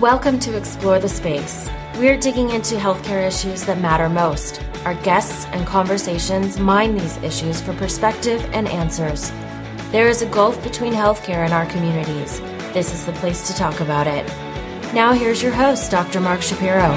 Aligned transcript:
Welcome 0.00 0.38
to 0.40 0.54
Explore 0.54 0.98
the 0.98 1.08
Space. 1.08 1.70
We're 1.96 2.18
digging 2.18 2.50
into 2.50 2.74
healthcare 2.74 3.26
issues 3.26 3.64
that 3.64 3.80
matter 3.80 4.10
most. 4.10 4.62
Our 4.84 4.92
guests 4.96 5.46
and 5.52 5.66
conversations 5.66 6.58
mine 6.58 6.98
these 6.98 7.16
issues 7.22 7.62
for 7.62 7.72
perspective 7.72 8.44
and 8.52 8.68
answers. 8.68 9.30
There 9.92 10.08
is 10.08 10.20
a 10.20 10.26
gulf 10.26 10.62
between 10.62 10.92
healthcare 10.92 11.46
and 11.46 11.54
our 11.54 11.64
communities. 11.64 12.40
This 12.74 12.92
is 12.92 13.06
the 13.06 13.12
place 13.12 13.46
to 13.46 13.54
talk 13.54 13.80
about 13.80 14.06
it. 14.06 14.26
Now, 14.92 15.14
here's 15.14 15.42
your 15.42 15.52
host, 15.52 15.90
Dr. 15.90 16.20
Mark 16.20 16.42
Shapiro. 16.42 16.90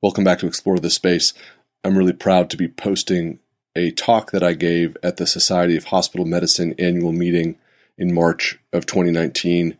Welcome 0.00 0.22
back 0.22 0.38
to 0.38 0.46
Explore 0.46 0.78
the 0.78 0.88
Space. 0.88 1.34
I'm 1.82 1.98
really 1.98 2.12
proud 2.12 2.48
to 2.50 2.56
be 2.56 2.68
posting 2.68 3.40
a 3.74 3.90
talk 3.90 4.30
that 4.30 4.44
I 4.44 4.52
gave 4.52 4.96
at 5.02 5.16
the 5.16 5.26
Society 5.26 5.76
of 5.76 5.86
Hospital 5.86 6.26
Medicine 6.26 6.76
annual 6.78 7.10
meeting 7.10 7.58
in 7.98 8.14
March 8.14 8.56
of 8.72 8.86
2019 8.86 9.76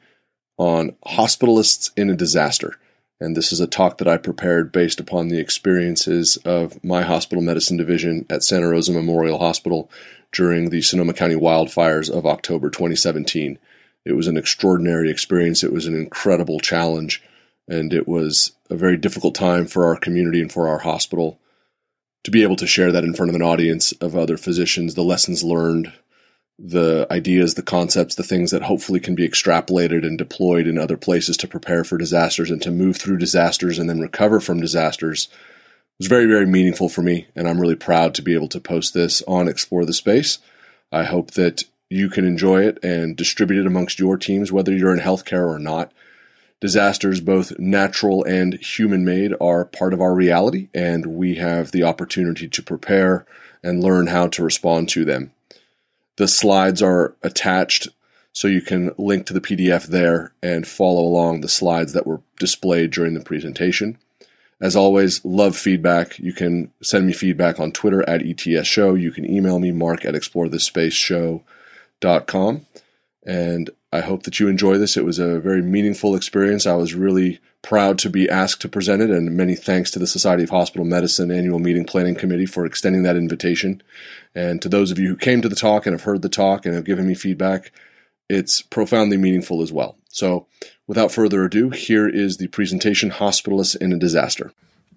on 0.60 0.94
hospitalists 1.06 1.90
in 1.96 2.10
a 2.10 2.14
disaster. 2.14 2.76
And 3.18 3.34
this 3.34 3.50
is 3.50 3.60
a 3.60 3.66
talk 3.66 3.96
that 3.96 4.08
I 4.08 4.18
prepared 4.18 4.72
based 4.72 5.00
upon 5.00 5.28
the 5.28 5.40
experiences 5.40 6.36
of 6.44 6.84
my 6.84 7.00
hospital 7.00 7.42
medicine 7.42 7.78
division 7.78 8.26
at 8.28 8.42
Santa 8.44 8.68
Rosa 8.68 8.92
Memorial 8.92 9.38
Hospital 9.38 9.90
during 10.32 10.68
the 10.68 10.82
Sonoma 10.82 11.14
County 11.14 11.34
wildfires 11.34 12.10
of 12.10 12.26
October 12.26 12.68
2017. 12.68 13.58
It 14.04 14.12
was 14.12 14.26
an 14.26 14.36
extraordinary 14.36 15.10
experience. 15.10 15.64
It 15.64 15.72
was 15.72 15.86
an 15.86 15.94
incredible 15.94 16.60
challenge, 16.60 17.22
and 17.66 17.94
it 17.94 18.06
was 18.06 18.52
a 18.68 18.76
very 18.76 18.98
difficult 18.98 19.34
time 19.34 19.66
for 19.66 19.86
our 19.86 19.96
community 19.96 20.42
and 20.42 20.52
for 20.52 20.68
our 20.68 20.78
hospital 20.78 21.38
to 22.24 22.30
be 22.30 22.42
able 22.42 22.56
to 22.56 22.66
share 22.66 22.92
that 22.92 23.04
in 23.04 23.14
front 23.14 23.30
of 23.30 23.34
an 23.34 23.42
audience 23.42 23.92
of 23.92 24.14
other 24.14 24.36
physicians, 24.36 24.94
the 24.94 25.02
lessons 25.02 25.42
learned, 25.42 25.90
the 26.62 27.06
ideas, 27.10 27.54
the 27.54 27.62
concepts, 27.62 28.14
the 28.14 28.22
things 28.22 28.50
that 28.50 28.62
hopefully 28.62 29.00
can 29.00 29.14
be 29.14 29.26
extrapolated 29.26 30.06
and 30.06 30.18
deployed 30.18 30.66
in 30.66 30.76
other 30.76 30.98
places 30.98 31.38
to 31.38 31.48
prepare 31.48 31.84
for 31.84 31.96
disasters 31.96 32.50
and 32.50 32.60
to 32.60 32.70
move 32.70 32.96
through 32.98 33.16
disasters 33.16 33.78
and 33.78 33.88
then 33.88 33.98
recover 33.98 34.40
from 34.40 34.60
disasters 34.60 35.28
was 35.98 36.06
very, 36.06 36.26
very 36.26 36.46
meaningful 36.46 36.90
for 36.90 37.02
me. 37.02 37.26
And 37.34 37.48
I'm 37.48 37.60
really 37.60 37.76
proud 37.76 38.14
to 38.14 38.22
be 38.22 38.34
able 38.34 38.48
to 38.48 38.60
post 38.60 38.92
this 38.92 39.22
on 39.26 39.48
Explore 39.48 39.86
the 39.86 39.94
Space. 39.94 40.38
I 40.92 41.04
hope 41.04 41.30
that 41.32 41.64
you 41.88 42.10
can 42.10 42.26
enjoy 42.26 42.62
it 42.62 42.78
and 42.82 43.16
distribute 43.16 43.60
it 43.60 43.66
amongst 43.66 43.98
your 43.98 44.18
teams, 44.18 44.52
whether 44.52 44.72
you're 44.72 44.94
in 44.94 45.00
healthcare 45.00 45.46
or 45.46 45.58
not. 45.58 45.92
Disasters, 46.60 47.22
both 47.22 47.58
natural 47.58 48.22
and 48.24 48.54
human 48.54 49.02
made, 49.02 49.34
are 49.40 49.64
part 49.64 49.94
of 49.94 50.00
our 50.02 50.14
reality, 50.14 50.68
and 50.74 51.06
we 51.06 51.36
have 51.36 51.72
the 51.72 51.84
opportunity 51.84 52.48
to 52.48 52.62
prepare 52.62 53.24
and 53.62 53.82
learn 53.82 54.08
how 54.08 54.28
to 54.28 54.44
respond 54.44 54.90
to 54.90 55.06
them. 55.06 55.32
The 56.20 56.28
slides 56.28 56.82
are 56.82 57.16
attached 57.22 57.88
so 58.34 58.46
you 58.46 58.60
can 58.60 58.92
link 58.98 59.24
to 59.24 59.32
the 59.32 59.40
PDF 59.40 59.86
there 59.86 60.34
and 60.42 60.66
follow 60.66 61.00
along 61.00 61.40
the 61.40 61.48
slides 61.48 61.94
that 61.94 62.06
were 62.06 62.20
displayed 62.38 62.90
during 62.90 63.14
the 63.14 63.24
presentation. 63.24 63.96
As 64.60 64.76
always, 64.76 65.24
love 65.24 65.56
feedback. 65.56 66.18
You 66.18 66.34
can 66.34 66.72
send 66.82 67.06
me 67.06 67.14
feedback 67.14 67.58
on 67.58 67.72
Twitter 67.72 68.06
at 68.06 68.20
ETS 68.20 68.68
Show. 68.68 68.96
You 68.96 69.12
can 69.12 69.24
email 69.24 69.60
me, 69.60 69.72
mark 69.72 70.04
at 70.04 70.12
explorethespaceshow.com. 70.12 72.66
And 73.24 73.70
I 73.90 74.00
hope 74.00 74.24
that 74.24 74.38
you 74.38 74.48
enjoy 74.48 74.76
this. 74.76 74.98
It 74.98 75.06
was 75.06 75.18
a 75.18 75.40
very 75.40 75.62
meaningful 75.62 76.14
experience. 76.14 76.66
I 76.66 76.74
was 76.74 76.92
really 76.92 77.40
proud 77.62 77.98
to 77.98 78.10
be 78.10 78.28
asked 78.28 78.60
to 78.62 78.68
present 78.68 79.02
it, 79.02 79.10
and 79.10 79.36
many 79.36 79.54
thanks 79.54 79.90
to 79.90 79.98
the 79.98 80.06
Society 80.06 80.42
of 80.42 80.50
Hospital 80.50 80.84
Medicine 80.84 81.30
Annual 81.30 81.58
Meeting 81.58 81.84
Planning 81.84 82.14
Committee 82.14 82.46
for 82.46 82.64
extending 82.64 83.02
that 83.02 83.16
invitation. 83.16 83.82
And 84.34 84.62
to 84.62 84.68
those 84.68 84.90
of 84.90 84.98
you 84.98 85.08
who 85.08 85.16
came 85.16 85.42
to 85.42 85.48
the 85.48 85.56
talk 85.56 85.86
and 85.86 85.94
have 85.94 86.04
heard 86.04 86.22
the 86.22 86.28
talk 86.28 86.64
and 86.64 86.74
have 86.74 86.84
given 86.84 87.06
me 87.06 87.14
feedback, 87.14 87.72
it's 88.28 88.62
profoundly 88.62 89.16
meaningful 89.16 89.62
as 89.62 89.72
well. 89.72 89.96
So, 90.08 90.46
without 90.86 91.12
further 91.12 91.44
ado, 91.44 91.70
here 91.70 92.08
is 92.08 92.36
the 92.36 92.48
presentation 92.48 93.10
Hospitalists 93.10 93.76
in 93.76 93.92
a 93.92 93.98
Disaster. 93.98 94.52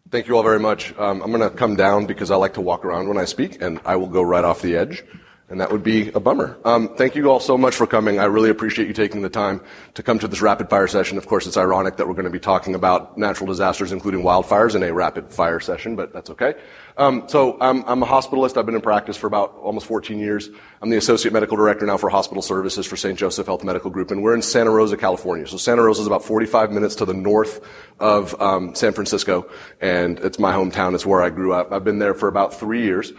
Thank 0.09 0.27
you 0.27 0.37
all 0.37 0.43
very 0.43 0.59
much. 0.59 0.97
Um, 0.97 1.21
I'm 1.21 1.31
going 1.31 1.41
to 1.41 1.55
come 1.55 1.75
down 1.75 2.05
because 2.05 2.29
I 2.29 2.35
like 2.35 2.53
to 2.53 2.61
walk 2.61 2.85
around 2.85 3.07
when 3.07 3.17
I 3.17 3.25
speak, 3.25 3.61
and 3.61 3.79
I 3.85 3.95
will 3.95 4.07
go 4.07 4.21
right 4.21 4.43
off 4.43 4.61
the 4.61 4.75
edge 4.75 5.03
and 5.49 5.59
that 5.59 5.71
would 5.71 5.83
be 5.83 6.09
a 6.09 6.19
bummer. 6.19 6.57
Um, 6.63 6.95
thank 6.95 7.15
you 7.15 7.29
all 7.29 7.39
so 7.39 7.57
much 7.57 7.75
for 7.75 7.85
coming. 7.85 8.17
I 8.17 8.25
really 8.25 8.49
appreciate 8.49 8.87
you 8.87 8.93
taking 8.93 9.21
the 9.21 9.29
time 9.29 9.61
to 9.95 10.03
come 10.03 10.17
to 10.19 10.27
this 10.27 10.41
rapid 10.41 10.69
fire 10.69 10.87
session. 10.87 11.17
Of 11.17 11.27
course, 11.27 11.45
it's 11.45 11.57
ironic 11.57 11.97
that 11.97 12.07
we're 12.07 12.13
going 12.13 12.25
to 12.25 12.31
be 12.31 12.39
talking 12.39 12.75
about 12.75 13.17
natural 13.17 13.47
disasters, 13.47 13.91
including 13.91 14.21
wildfires, 14.21 14.73
in 14.73 14.83
a 14.83 14.93
rapid 14.93 15.31
fire 15.31 15.59
session, 15.59 15.95
but 15.95 16.13
that's 16.13 16.29
okay. 16.29 16.55
Um, 16.95 17.25
so 17.27 17.57
I'm, 17.59 17.83
I'm, 17.87 18.03
a 18.03 18.05
hospitalist. 18.05 18.55
I've 18.55 18.65
been 18.65 18.75
in 18.75 18.81
practice 18.81 19.17
for 19.17 19.27
about 19.27 19.55
almost 19.57 19.87
14 19.87 20.19
years. 20.19 20.49
I'm 20.81 20.89
the 20.89 20.97
associate 20.97 21.33
medical 21.33 21.57
director 21.57 21.85
now 21.85 21.97
for 21.97 22.09
hospital 22.09 22.41
services 22.43 22.85
for 22.85 22.95
St. 22.95 23.17
Joseph 23.17 23.47
Health 23.47 23.63
Medical 23.63 23.89
Group, 23.89 24.11
and 24.11 24.21
we're 24.21 24.35
in 24.35 24.43
Santa 24.43 24.69
Rosa, 24.69 24.95
California. 24.95 25.47
So 25.47 25.57
Santa 25.57 25.81
Rosa 25.81 26.01
is 26.01 26.07
about 26.07 26.23
45 26.23 26.71
minutes 26.71 26.95
to 26.95 27.05
the 27.05 27.13
north 27.13 27.67
of 27.99 28.39
um, 28.39 28.75
San 28.75 28.93
Francisco, 28.93 29.49
and 29.81 30.19
it's 30.19 30.37
my 30.37 30.53
hometown. 30.53 30.93
It's 30.93 31.05
where 31.05 31.21
I 31.21 31.29
grew 31.29 31.53
up. 31.53 31.71
I've 31.71 31.83
been 31.83 31.99
there 31.99 32.13
for 32.13 32.27
about 32.27 32.53
three 32.53 32.83
years. 32.83 33.11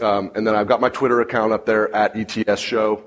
Um, 0.00 0.32
and 0.34 0.46
then 0.46 0.54
I've 0.54 0.68
got 0.68 0.80
my 0.80 0.88
Twitter 0.88 1.20
account 1.20 1.52
up 1.52 1.66
there 1.66 1.94
at 1.94 2.16
ETS 2.16 2.60
Show. 2.60 3.04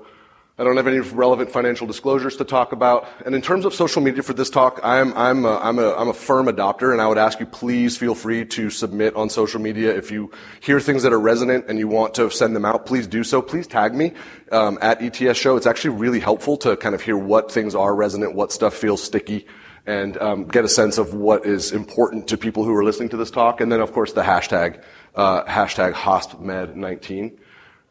I 0.58 0.64
don't 0.64 0.78
have 0.78 0.86
any 0.86 1.00
relevant 1.00 1.50
financial 1.50 1.86
disclosures 1.86 2.36
to 2.36 2.44
talk 2.44 2.72
about. 2.72 3.06
And 3.26 3.34
in 3.34 3.42
terms 3.42 3.66
of 3.66 3.74
social 3.74 4.00
media 4.00 4.22
for 4.22 4.32
this 4.32 4.48
talk, 4.48 4.80
I'm, 4.82 5.12
I'm, 5.12 5.44
a, 5.44 5.58
I'm, 5.58 5.78
a, 5.78 5.92
I'm 5.92 6.08
a 6.08 6.14
firm 6.14 6.46
adopter, 6.46 6.92
and 6.92 7.02
I 7.02 7.06
would 7.06 7.18
ask 7.18 7.38
you 7.38 7.44
please 7.44 7.98
feel 7.98 8.14
free 8.14 8.46
to 8.46 8.70
submit 8.70 9.14
on 9.16 9.28
social 9.28 9.60
media. 9.60 9.94
If 9.94 10.10
you 10.10 10.30
hear 10.60 10.80
things 10.80 11.02
that 11.02 11.12
are 11.12 11.20
resonant 11.20 11.66
and 11.68 11.78
you 11.78 11.88
want 11.88 12.14
to 12.14 12.30
send 12.30 12.56
them 12.56 12.64
out, 12.64 12.86
please 12.86 13.06
do 13.06 13.22
so. 13.22 13.42
Please 13.42 13.66
tag 13.66 13.94
me 13.94 14.14
um, 14.50 14.78
at 14.80 15.02
ETS 15.02 15.36
Show. 15.36 15.58
It's 15.58 15.66
actually 15.66 15.90
really 15.90 16.20
helpful 16.20 16.56
to 16.58 16.74
kind 16.78 16.94
of 16.94 17.02
hear 17.02 17.18
what 17.18 17.52
things 17.52 17.74
are 17.74 17.94
resonant, 17.94 18.34
what 18.34 18.50
stuff 18.50 18.72
feels 18.72 19.02
sticky, 19.02 19.46
and 19.84 20.16
um, 20.22 20.44
get 20.44 20.64
a 20.64 20.70
sense 20.70 20.96
of 20.96 21.12
what 21.12 21.44
is 21.44 21.70
important 21.70 22.28
to 22.28 22.38
people 22.38 22.64
who 22.64 22.74
are 22.74 22.82
listening 22.82 23.10
to 23.10 23.18
this 23.18 23.30
talk. 23.30 23.60
And 23.60 23.70
then, 23.70 23.82
of 23.82 23.92
course, 23.92 24.14
the 24.14 24.22
hashtag 24.22 24.82
uh, 25.16 25.44
hashtag 25.44 25.92
HospMed19. 25.94 27.38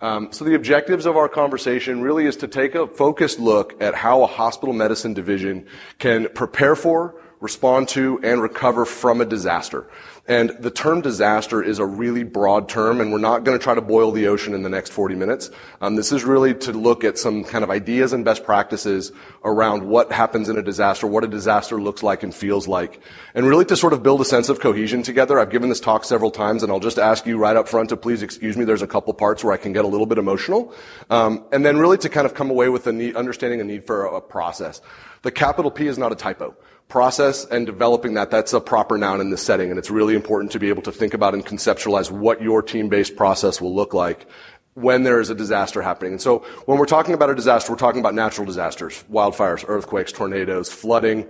Um, 0.02 0.32
so 0.32 0.46
the 0.46 0.56
objectives 0.56 1.06
of 1.06 1.18
our 1.18 1.30
conversation 1.30 2.02
really 2.02 2.26
is 2.26 2.36
to 2.38 2.48
take 2.48 2.76
a 2.76 2.86
focused 2.86 3.40
look 3.40 3.82
at 3.82 3.96
how 3.96 4.24
a 4.24 4.28
hospital 4.28 4.74
medicine 4.74 5.14
division 5.14 5.66
can 6.00 6.28
prepare 6.30 6.76
for, 6.76 7.16
respond 7.40 7.90
to, 7.90 8.20
and 8.24 8.42
recover 8.42 8.86
from 8.86 9.22
a 9.22 9.26
disaster. 9.26 9.88
And 10.28 10.50
the 10.60 10.72
term 10.72 11.02
disaster 11.02 11.62
is 11.62 11.78
a 11.78 11.86
really 11.86 12.24
broad 12.24 12.68
term, 12.68 13.00
and 13.00 13.12
we're 13.12 13.20
not 13.20 13.44
going 13.44 13.58
to 13.58 13.64
try 13.64 13.76
to 13.76 13.82
boil 13.82 14.12
the 14.12 14.28
ocean 14.28 14.56
in 14.56 14.64
the 14.64 14.70
next 14.70 14.92
40 14.92 15.14
minutes. 15.14 15.52
Um, 15.82 15.96
this 15.98 16.12
is 16.12 16.24
really 16.24 16.56
to 16.56 16.72
look 16.72 17.04
at 17.04 17.20
some 17.20 17.44
kind 17.44 17.64
of 17.64 17.70
ideas 17.70 18.12
and 18.12 18.26
best 18.26 18.44
practices 18.44 19.12
around 19.44 19.88
what 19.88 20.12
happens 20.12 20.50
in 20.50 20.58
a 20.58 20.64
disaster, 20.64 21.06
what 21.06 21.24
a 21.24 21.28
disaster 21.28 21.80
looks 21.80 22.02
like 22.02 22.24
and 22.24 22.34
feels 22.34 22.68
like, 22.68 23.00
and 23.36 23.46
really 23.46 23.66
to 23.66 23.78
sort 23.78 23.94
of 23.94 24.02
build 24.02 24.20
a 24.20 24.26
sense 24.26 24.50
of 24.50 24.60
cohesion 24.60 25.04
together. 25.04 25.40
I've 25.40 25.52
given 25.52 25.70
this 25.70 25.80
talk 25.80 26.04
several 26.04 26.32
times, 26.32 26.64
and 26.64 26.72
I'll 26.72 26.80
just 26.80 26.98
ask 26.98 27.28
you 27.28 27.38
right 27.38 27.56
up 27.56 27.68
front 27.68 27.90
to 27.90 27.98
please 27.98 28.24
excuse 28.24 28.58
me. 28.58 28.66
There's 28.66 28.82
a 28.82 28.88
couple 28.88 29.14
parts 29.14 29.44
where 29.44 29.54
I 29.54 29.58
can 29.58 29.74
get 29.74 29.86
a 29.86 29.88
little 29.88 30.08
bit 30.08 30.18
emotional, 30.18 30.74
um, 31.12 31.46
and 31.52 31.64
then 31.64 31.78
really 31.78 32.00
to 32.00 32.10
kind 32.10 32.26
of 32.26 32.34
come 32.34 32.50
away 32.50 32.70
with 32.70 32.88
a 32.88 32.92
need, 32.92 33.16
understanding 33.16 33.62
a 33.62 33.64
need 33.64 33.86
for 33.86 34.08
a, 34.08 34.16
a 34.16 34.22
process. 34.22 34.82
The 35.22 35.32
capital 35.32 35.70
P 35.70 35.86
is 35.86 36.00
not 36.00 36.12
a 36.12 36.16
typo 36.16 36.56
process 36.88 37.46
and 37.46 37.66
developing 37.66 38.14
that, 38.14 38.32
that's 38.32 38.54
a 38.54 38.62
proper 38.62 38.98
noun 38.98 39.22
in 39.22 39.30
this 39.30 39.42
setting. 39.42 39.70
And 39.70 39.80
it's 39.80 39.90
really 39.90 40.16
important 40.16 40.52
to 40.52 40.60
be 40.60 40.70
able 40.70 40.84
to 40.84 40.92
think 40.92 41.14
about 41.14 41.34
and 41.34 41.46
conceptualize 41.46 42.12
what 42.12 42.42
your 42.42 42.62
team-based 42.62 43.16
process 43.16 43.60
will 43.60 43.74
look 43.74 43.94
like 43.94 44.28
when 44.76 45.04
there 45.04 45.22
is 45.22 45.30
a 45.30 45.36
disaster 45.36 45.82
happening. 45.82 46.12
And 46.12 46.22
so 46.22 46.40
when 46.66 46.78
we're 46.78 46.86
talking 46.86 47.14
about 47.14 47.30
a 47.30 47.36
disaster, 47.36 47.72
we're 47.72 47.78
talking 47.78 48.02
about 48.02 48.14
natural 48.14 48.46
disasters, 48.46 49.04
wildfires, 49.10 49.64
earthquakes, 49.68 50.12
tornadoes, 50.12 50.70
flooding, 50.70 51.26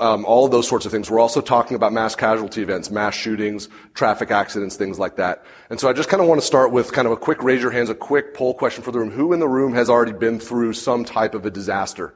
um, 0.00 0.24
all 0.24 0.44
of 0.44 0.50
those 0.50 0.68
sorts 0.68 0.84
of 0.84 0.90
things. 0.90 1.08
We're 1.08 1.20
also 1.20 1.40
talking 1.40 1.76
about 1.76 1.92
mass 1.92 2.16
casualty 2.16 2.60
events, 2.60 2.90
mass 2.90 3.14
shootings, 3.14 3.68
traffic 3.94 4.32
accidents, 4.32 4.76
things 4.76 4.98
like 4.98 5.16
that. 5.16 5.44
And 5.70 5.78
so 5.78 5.88
I 5.88 5.92
just 5.92 6.08
kind 6.08 6.20
of 6.20 6.28
want 6.28 6.40
to 6.40 6.46
start 6.46 6.72
with 6.72 6.92
kind 6.92 7.06
of 7.06 7.12
a 7.12 7.16
quick 7.16 7.42
raise 7.42 7.62
your 7.62 7.70
hands, 7.70 7.88
a 7.88 7.94
quick 7.94 8.34
poll 8.34 8.52
question 8.52 8.82
for 8.82 8.90
the 8.90 8.98
room. 8.98 9.10
Who 9.10 9.32
in 9.32 9.38
the 9.38 9.48
room 9.48 9.74
has 9.74 9.88
already 9.88 10.12
been 10.12 10.40
through 10.40 10.72
some 10.72 11.04
type 11.04 11.34
of 11.34 11.46
a 11.46 11.50
disaster? 11.50 12.14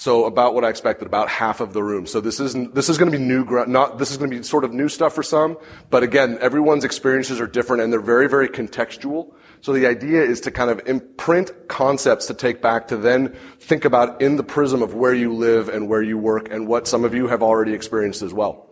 So 0.00 0.26
about 0.26 0.54
what 0.54 0.64
I 0.64 0.68
expected, 0.68 1.06
about 1.06 1.28
half 1.28 1.60
of 1.60 1.72
the 1.72 1.82
room. 1.82 2.06
So 2.06 2.20
this 2.20 2.38
is 2.38 2.54
this 2.70 2.88
is 2.88 2.98
going 2.98 3.10
to 3.10 3.18
be 3.18 3.22
new, 3.22 3.44
not 3.66 3.98
this 3.98 4.12
is 4.12 4.16
going 4.16 4.30
to 4.30 4.36
be 4.36 4.42
sort 4.44 4.62
of 4.62 4.72
new 4.72 4.88
stuff 4.88 5.12
for 5.12 5.24
some. 5.24 5.58
But 5.90 6.04
again, 6.04 6.38
everyone's 6.40 6.84
experiences 6.84 7.40
are 7.40 7.48
different 7.48 7.82
and 7.82 7.92
they're 7.92 8.00
very 8.00 8.28
very 8.28 8.48
contextual. 8.48 9.34
So 9.60 9.72
the 9.72 9.86
idea 9.88 10.22
is 10.22 10.40
to 10.42 10.52
kind 10.52 10.70
of 10.70 10.80
imprint 10.86 11.50
concepts 11.66 12.26
to 12.26 12.34
take 12.34 12.62
back 12.62 12.86
to 12.88 12.96
then 12.96 13.36
think 13.58 13.84
about 13.84 14.22
in 14.22 14.36
the 14.36 14.44
prism 14.44 14.82
of 14.84 14.94
where 14.94 15.14
you 15.14 15.34
live 15.34 15.68
and 15.68 15.88
where 15.88 16.02
you 16.02 16.16
work 16.16 16.48
and 16.48 16.68
what 16.68 16.86
some 16.86 17.04
of 17.04 17.12
you 17.12 17.26
have 17.26 17.42
already 17.42 17.72
experienced 17.72 18.22
as 18.22 18.32
well. 18.32 18.68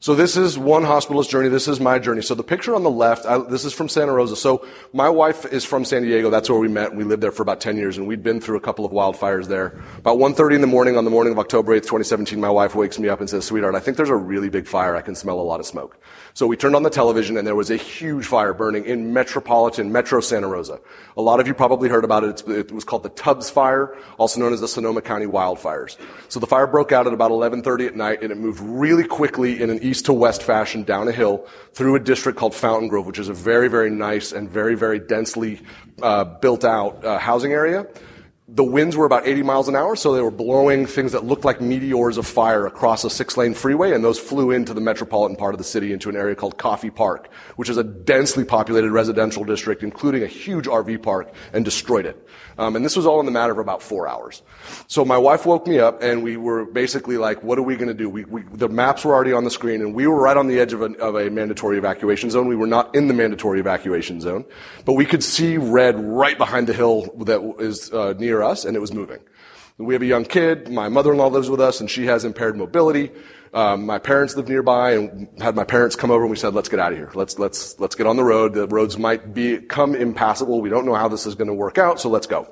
So 0.00 0.14
this 0.14 0.36
is 0.36 0.56
one 0.56 0.84
hospitalist 0.84 1.28
journey. 1.28 1.48
This 1.48 1.66
is 1.66 1.80
my 1.80 1.98
journey. 1.98 2.22
So 2.22 2.36
the 2.36 2.44
picture 2.44 2.72
on 2.76 2.84
the 2.84 2.90
left, 2.90 3.26
I, 3.26 3.38
this 3.38 3.64
is 3.64 3.72
from 3.72 3.88
Santa 3.88 4.12
Rosa. 4.12 4.36
So 4.36 4.64
my 4.92 5.08
wife 5.08 5.44
is 5.44 5.64
from 5.64 5.84
San 5.84 6.02
Diego. 6.02 6.30
That's 6.30 6.48
where 6.48 6.58
we 6.58 6.68
met. 6.68 6.94
We 6.94 7.02
lived 7.02 7.20
there 7.20 7.32
for 7.32 7.42
about 7.42 7.60
10 7.60 7.76
years 7.76 7.98
and 7.98 8.06
we'd 8.06 8.22
been 8.22 8.40
through 8.40 8.58
a 8.58 8.60
couple 8.60 8.84
of 8.84 8.92
wildfires 8.92 9.48
there. 9.48 9.82
About 9.98 10.18
1.30 10.18 10.54
in 10.54 10.60
the 10.60 10.68
morning 10.68 10.96
on 10.96 11.04
the 11.04 11.10
morning 11.10 11.32
of 11.32 11.40
October 11.40 11.72
8th, 11.72 11.82
2017, 11.82 12.38
my 12.38 12.48
wife 12.48 12.76
wakes 12.76 13.00
me 13.00 13.08
up 13.08 13.18
and 13.18 13.28
says, 13.28 13.44
sweetheart, 13.44 13.74
I 13.74 13.80
think 13.80 13.96
there's 13.96 14.08
a 14.08 14.16
really 14.16 14.48
big 14.48 14.68
fire. 14.68 14.94
I 14.94 15.02
can 15.02 15.16
smell 15.16 15.40
a 15.40 15.42
lot 15.42 15.58
of 15.58 15.66
smoke. 15.66 16.00
So 16.38 16.46
we 16.46 16.56
turned 16.56 16.76
on 16.76 16.84
the 16.84 16.88
television 16.88 17.36
and 17.36 17.44
there 17.44 17.56
was 17.56 17.68
a 17.68 17.76
huge 17.76 18.26
fire 18.26 18.54
burning 18.54 18.84
in 18.84 19.12
metropolitan, 19.12 19.90
Metro 19.90 20.20
Santa 20.20 20.46
Rosa. 20.46 20.78
A 21.16 21.20
lot 21.20 21.40
of 21.40 21.48
you 21.48 21.52
probably 21.52 21.88
heard 21.88 22.04
about 22.04 22.22
it. 22.22 22.30
It's, 22.30 22.42
it 22.42 22.70
was 22.70 22.84
called 22.84 23.02
the 23.02 23.08
Tubbs 23.08 23.50
Fire, 23.50 23.96
also 24.18 24.38
known 24.38 24.52
as 24.52 24.60
the 24.60 24.68
Sonoma 24.68 25.02
County 25.02 25.26
wildfires. 25.26 25.96
So 26.28 26.38
the 26.38 26.46
fire 26.46 26.68
broke 26.68 26.92
out 26.92 27.08
at 27.08 27.12
about 27.12 27.32
11.30 27.32 27.88
at 27.88 27.96
night 27.96 28.22
and 28.22 28.30
it 28.30 28.38
moved 28.38 28.60
really 28.60 29.02
quickly 29.02 29.60
in 29.60 29.68
an 29.68 29.82
east 29.82 30.04
to 30.04 30.12
west 30.12 30.44
fashion 30.44 30.84
down 30.84 31.08
a 31.08 31.12
hill 31.12 31.44
through 31.72 31.96
a 31.96 31.98
district 31.98 32.38
called 32.38 32.54
Fountain 32.54 32.86
Grove, 32.86 33.06
which 33.06 33.18
is 33.18 33.28
a 33.28 33.34
very, 33.34 33.66
very 33.66 33.90
nice 33.90 34.30
and 34.30 34.48
very, 34.48 34.76
very 34.76 35.00
densely 35.00 35.60
uh, 36.02 36.22
built 36.22 36.64
out 36.64 37.04
uh, 37.04 37.18
housing 37.18 37.50
area 37.50 37.84
the 38.50 38.64
winds 38.64 38.96
were 38.96 39.04
about 39.04 39.26
80 39.26 39.42
miles 39.42 39.68
an 39.68 39.76
hour, 39.76 39.94
so 39.94 40.14
they 40.14 40.22
were 40.22 40.30
blowing 40.30 40.86
things 40.86 41.12
that 41.12 41.22
looked 41.22 41.44
like 41.44 41.60
meteors 41.60 42.16
of 42.16 42.26
fire 42.26 42.66
across 42.66 43.04
a 43.04 43.10
six 43.10 43.36
lane 43.36 43.52
freeway, 43.52 43.92
and 43.92 44.02
those 44.02 44.18
flew 44.18 44.52
into 44.52 44.72
the 44.72 44.80
metropolitan 44.80 45.36
part 45.36 45.52
of 45.52 45.58
the 45.58 45.64
city 45.64 45.92
into 45.92 46.08
an 46.08 46.16
area 46.16 46.34
called 46.34 46.56
Coffey 46.56 46.88
Park, 46.88 47.30
which 47.56 47.68
is 47.68 47.76
a 47.76 47.84
densely 47.84 48.46
populated 48.46 48.90
residential 48.90 49.44
district, 49.44 49.82
including 49.82 50.22
a 50.22 50.26
huge 50.26 50.64
RV 50.64 51.02
park, 51.02 51.34
and 51.52 51.62
destroyed 51.62 52.06
it. 52.06 52.26
Um, 52.56 52.74
and 52.74 52.82
this 52.82 52.96
was 52.96 53.04
all 53.04 53.20
in 53.20 53.26
the 53.26 53.32
matter 53.32 53.52
of 53.52 53.58
about 53.58 53.82
four 53.82 54.08
hours. 54.08 54.42
So 54.86 55.04
my 55.04 55.18
wife 55.18 55.44
woke 55.44 55.66
me 55.66 55.78
up, 55.78 56.02
and 56.02 56.22
we 56.22 56.38
were 56.38 56.64
basically 56.64 57.18
like, 57.18 57.42
what 57.42 57.58
are 57.58 57.62
we 57.62 57.76
going 57.76 57.88
to 57.88 57.94
do? 57.94 58.08
We, 58.08 58.24
we, 58.24 58.44
the 58.50 58.70
maps 58.70 59.04
were 59.04 59.14
already 59.14 59.34
on 59.34 59.44
the 59.44 59.50
screen, 59.50 59.82
and 59.82 59.94
we 59.94 60.06
were 60.06 60.18
right 60.18 60.38
on 60.38 60.46
the 60.46 60.58
edge 60.58 60.72
of 60.72 60.80
a, 60.80 60.86
of 60.96 61.16
a 61.16 61.28
mandatory 61.28 61.76
evacuation 61.76 62.30
zone. 62.30 62.48
We 62.48 62.56
were 62.56 62.66
not 62.66 62.94
in 62.94 63.08
the 63.08 63.14
mandatory 63.14 63.60
evacuation 63.60 64.22
zone, 64.22 64.46
but 64.86 64.94
we 64.94 65.04
could 65.04 65.22
see 65.22 65.58
red 65.58 66.00
right 66.00 66.38
behind 66.38 66.66
the 66.66 66.72
hill 66.72 67.12
that 67.26 67.56
is 67.60 67.92
uh, 67.92 68.14
near 68.18 68.37
near 68.38 68.46
us, 68.48 68.64
and 68.64 68.76
it 68.76 68.80
was 68.80 68.92
moving. 68.92 69.18
We 69.78 69.94
have 69.94 70.02
a 70.02 70.06
young 70.06 70.24
kid. 70.24 70.68
My 70.68 70.88
mother-in-law 70.88 71.28
lives 71.28 71.48
with 71.48 71.60
us, 71.60 71.80
and 71.80 71.88
she 71.88 72.06
has 72.06 72.24
impaired 72.24 72.56
mobility. 72.56 73.10
Um, 73.54 73.86
my 73.86 73.98
parents 73.98 74.36
live 74.36 74.48
nearby, 74.48 74.92
and 74.92 75.28
had 75.40 75.54
my 75.54 75.64
parents 75.64 75.96
come 75.96 76.10
over, 76.10 76.24
and 76.24 76.30
we 76.30 76.36
said, 76.36 76.52
"Let's 76.52 76.68
get 76.68 76.80
out 76.80 76.92
of 76.92 76.98
here. 76.98 77.10
Let's 77.14 77.38
let's 77.38 77.78
let's 77.78 77.94
get 77.94 78.06
on 78.06 78.16
the 78.16 78.24
road. 78.24 78.54
The 78.54 78.66
roads 78.66 78.98
might 78.98 79.32
become 79.32 79.94
impassable. 79.94 80.60
We 80.60 80.68
don't 80.68 80.84
know 80.84 80.94
how 80.94 81.08
this 81.08 81.26
is 81.26 81.34
going 81.34 81.48
to 81.48 81.54
work 81.54 81.78
out, 81.78 82.00
so 82.00 82.08
let's 82.08 82.26
go." 82.26 82.48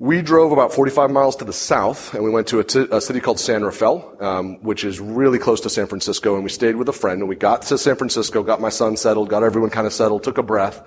We 0.00 0.22
drove 0.22 0.50
about 0.50 0.72
45 0.72 1.12
miles 1.12 1.36
to 1.36 1.44
the 1.44 1.52
south, 1.52 2.14
and 2.14 2.24
we 2.24 2.30
went 2.30 2.48
to 2.48 2.58
a, 2.58 2.64
t- 2.64 2.88
a 2.90 3.00
city 3.00 3.20
called 3.20 3.38
San 3.38 3.62
Rafael, 3.62 4.16
um, 4.18 4.60
which 4.60 4.82
is 4.84 4.98
really 4.98 5.38
close 5.38 5.60
to 5.60 5.70
San 5.70 5.86
Francisco, 5.86 6.34
and 6.34 6.42
we 6.42 6.50
stayed 6.50 6.74
with 6.74 6.88
a 6.88 6.92
friend. 6.92 7.20
And 7.20 7.28
we 7.28 7.36
got 7.36 7.62
to 7.62 7.78
San 7.78 7.94
Francisco, 7.94 8.42
got 8.42 8.60
my 8.60 8.70
son 8.70 8.96
settled, 8.96 9.28
got 9.28 9.44
everyone 9.44 9.70
kind 9.70 9.86
of 9.86 9.92
settled, 9.92 10.24
took 10.24 10.36
a 10.36 10.42
breath. 10.42 10.82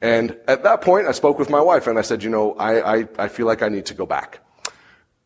And 0.00 0.36
at 0.46 0.62
that 0.62 0.80
point, 0.80 1.08
I 1.08 1.12
spoke 1.12 1.38
with 1.38 1.50
my 1.50 1.60
wife 1.60 1.86
and 1.86 1.98
I 1.98 2.02
said, 2.02 2.22
you 2.22 2.30
know, 2.30 2.54
I, 2.54 2.98
I, 2.98 3.08
I 3.18 3.28
feel 3.28 3.46
like 3.46 3.62
I 3.62 3.68
need 3.68 3.86
to 3.86 3.94
go 3.94 4.06
back. 4.06 4.40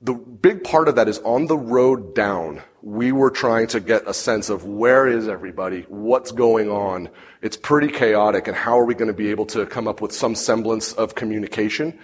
The 0.00 0.14
big 0.14 0.64
part 0.64 0.88
of 0.88 0.96
that 0.96 1.08
is 1.08 1.20
on 1.20 1.46
the 1.46 1.56
road 1.56 2.14
down, 2.14 2.60
we 2.82 3.12
were 3.12 3.30
trying 3.30 3.69
to 3.69 3.78
get 3.78 4.02
a 4.08 4.14
sense 4.14 4.48
of 4.48 4.64
where 4.64 5.06
is 5.06 5.28
everybody, 5.28 5.82
what's 5.82 6.32
going 6.32 6.69
on. 6.69 7.08
It's 7.40 7.56
pretty 7.56 7.86
chaotic, 7.86 8.48
and 8.48 8.56
how 8.56 8.80
are 8.80 8.84
we 8.84 8.94
going 8.94 9.06
to 9.06 9.16
be 9.16 9.28
able 9.28 9.46
to 9.46 9.64
come 9.64 9.86
up 9.86 10.00
with 10.00 10.12
some 10.12 10.34
semblance 10.34 10.92
of 10.94 11.14
communication? 11.14 11.96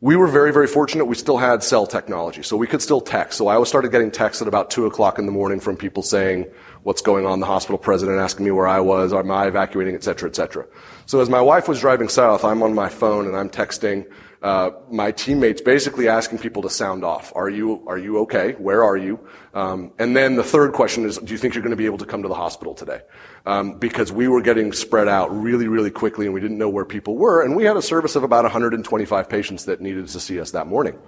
We 0.00 0.16
were 0.16 0.26
very, 0.26 0.52
very 0.52 0.66
fortunate. 0.66 1.04
We 1.04 1.16
still 1.16 1.36
had 1.36 1.62
cell 1.62 1.86
technology, 1.86 2.42
so 2.42 2.56
we 2.56 2.66
could 2.66 2.80
still 2.80 3.02
text. 3.02 3.36
So 3.36 3.48
I 3.48 3.62
started 3.64 3.90
getting 3.90 4.10
texts 4.10 4.40
at 4.40 4.48
about 4.48 4.70
two 4.70 4.86
o'clock 4.86 5.18
in 5.18 5.26
the 5.26 5.32
morning 5.32 5.60
from 5.60 5.76
people 5.76 6.02
saying, 6.02 6.46
what's 6.84 7.02
going 7.02 7.26
on, 7.26 7.40
the 7.40 7.46
hospital 7.46 7.78
president 7.78 8.18
asking 8.18 8.44
me 8.44 8.52
where 8.52 8.68
I 8.68 8.78
was, 8.78 9.12
am 9.12 9.30
I 9.30 9.46
evacuating, 9.46 9.94
et 9.94 10.04
cetera, 10.04 10.28
et 10.28 10.36
cetera. 10.36 10.66
So 11.06 11.20
as 11.20 11.28
my 11.28 11.40
wife 11.40 11.66
was 11.66 11.80
driving 11.80 12.08
south, 12.08 12.44
I'm 12.44 12.62
on 12.62 12.74
my 12.74 12.88
phone 12.88 13.26
and 13.26 13.34
I'm 13.36 13.48
texting 13.48 14.06
uh, 14.42 14.70
my 14.90 15.10
teammates, 15.10 15.62
basically 15.62 16.06
asking 16.06 16.38
people 16.38 16.60
to 16.60 16.68
sound 16.68 17.02
off. 17.02 17.32
Are 17.34 17.48
you 17.48 17.82
are 17.86 17.96
you 17.96 18.18
okay? 18.20 18.52
Where 18.52 18.84
are 18.84 18.96
you? 18.96 19.18
Um, 19.54 19.92
and 19.98 20.14
then 20.14 20.36
the 20.36 20.44
third 20.44 20.74
question 20.74 21.06
is, 21.06 21.16
do 21.16 21.32
you 21.32 21.38
think 21.38 21.54
you're 21.54 21.62
going 21.62 21.70
to 21.70 21.76
be 21.76 21.86
able 21.86 21.96
to 21.96 22.04
come 22.04 22.20
to 22.20 22.28
the 22.28 22.34
hospital 22.34 22.74
today? 22.74 23.00
Um, 23.46 23.78
because 23.78 24.12
we 24.12 24.28
were 24.28 24.42
getting 24.42 24.74
spread 24.74 25.08
out 25.08 25.34
really, 25.34 25.66
really 25.66 25.90
quickly, 25.90 26.26
and 26.26 26.34
we 26.34 26.42
didn't 26.42 26.58
know 26.58 26.68
where 26.68 26.84
people 26.84 27.16
were. 27.16 27.42
And 27.42 27.56
we 27.56 27.64
had 27.64 27.78
a 27.78 27.82
service 27.82 28.16
of 28.16 28.22
about 28.22 28.44
125 28.44 29.30
patients 29.30 29.64
that 29.64 29.80
needed 29.80 30.08
to 30.08 30.20
see 30.20 30.38
us 30.38 30.50
that 30.50 30.66
morning. 30.66 30.98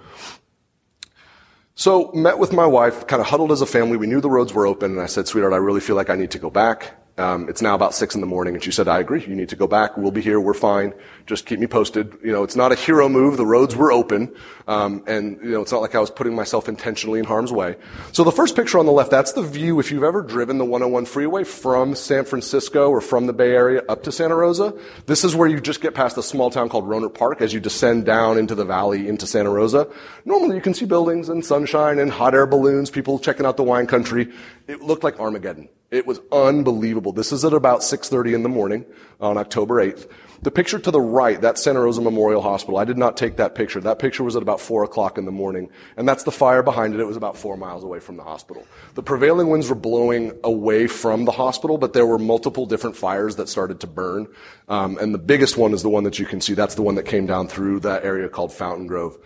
So 1.79 2.09
met 2.11 2.39
with 2.39 2.53
my 2.53 2.65
wife, 2.65 3.05
kind 3.05 3.21
of 3.21 3.27
huddled 3.27 3.51
as 3.51 3.61
a 3.61 3.67
family. 3.67 3.97
We 3.97 4.07
knew 4.07 4.19
the 4.19 4.31
roads 4.31 4.51
were 4.51 4.65
open, 4.65 4.93
and 4.93 4.99
I 4.99 5.05
said, 5.05 5.27
"Sweetheart, 5.27 5.53
I 5.53 5.57
really 5.57 5.79
feel 5.79 5.95
like 5.95 6.09
I 6.09 6.15
need 6.15 6.31
to 6.31 6.39
go 6.39 6.49
back." 6.49 6.95
Um, 7.17 7.49
it's 7.49 7.63
now 7.63 7.73
about 7.73 7.95
six 7.95 8.13
in 8.13 8.21
the 8.21 8.27
morning, 8.27 8.53
and 8.53 8.63
she 8.63 8.71
said, 8.71 8.87
"I 8.87 8.99
agree. 8.99 9.23
You 9.25 9.35
need 9.35 9.49
to 9.49 9.55
go 9.55 9.65
back. 9.65 9.97
We'll 9.97 10.11
be 10.11 10.21
here. 10.21 10.39
We're 10.39 10.53
fine. 10.53 10.93
Just 11.25 11.47
keep 11.47 11.59
me 11.59 11.65
posted." 11.65 12.15
You 12.23 12.31
know, 12.31 12.43
it's 12.43 12.55
not 12.55 12.71
a 12.71 12.75
hero 12.75 13.09
move. 13.09 13.37
The 13.37 13.45
roads 13.45 13.75
were 13.75 13.91
open, 13.91 14.31
um, 14.67 15.03
and 15.07 15.39
you 15.41 15.49
know, 15.49 15.61
it's 15.61 15.71
not 15.71 15.81
like 15.81 15.95
I 15.95 15.99
was 15.99 16.11
putting 16.11 16.35
myself 16.35 16.69
intentionally 16.69 17.17
in 17.17 17.25
harm's 17.25 17.51
way. 17.51 17.75
So 18.11 18.23
the 18.23 18.31
first 18.31 18.55
picture 18.55 18.77
on 18.77 18.85
the 18.85 18.91
left, 18.91 19.09
that's 19.09 19.33
the 19.33 19.41
view. 19.41 19.79
If 19.79 19.91
you've 19.91 20.03
ever 20.03 20.21
driven 20.21 20.59
the 20.59 20.65
101 20.65 21.05
freeway 21.05 21.43
from 21.43 21.95
San 21.95 22.23
Francisco 22.23 22.89
or 22.89 23.01
from 23.01 23.25
the 23.25 23.33
Bay 23.33 23.51
Area 23.51 23.81
up 23.89 24.03
to 24.03 24.11
Santa 24.11 24.35
Rosa, 24.35 24.75
this 25.07 25.23
is 25.23 25.35
where 25.35 25.47
you 25.47 25.59
just 25.59 25.81
get 25.81 25.95
past 25.95 26.17
a 26.19 26.23
small 26.23 26.51
town 26.51 26.69
called 26.69 26.85
Rohnert 26.85 27.15
Park 27.15 27.41
as 27.41 27.51
you 27.51 27.59
descend 27.59 28.05
down 28.05 28.37
into 28.37 28.53
the 28.53 28.65
valley 28.65 29.07
into 29.07 29.25
Santa 29.25 29.49
Rosa. 29.49 29.87
Normally, 30.25 30.55
you 30.55 30.61
can 30.61 30.75
see 30.75 30.85
buildings 30.85 31.29
and 31.29 31.43
sunshine 31.43 31.97
and 31.97 32.11
hot 32.11 32.35
air 32.35 32.45
balloons, 32.45 32.91
people 32.91 33.17
checking 33.17 33.45
out 33.45 33.57
the 33.57 33.63
wine 33.63 33.87
country. 33.87 34.31
It 34.67 34.81
looked 34.81 35.03
like 35.03 35.19
Armageddon. 35.19 35.69
It 35.89 36.05
was 36.05 36.19
unbelievable. 36.31 37.13
This 37.13 37.31
is 37.31 37.45
at 37.45 37.53
about 37.53 37.79
6.30 37.79 38.35
in 38.35 38.43
the 38.43 38.49
morning 38.49 38.85
on 39.21 39.37
October 39.37 39.75
8th. 39.75 40.09
The 40.41 40.51
picture 40.51 40.79
to 40.79 40.91
the 40.91 41.01
right, 41.01 41.39
that 41.41 41.57
Santa 41.57 41.81
Rosa 41.81 42.01
Memorial 42.01 42.41
Hospital. 42.41 42.77
I 42.77 42.85
did 42.85 42.97
not 42.97 43.17
take 43.17 43.37
that 43.37 43.55
picture. 43.55 43.79
That 43.81 43.99
picture 43.99 44.23
was 44.23 44.35
at 44.35 44.41
about 44.41 44.61
4 44.61 44.83
o'clock 44.83 45.17
in 45.17 45.25
the 45.25 45.31
morning. 45.31 45.69
And 45.95 46.07
that's 46.07 46.23
the 46.23 46.31
fire 46.31 46.63
behind 46.63 46.93
it. 46.93 46.99
It 46.99 47.05
was 47.05 47.17
about 47.17 47.37
four 47.37 47.57
miles 47.57 47.83
away 47.83 47.99
from 47.99 48.17
the 48.17 48.23
hospital. 48.23 48.65
The 48.95 49.03
prevailing 49.03 49.49
winds 49.49 49.69
were 49.69 49.75
blowing 49.75 50.33
away 50.43 50.87
from 50.87 51.25
the 51.25 51.31
hospital, 51.31 51.77
but 51.77 51.93
there 51.93 52.05
were 52.05 52.19
multiple 52.19 52.65
different 52.65 52.95
fires 52.95 53.35
that 53.37 53.49
started 53.49 53.79
to 53.81 53.87
burn. 53.87 54.27
Um, 54.67 54.97
and 54.99 55.13
the 55.13 55.19
biggest 55.19 55.57
one 55.57 55.73
is 55.73 55.81
the 55.81 55.89
one 55.89 56.03
that 56.03 56.19
you 56.19 56.25
can 56.25 56.41
see. 56.41 56.53
That's 56.53 56.75
the 56.75 56.81
one 56.81 56.95
that 56.95 57.03
came 57.03 57.25
down 57.25 57.47
through 57.47 57.79
that 57.81 58.03
area 58.03 58.29
called 58.29 58.53
Fountain 58.53 58.87
Grove. 58.87 59.17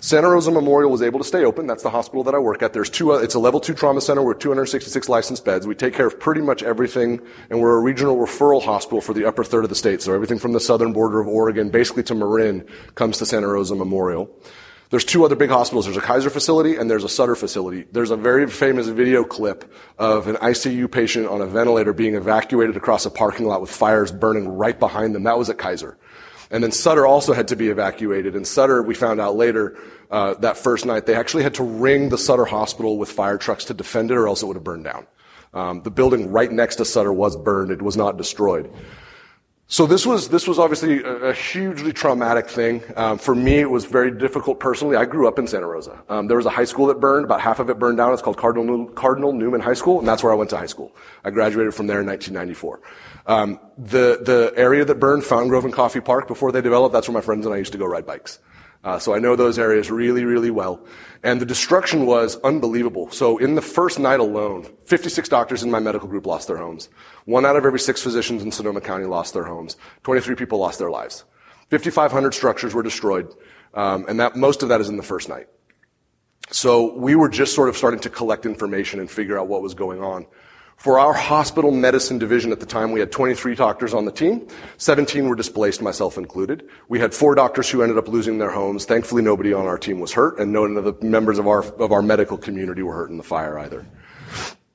Santa 0.00 0.28
Rosa 0.28 0.50
Memorial 0.50 0.90
was 0.90 1.02
able 1.02 1.18
to 1.18 1.24
stay 1.24 1.44
open. 1.44 1.66
That's 1.66 1.82
the 1.82 1.90
hospital 1.90 2.24
that 2.24 2.34
I 2.34 2.38
work 2.38 2.62
at. 2.62 2.72
There's 2.72 2.90
two, 2.90 3.12
uh, 3.12 3.18
it's 3.18 3.34
a 3.34 3.38
level 3.38 3.60
two 3.60 3.74
trauma 3.74 4.00
center 4.00 4.22
with 4.22 4.38
266 4.38 5.08
licensed 5.08 5.44
beds. 5.44 5.66
We 5.66 5.74
take 5.74 5.94
care 5.94 6.06
of 6.06 6.20
pretty 6.20 6.40
much 6.40 6.62
everything, 6.62 7.20
and 7.50 7.60
we're 7.60 7.76
a 7.76 7.80
regional 7.80 8.16
referral 8.16 8.62
hospital 8.62 9.00
for 9.00 9.14
the 9.14 9.24
upper 9.24 9.44
third 9.44 9.64
of 9.64 9.70
the 9.70 9.76
state. 9.76 10.02
So 10.02 10.14
everything 10.14 10.38
from 10.38 10.52
the 10.54 10.60
southern 10.60 10.92
border 10.92 11.20
of 11.20 11.28
Oregon, 11.28 11.70
basically 11.70 12.02
to 12.04 12.14
Marin, 12.14 12.66
comes 12.94 13.18
to 13.18 13.26
Santa 13.26 13.48
Rosa 13.48 13.74
Memorial. 13.74 14.30
There's 14.90 15.04
two 15.04 15.24
other 15.24 15.34
big 15.34 15.50
hospitals. 15.50 15.86
There's 15.86 15.96
a 15.96 16.00
Kaiser 16.00 16.30
facility 16.30 16.76
and 16.76 16.88
there's 16.88 17.04
a 17.04 17.08
Sutter 17.08 17.34
facility. 17.34 17.84
There's 17.90 18.12
a 18.12 18.16
very 18.16 18.48
famous 18.48 18.86
video 18.86 19.24
clip 19.24 19.72
of 19.98 20.28
an 20.28 20.36
ICU 20.36 20.90
patient 20.90 21.26
on 21.26 21.40
a 21.40 21.46
ventilator 21.46 21.92
being 21.92 22.14
evacuated 22.14 22.76
across 22.76 23.04
a 23.04 23.10
parking 23.10 23.46
lot 23.46 23.60
with 23.60 23.70
fires 23.70 24.12
burning 24.12 24.46
right 24.48 24.78
behind 24.78 25.14
them. 25.14 25.24
That 25.24 25.36
was 25.36 25.50
at 25.50 25.58
Kaiser. 25.58 25.98
And 26.50 26.62
then 26.62 26.70
Sutter 26.70 27.06
also 27.06 27.32
had 27.32 27.48
to 27.48 27.56
be 27.56 27.70
evacuated. 27.70 28.36
And 28.36 28.46
Sutter, 28.46 28.82
we 28.82 28.94
found 28.94 29.20
out 29.20 29.34
later, 29.34 29.76
uh, 30.10 30.34
that 30.34 30.56
first 30.56 30.86
night, 30.86 31.06
they 31.06 31.16
actually 31.16 31.42
had 31.42 31.54
to 31.54 31.64
ring 31.64 32.10
the 32.10 32.18
Sutter 32.18 32.44
hospital 32.44 32.96
with 32.96 33.10
fire 33.10 33.38
trucks 33.38 33.64
to 33.64 33.74
defend 33.74 34.12
it 34.12 34.16
or 34.16 34.28
else 34.28 34.42
it 34.42 34.46
would 34.46 34.54
have 34.54 34.62
burned 34.62 34.84
down. 34.84 35.06
Um, 35.54 35.82
the 35.82 35.90
building 35.90 36.30
right 36.30 36.52
next 36.52 36.76
to 36.76 36.84
Sutter 36.84 37.12
was 37.12 37.36
burned. 37.36 37.72
It 37.72 37.82
was 37.82 37.96
not 37.96 38.16
destroyed. 38.16 38.70
So 39.74 39.86
this 39.86 40.06
was 40.06 40.28
this 40.28 40.46
was 40.46 40.60
obviously 40.60 41.02
a, 41.02 41.30
a 41.30 41.32
hugely 41.32 41.92
traumatic 41.92 42.48
thing 42.48 42.80
um, 42.94 43.18
for 43.18 43.34
me. 43.34 43.58
It 43.58 43.68
was 43.68 43.86
very 43.86 44.12
difficult 44.12 44.60
personally. 44.60 44.94
I 44.94 45.04
grew 45.04 45.26
up 45.26 45.36
in 45.36 45.48
Santa 45.48 45.66
Rosa. 45.66 46.00
Um, 46.08 46.28
there 46.28 46.36
was 46.36 46.46
a 46.46 46.50
high 46.50 46.62
school 46.64 46.86
that 46.86 47.00
burned. 47.00 47.24
About 47.24 47.40
half 47.40 47.58
of 47.58 47.68
it 47.68 47.76
burned 47.76 47.96
down. 47.96 48.12
It's 48.12 48.22
called 48.22 48.36
Cardinal, 48.36 48.86
Cardinal 48.90 49.32
Newman 49.32 49.60
High 49.60 49.74
School, 49.74 49.98
and 49.98 50.06
that's 50.06 50.22
where 50.22 50.32
I 50.32 50.36
went 50.36 50.50
to 50.50 50.56
high 50.56 50.66
school. 50.66 50.94
I 51.24 51.30
graduated 51.30 51.74
from 51.74 51.88
there 51.88 52.00
in 52.02 52.06
1994. 52.06 52.82
Um, 53.26 53.58
the 53.76 54.20
the 54.22 54.52
area 54.56 54.84
that 54.84 55.00
burned, 55.00 55.24
Fountain 55.24 55.48
Grove 55.48 55.64
and 55.64 55.74
Coffey 55.74 56.00
Park, 56.00 56.28
before 56.28 56.52
they 56.52 56.60
developed, 56.60 56.92
that's 56.92 57.08
where 57.08 57.14
my 57.14 57.20
friends 57.20 57.44
and 57.44 57.52
I 57.52 57.58
used 57.58 57.72
to 57.72 57.78
go 57.78 57.84
ride 57.84 58.06
bikes. 58.06 58.38
Uh, 58.84 58.98
so 58.98 59.14
I 59.14 59.18
know 59.18 59.34
those 59.34 59.58
areas 59.58 59.90
really, 59.90 60.24
really 60.24 60.50
well. 60.50 60.84
And 61.22 61.40
the 61.40 61.46
destruction 61.46 62.04
was 62.04 62.36
unbelievable. 62.44 63.10
So 63.10 63.38
in 63.38 63.54
the 63.54 63.62
first 63.62 63.98
night 63.98 64.20
alone, 64.20 64.68
56 64.84 65.26
doctors 65.30 65.62
in 65.62 65.70
my 65.70 65.80
medical 65.80 66.06
group 66.06 66.26
lost 66.26 66.48
their 66.48 66.58
homes. 66.58 66.90
One 67.24 67.46
out 67.46 67.56
of 67.56 67.64
every 67.64 67.80
six 67.80 68.02
physicians 68.02 68.42
in 68.42 68.52
Sonoma 68.52 68.82
County 68.82 69.06
lost 69.06 69.32
their 69.32 69.44
homes. 69.44 69.78
23 70.02 70.34
people 70.34 70.58
lost 70.58 70.78
their 70.78 70.90
lives. 70.90 71.24
5,500 71.70 72.34
structures 72.34 72.74
were 72.74 72.82
destroyed. 72.82 73.34
Um, 73.72 74.04
and 74.06 74.20
that, 74.20 74.36
most 74.36 74.62
of 74.62 74.68
that 74.68 74.82
is 74.82 74.90
in 74.90 74.98
the 74.98 75.02
first 75.02 75.30
night. 75.30 75.48
So 76.50 76.94
we 76.94 77.14
were 77.14 77.30
just 77.30 77.54
sort 77.54 77.70
of 77.70 77.76
starting 77.78 78.00
to 78.00 78.10
collect 78.10 78.44
information 78.44 79.00
and 79.00 79.10
figure 79.10 79.38
out 79.38 79.48
what 79.48 79.62
was 79.62 79.72
going 79.72 80.02
on. 80.02 80.26
For 80.76 80.98
our 80.98 81.14
hospital 81.14 81.70
medicine 81.70 82.18
division 82.18 82.52
at 82.52 82.60
the 82.60 82.66
time, 82.66 82.92
we 82.92 83.00
had 83.00 83.10
23 83.10 83.54
doctors 83.54 83.94
on 83.94 84.04
the 84.04 84.12
team. 84.12 84.46
17 84.76 85.28
were 85.28 85.34
displaced, 85.34 85.80
myself 85.80 86.18
included. 86.18 86.68
We 86.88 86.98
had 86.98 87.14
four 87.14 87.34
doctors 87.34 87.70
who 87.70 87.82
ended 87.82 87.96
up 87.96 88.08
losing 88.08 88.38
their 88.38 88.50
homes. 88.50 88.84
Thankfully, 88.84 89.22
nobody 89.22 89.54
on 89.54 89.66
our 89.66 89.78
team 89.78 90.00
was 90.00 90.12
hurt, 90.12 90.38
and 90.38 90.52
none 90.52 90.76
of 90.76 90.84
the 90.84 90.94
members 91.00 91.38
of 91.38 91.46
our, 91.46 91.64
of 91.64 91.90
our 91.90 92.02
medical 92.02 92.36
community 92.36 92.82
were 92.82 92.94
hurt 92.94 93.10
in 93.10 93.16
the 93.16 93.22
fire 93.22 93.58
either. 93.58 93.86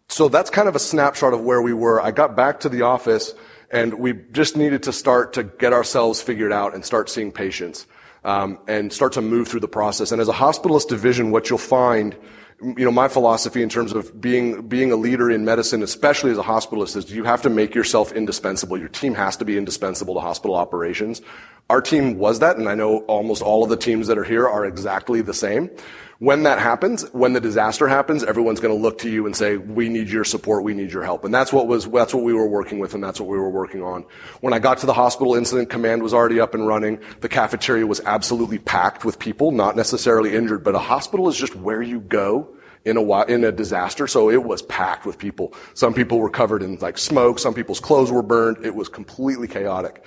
so 0.07 0.29
that's 0.29 0.49
kind 0.49 0.67
of 0.67 0.75
a 0.75 0.79
snapshot 0.79 1.33
of 1.33 1.41
where 1.41 1.61
we 1.61 1.73
were. 1.73 2.01
I 2.01 2.11
got 2.11 2.35
back 2.35 2.61
to 2.61 2.69
the 2.69 2.81
office 2.81 3.35
and 3.71 3.93
we 3.95 4.13
just 4.13 4.57
needed 4.57 4.83
to 4.83 4.93
start 4.93 5.33
to 5.33 5.43
get 5.43 5.73
ourselves 5.73 6.21
figured 6.21 6.51
out 6.51 6.73
and 6.73 6.83
start 6.83 7.09
seeing 7.09 7.31
patients 7.31 7.85
um, 8.23 8.59
and 8.67 8.91
start 8.91 9.13
to 9.13 9.21
move 9.21 9.47
through 9.47 9.59
the 9.59 9.67
process. 9.67 10.11
And 10.11 10.21
as 10.21 10.27
a 10.27 10.33
hospitalist 10.33 10.87
division, 10.87 11.31
what 11.31 11.49
you'll 11.49 11.59
find 11.59 12.15
you 12.61 12.83
know, 12.85 12.91
my 12.91 13.07
philosophy 13.07 13.63
in 13.63 13.69
terms 13.69 13.93
of 13.93 14.19
being, 14.19 14.67
being 14.67 14.91
a 14.91 14.95
leader 14.95 15.31
in 15.31 15.45
medicine, 15.45 15.81
especially 15.81 16.31
as 16.31 16.37
a 16.37 16.43
hospitalist, 16.43 16.97
is 16.97 17.11
you 17.11 17.23
have 17.23 17.41
to 17.43 17.49
make 17.49 17.73
yourself 17.73 18.11
indispensable. 18.11 18.77
Your 18.77 18.89
team 18.89 19.13
has 19.15 19.37
to 19.37 19.45
be 19.45 19.57
indispensable 19.57 20.13
to 20.15 20.19
hospital 20.19 20.55
operations. 20.55 21.21
Our 21.69 21.81
team 21.81 22.17
was 22.17 22.39
that, 22.39 22.57
and 22.57 22.67
I 22.67 22.75
know 22.75 22.99
almost 23.01 23.41
all 23.41 23.63
of 23.63 23.69
the 23.69 23.77
teams 23.77 24.07
that 24.07 24.17
are 24.17 24.23
here 24.23 24.47
are 24.47 24.65
exactly 24.65 25.21
the 25.21 25.33
same. 25.33 25.69
When 26.19 26.43
that 26.43 26.59
happens, 26.59 27.03
when 27.13 27.31
the 27.31 27.39
disaster 27.39 27.87
happens, 27.87 28.25
everyone's 28.25 28.59
going 28.59 28.75
to 28.75 28.81
look 28.81 28.97
to 28.99 29.09
you 29.09 29.25
and 29.25 29.33
say, 29.33 29.55
"We 29.55 29.87
need 29.87 30.09
your 30.09 30.25
support. 30.25 30.65
We 30.65 30.73
need 30.73 30.91
your 30.91 31.03
help." 31.03 31.23
And 31.23 31.33
that's 31.33 31.53
what 31.53 31.65
was 31.65 31.87
that's 31.87 32.13
what 32.13 32.25
we 32.25 32.33
were 32.33 32.47
working 32.47 32.79
with, 32.79 32.93
and 32.93 33.01
that's 33.01 33.21
what 33.21 33.29
we 33.29 33.37
were 33.37 33.49
working 33.49 33.81
on. 33.81 34.03
When 34.41 34.53
I 34.53 34.59
got 34.59 34.79
to 34.79 34.85
the 34.85 34.93
hospital, 34.93 35.35
incident 35.35 35.69
command 35.69 36.03
was 36.03 36.13
already 36.13 36.41
up 36.41 36.53
and 36.53 36.67
running. 36.67 36.99
The 37.21 37.29
cafeteria 37.29 37.87
was 37.87 38.01
absolutely 38.05 38.59
packed 38.59 39.05
with 39.05 39.17
people, 39.17 39.51
not 39.51 39.77
necessarily 39.77 40.35
injured, 40.35 40.61
but 40.61 40.75
a 40.75 40.79
hospital 40.79 41.29
is 41.29 41.37
just 41.37 41.55
where 41.55 41.81
you 41.81 42.01
go 42.01 42.49
in 42.83 42.97
a 42.97 43.23
in 43.23 43.45
a 43.45 43.51
disaster. 43.53 44.05
So 44.05 44.29
it 44.29 44.43
was 44.43 44.61
packed 44.63 45.05
with 45.05 45.17
people. 45.17 45.53
Some 45.73 45.93
people 45.93 46.19
were 46.19 46.29
covered 46.29 46.63
in 46.63 46.75
like 46.81 46.97
smoke. 46.97 47.39
Some 47.39 47.53
people's 47.53 47.79
clothes 47.79 48.11
were 48.11 48.23
burned. 48.23 48.65
It 48.65 48.75
was 48.75 48.89
completely 48.89 49.47
chaotic 49.47 50.03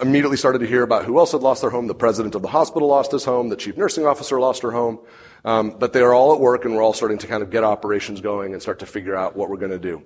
immediately 0.00 0.36
started 0.36 0.60
to 0.60 0.66
hear 0.66 0.82
about 0.82 1.04
who 1.04 1.18
else 1.18 1.32
had 1.32 1.42
lost 1.42 1.60
their 1.60 1.70
home. 1.70 1.86
The 1.86 1.94
president 1.94 2.34
of 2.34 2.42
the 2.42 2.48
hospital 2.48 2.88
lost 2.88 3.12
his 3.12 3.24
home. 3.24 3.48
The 3.48 3.56
chief 3.56 3.76
nursing 3.76 4.06
officer 4.06 4.40
lost 4.40 4.62
her 4.62 4.70
home. 4.70 4.98
Um, 5.44 5.76
but 5.78 5.92
they 5.92 6.00
are 6.00 6.14
all 6.14 6.34
at 6.34 6.40
work, 6.40 6.64
and 6.64 6.74
we're 6.74 6.82
all 6.82 6.92
starting 6.92 7.18
to 7.18 7.26
kind 7.26 7.42
of 7.42 7.50
get 7.50 7.64
operations 7.64 8.20
going 8.20 8.52
and 8.52 8.62
start 8.62 8.80
to 8.80 8.86
figure 8.86 9.14
out 9.14 9.36
what 9.36 9.48
we're 9.48 9.56
going 9.56 9.70
to 9.70 9.78
do. 9.78 10.04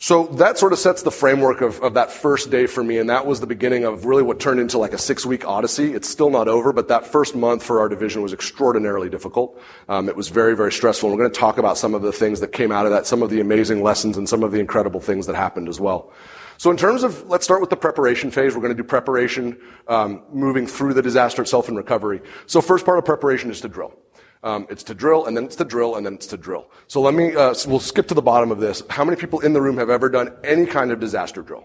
So 0.00 0.26
that 0.26 0.58
sort 0.58 0.72
of 0.72 0.78
sets 0.78 1.02
the 1.02 1.10
framework 1.10 1.60
of, 1.60 1.80
of 1.80 1.94
that 1.94 2.12
first 2.12 2.52
day 2.52 2.66
for 2.68 2.84
me, 2.84 2.98
and 2.98 3.10
that 3.10 3.26
was 3.26 3.40
the 3.40 3.48
beginning 3.48 3.84
of 3.84 4.04
really 4.04 4.22
what 4.22 4.38
turned 4.38 4.60
into 4.60 4.78
like 4.78 4.92
a 4.92 4.98
six-week 4.98 5.44
odyssey. 5.44 5.92
It's 5.92 6.08
still 6.08 6.30
not 6.30 6.46
over, 6.46 6.72
but 6.72 6.86
that 6.86 7.04
first 7.04 7.34
month 7.34 7.64
for 7.64 7.80
our 7.80 7.88
division 7.88 8.22
was 8.22 8.32
extraordinarily 8.32 9.10
difficult. 9.10 9.60
Um, 9.88 10.08
it 10.08 10.14
was 10.14 10.28
very, 10.28 10.54
very 10.54 10.70
stressful, 10.70 11.08
and 11.08 11.18
we're 11.18 11.24
going 11.24 11.34
to 11.34 11.40
talk 11.40 11.58
about 11.58 11.78
some 11.78 11.94
of 11.94 12.02
the 12.02 12.12
things 12.12 12.38
that 12.40 12.52
came 12.52 12.70
out 12.70 12.86
of 12.86 12.92
that, 12.92 13.06
some 13.06 13.24
of 13.24 13.30
the 13.30 13.40
amazing 13.40 13.82
lessons, 13.82 14.16
and 14.16 14.28
some 14.28 14.44
of 14.44 14.52
the 14.52 14.60
incredible 14.60 15.00
things 15.00 15.26
that 15.26 15.34
happened 15.34 15.68
as 15.68 15.80
well. 15.80 16.12
So 16.58 16.72
in 16.72 16.76
terms 16.76 17.04
of, 17.04 17.28
let's 17.28 17.44
start 17.44 17.60
with 17.60 17.70
the 17.70 17.76
preparation 17.76 18.32
phase. 18.32 18.54
We're 18.54 18.62
going 18.62 18.76
to 18.76 18.82
do 18.82 18.86
preparation, 18.86 19.58
um, 19.86 20.24
moving 20.32 20.66
through 20.66 20.94
the 20.94 21.02
disaster 21.02 21.40
itself 21.40 21.68
and 21.68 21.76
recovery. 21.76 22.20
So 22.46 22.60
first 22.60 22.84
part 22.84 22.98
of 22.98 23.04
preparation 23.04 23.50
is 23.50 23.60
to 23.60 23.68
drill. 23.68 23.94
Um, 24.42 24.66
it's 24.68 24.82
to 24.84 24.94
drill, 24.94 25.26
and 25.26 25.36
then 25.36 25.44
it's 25.44 25.56
to 25.56 25.64
drill, 25.64 25.94
and 25.94 26.04
then 26.04 26.14
it's 26.14 26.26
to 26.26 26.36
drill. 26.36 26.68
So 26.88 27.00
let 27.00 27.14
me, 27.14 27.34
uh, 27.34 27.54
we'll 27.66 27.78
skip 27.78 28.08
to 28.08 28.14
the 28.14 28.22
bottom 28.22 28.50
of 28.50 28.58
this. 28.58 28.82
How 28.90 29.04
many 29.04 29.16
people 29.16 29.38
in 29.40 29.52
the 29.52 29.62
room 29.62 29.78
have 29.78 29.88
ever 29.88 30.08
done 30.08 30.32
any 30.42 30.66
kind 30.66 30.90
of 30.90 30.98
disaster 30.98 31.42
drill? 31.42 31.64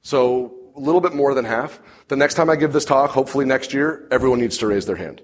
So 0.00 0.54
a 0.74 0.80
little 0.80 1.02
bit 1.02 1.14
more 1.14 1.34
than 1.34 1.44
half. 1.44 1.80
The 2.08 2.16
next 2.16 2.34
time 2.34 2.48
I 2.48 2.56
give 2.56 2.72
this 2.72 2.84
talk, 2.86 3.10
hopefully 3.10 3.44
next 3.44 3.74
year, 3.74 4.08
everyone 4.10 4.40
needs 4.40 4.56
to 4.58 4.66
raise 4.66 4.86
their 4.86 4.96
hand. 4.96 5.20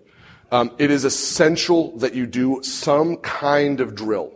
Um, 0.51 0.71
it 0.79 0.91
is 0.91 1.07
essential 1.07 1.97
that 1.99 2.15
you 2.15 2.27
do 2.27 2.63
some 2.63 3.17
kind 3.19 3.81
of 3.81 3.95
drill. 3.95 4.35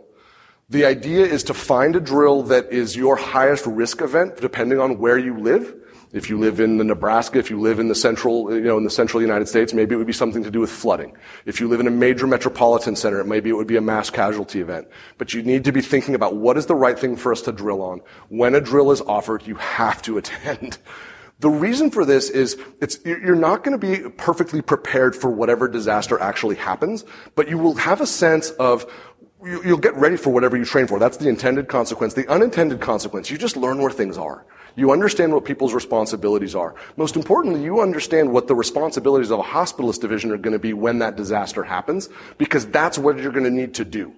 The 0.69 0.83
idea 0.83 1.25
is 1.25 1.43
to 1.43 1.53
find 1.53 1.95
a 1.95 2.01
drill 2.01 2.43
that 2.43 2.73
is 2.73 2.93
your 2.93 3.15
highest 3.15 3.65
risk 3.65 4.01
event, 4.01 4.35
depending 4.41 4.81
on 4.81 4.97
where 4.97 5.17
you 5.17 5.39
live. 5.39 5.73
If 6.11 6.29
you 6.29 6.37
live 6.37 6.59
in 6.59 6.77
the 6.77 6.83
Nebraska, 6.83 7.39
if 7.39 7.49
you 7.49 7.57
live 7.57 7.79
in 7.79 7.87
the 7.87 7.95
central, 7.95 8.53
you 8.53 8.59
know, 8.59 8.77
in 8.77 8.83
the 8.83 8.89
central 8.89 9.21
United 9.21 9.47
States, 9.47 9.73
maybe 9.73 9.95
it 9.95 9.97
would 9.97 10.07
be 10.07 10.11
something 10.11 10.43
to 10.43 10.51
do 10.51 10.59
with 10.59 10.69
flooding. 10.69 11.15
If 11.45 11.61
you 11.61 11.69
live 11.69 11.79
in 11.79 11.87
a 11.87 11.91
major 11.91 12.27
metropolitan 12.27 12.97
center, 12.97 13.23
maybe 13.23 13.49
it 13.49 13.53
would 13.53 13.67
be 13.67 13.77
a 13.77 13.81
mass 13.81 14.09
casualty 14.09 14.59
event. 14.59 14.89
But 15.17 15.33
you 15.33 15.41
need 15.41 15.63
to 15.63 15.71
be 15.71 15.79
thinking 15.79 16.15
about 16.15 16.35
what 16.35 16.57
is 16.57 16.65
the 16.65 16.75
right 16.75 16.99
thing 16.99 17.15
for 17.15 17.31
us 17.31 17.41
to 17.43 17.53
drill 17.53 17.81
on. 17.81 18.01
When 18.27 18.53
a 18.53 18.59
drill 18.59 18.91
is 18.91 18.99
offered, 18.99 19.47
you 19.47 19.55
have 19.55 20.01
to 20.01 20.17
attend. 20.17 20.79
The 21.39 21.49
reason 21.49 21.91
for 21.91 22.03
this 22.03 22.29
is 22.31 22.57
it's, 22.81 22.97
you're 23.05 23.35
not 23.35 23.63
going 23.63 23.79
to 23.79 23.87
be 23.87 24.09
perfectly 24.09 24.61
prepared 24.61 25.15
for 25.15 25.29
whatever 25.29 25.67
disaster 25.67 26.19
actually 26.19 26.55
happens, 26.55 27.05
but 27.35 27.47
you 27.47 27.59
will 27.59 27.75
have 27.75 28.01
a 28.01 28.07
sense 28.07 28.49
of 28.51 28.91
you'll 29.43 29.77
get 29.77 29.95
ready 29.95 30.17
for 30.17 30.31
whatever 30.31 30.57
you 30.57 30.65
train 30.65 30.87
for. 30.87 30.99
That's 30.99 31.17
the 31.17 31.29
intended 31.29 31.67
consequence. 31.67 32.13
The 32.13 32.27
unintended 32.27 32.81
consequence, 32.81 33.29
you 33.29 33.37
just 33.37 33.55
learn 33.55 33.79
where 33.81 33.91
things 33.91 34.17
are. 34.17 34.45
You 34.75 34.91
understand 34.91 35.33
what 35.33 35.45
people's 35.45 35.73
responsibilities 35.73 36.53
are. 36.53 36.75
Most 36.97 37.15
importantly, 37.15 37.63
you 37.63 37.81
understand 37.81 38.31
what 38.31 38.47
the 38.47 38.55
responsibilities 38.55 39.31
of 39.31 39.39
a 39.39 39.43
hospitalist 39.43 40.01
division 40.01 40.31
are 40.31 40.37
going 40.37 40.53
to 40.53 40.59
be 40.59 40.73
when 40.73 40.99
that 40.99 41.15
disaster 41.15 41.63
happens, 41.63 42.09
because 42.37 42.67
that's 42.67 42.97
what 42.97 43.17
you're 43.17 43.31
going 43.31 43.43
to 43.43 43.51
need 43.51 43.73
to 43.75 43.85
do. 43.85 44.13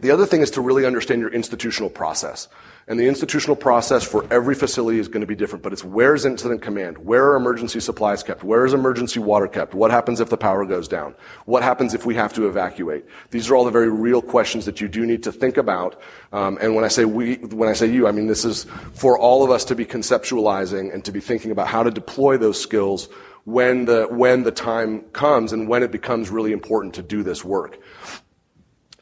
The 0.00 0.10
other 0.10 0.26
thing 0.26 0.40
is 0.40 0.50
to 0.52 0.60
really 0.60 0.86
understand 0.86 1.20
your 1.20 1.30
institutional 1.30 1.90
process. 1.90 2.48
And 2.88 2.98
the 2.98 3.06
institutional 3.06 3.54
process 3.54 4.02
for 4.02 4.26
every 4.32 4.56
facility 4.56 4.98
is 4.98 5.06
going 5.06 5.20
to 5.20 5.26
be 5.26 5.36
different, 5.36 5.62
but 5.62 5.72
it's 5.72 5.84
where 5.84 6.14
is 6.14 6.24
incident 6.24 6.62
command? 6.62 6.98
Where 6.98 7.30
are 7.30 7.36
emergency 7.36 7.78
supplies 7.78 8.24
kept? 8.24 8.42
Where 8.42 8.64
is 8.64 8.74
emergency 8.74 9.20
water 9.20 9.46
kept? 9.46 9.72
What 9.72 9.92
happens 9.92 10.18
if 10.18 10.30
the 10.30 10.36
power 10.36 10.64
goes 10.64 10.88
down? 10.88 11.14
What 11.44 11.62
happens 11.62 11.94
if 11.94 12.04
we 12.04 12.16
have 12.16 12.32
to 12.32 12.48
evacuate? 12.48 13.04
These 13.30 13.50
are 13.50 13.54
all 13.54 13.64
the 13.64 13.70
very 13.70 13.88
real 13.88 14.20
questions 14.20 14.64
that 14.64 14.80
you 14.80 14.88
do 14.88 15.06
need 15.06 15.22
to 15.22 15.30
think 15.30 15.56
about. 15.56 16.00
Um, 16.32 16.58
and 16.60 16.74
when 16.74 16.84
I 16.84 16.88
say 16.88 17.04
we, 17.04 17.36
when 17.36 17.68
I 17.68 17.72
say 17.72 17.86
you, 17.86 18.08
I 18.08 18.10
mean 18.10 18.26
this 18.26 18.44
is 18.44 18.64
for 18.94 19.16
all 19.16 19.44
of 19.44 19.50
us 19.50 19.64
to 19.66 19.76
be 19.76 19.84
conceptualizing 19.86 20.92
and 20.92 21.04
to 21.04 21.12
be 21.12 21.20
thinking 21.20 21.52
about 21.52 21.68
how 21.68 21.84
to 21.84 21.90
deploy 21.90 22.36
those 22.36 22.60
skills 22.60 23.08
when 23.44 23.84
the, 23.84 24.06
when 24.10 24.42
the 24.42 24.52
time 24.52 25.02
comes 25.12 25.52
and 25.52 25.68
when 25.68 25.84
it 25.84 25.92
becomes 25.92 26.30
really 26.30 26.52
important 26.52 26.94
to 26.94 27.02
do 27.02 27.22
this 27.22 27.44
work. 27.44 27.78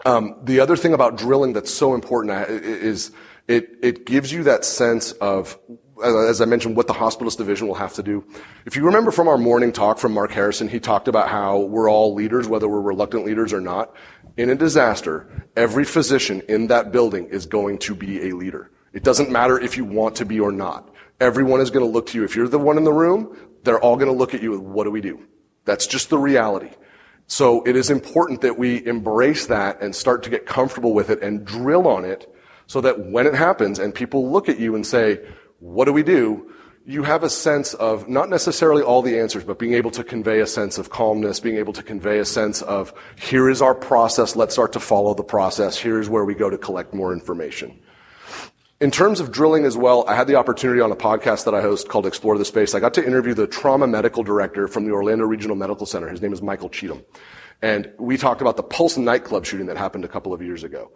Um, 0.05 0.37
the 0.43 0.61
other 0.61 0.77
thing 0.77 0.95
about 0.95 1.19
drilling 1.19 1.53
that's 1.53 1.73
so 1.73 1.95
important 1.95 2.33
uh, 2.33 2.47
is 2.49 3.13
it, 3.49 3.71
it 3.83 4.07
gives 4.07 4.33
you 4.33 4.45
that 4.45 4.65
sense 4.65 5.13
of, 5.13 5.59
as 6.03 6.41
I 6.41 6.45
mentioned, 6.47 6.77
what 6.77 6.87
the 6.87 6.95
hospitalist 6.95 7.37
division 7.37 7.69
will 7.69 7.75
have 7.75 7.95
to 7.95 8.03
do. 8.03 8.25
If 8.65 8.77
you 8.77 8.85
remember 8.85 9.11
from 9.11 9.29
our 9.29 9.37
morning 9.37 9.73
talk 9.73 9.99
from 9.99 10.13
Mark 10.13 10.31
Harrison, 10.31 10.69
he 10.69 10.81
talked 10.81 11.09
about 11.09 11.29
how 11.29 11.59
we're 11.59 11.91
all 11.91 12.15
leaders, 12.15 12.49
whether 12.49 12.69
we're 12.69 12.81
reluctant 12.81 13.27
leaders 13.27 13.53
or 13.53 13.61
not. 13.61 13.95
In 14.37 14.49
a 14.51 14.55
disaster, 14.55 15.47
every 15.57 15.85
physician 15.85 16.43
in 16.49 16.69
that 16.69 16.93
building 16.93 17.27
is 17.27 17.45
going 17.45 17.79
to 17.79 17.95
be 17.95 18.29
a 18.29 18.37
leader. 18.37 18.71
It 18.93 19.03
doesn't 19.05 19.31
matter 19.31 19.59
if 19.59 19.77
you 19.77 19.85
want 19.85 20.17
to 20.17 20.25
be 20.25 20.41
or 20.41 20.53
not. 20.53 20.89
Everyone 21.21 21.61
is 21.61 21.71
going 21.71 21.85
to 21.85 21.91
look 21.91 22.07
to 22.09 22.19
you. 22.19 22.25
If 22.25 22.35
you're 22.35 22.49
the 22.49 22.59
one 22.59 22.79
in 22.79 22.85
the 22.85 22.93
room, 22.93 23.37
they're 23.63 23.81
all 23.81 23.97
going 23.97 24.11
to 24.11 24.17
look 24.17 24.33
at 24.33 24.43
you 24.43 24.59
what 24.59 24.85
do 24.85 24.91
we 24.91 25.01
do? 25.01 25.21
That's 25.65 25.87
just 25.87 26.09
the 26.09 26.19
reality. 26.19 26.71
So 27.31 27.63
it 27.63 27.77
is 27.77 27.91
important 27.91 28.41
that 28.41 28.59
we 28.59 28.85
embrace 28.85 29.47
that 29.47 29.81
and 29.81 29.95
start 29.95 30.25
to 30.25 30.31
get 30.31 30.47
comfortable 30.47 30.93
with 30.93 31.11
it 31.11 31.23
and 31.23 31.45
drill 31.45 31.87
on 31.87 32.05
it 32.05 32.29
so 32.67 32.81
that 32.81 33.07
when 33.07 33.25
it 33.25 33.37
happens 33.37 33.79
and 33.79 33.95
people 33.95 34.33
look 34.33 34.49
at 34.49 34.59
you 34.59 34.75
and 34.75 34.85
say, 34.85 35.25
what 35.61 35.85
do 35.85 35.93
we 35.93 36.03
do? 36.03 36.53
You 36.85 37.05
have 37.05 37.23
a 37.23 37.31
sense 37.31 37.73
of 37.75 38.09
not 38.09 38.31
necessarily 38.31 38.83
all 38.83 39.01
the 39.01 39.17
answers, 39.21 39.45
but 39.45 39.61
being 39.61 39.75
able 39.75 39.93
to 39.93 40.03
convey 40.03 40.41
a 40.41 40.47
sense 40.47 40.77
of 40.77 40.91
calmness, 40.91 41.39
being 41.39 41.57
able 41.57 41.73
to 41.75 41.85
convey 41.85 42.19
a 42.19 42.25
sense 42.25 42.63
of 42.63 42.93
here 43.15 43.49
is 43.49 43.63
our 43.63 43.77
process, 43.77 44.35
let's 44.35 44.55
start 44.55 44.73
to 44.73 44.81
follow 44.81 45.15
the 45.15 45.23
process, 45.23 45.79
here's 45.79 46.09
where 46.09 46.25
we 46.25 46.35
go 46.35 46.51
to 46.51 46.59
collect 46.59 46.93
more 46.93 47.13
information. 47.13 47.81
In 48.81 48.91
terms 48.91 49.21
of 49.21 49.31
drilling 49.31 49.67
as 49.67 49.77
well, 49.77 50.07
I 50.09 50.15
had 50.15 50.27
the 50.27 50.37
opportunity 50.37 50.81
on 50.81 50.91
a 50.91 50.97
podcast 50.97 51.45
that 51.45 51.55
I 51.55 51.61
host 51.61 51.91
called 51.91 52.07
Explore 52.07 52.39
the 52.39 52.47
Space. 52.47 52.75
I 52.75 52.81
got 52.81 52.95
to 52.95 53.07
interview 53.07 53.35
the 53.35 53.47
trauma 53.47 53.87
medical 53.87 54.23
director 54.23 54.67
from 54.69 54.87
the 54.87 54.93
Orlando 54.93 55.27
Regional 55.27 55.55
Medical 55.55 55.85
Center. 55.85 56.09
His 56.09 56.23
name 56.23 56.33
is 56.33 56.41
Michael 56.41 56.71
Cheatham. 56.71 57.05
And 57.61 57.93
we 57.99 58.17
talked 58.17 58.41
about 58.41 58.57
the 58.57 58.63
Pulse 58.63 58.97
nightclub 58.97 59.45
shooting 59.45 59.67
that 59.67 59.77
happened 59.77 60.07
a 60.07 60.09
couple 60.09 60.33
of 60.33 60.41
years 60.41 60.65
ago. 60.65 60.93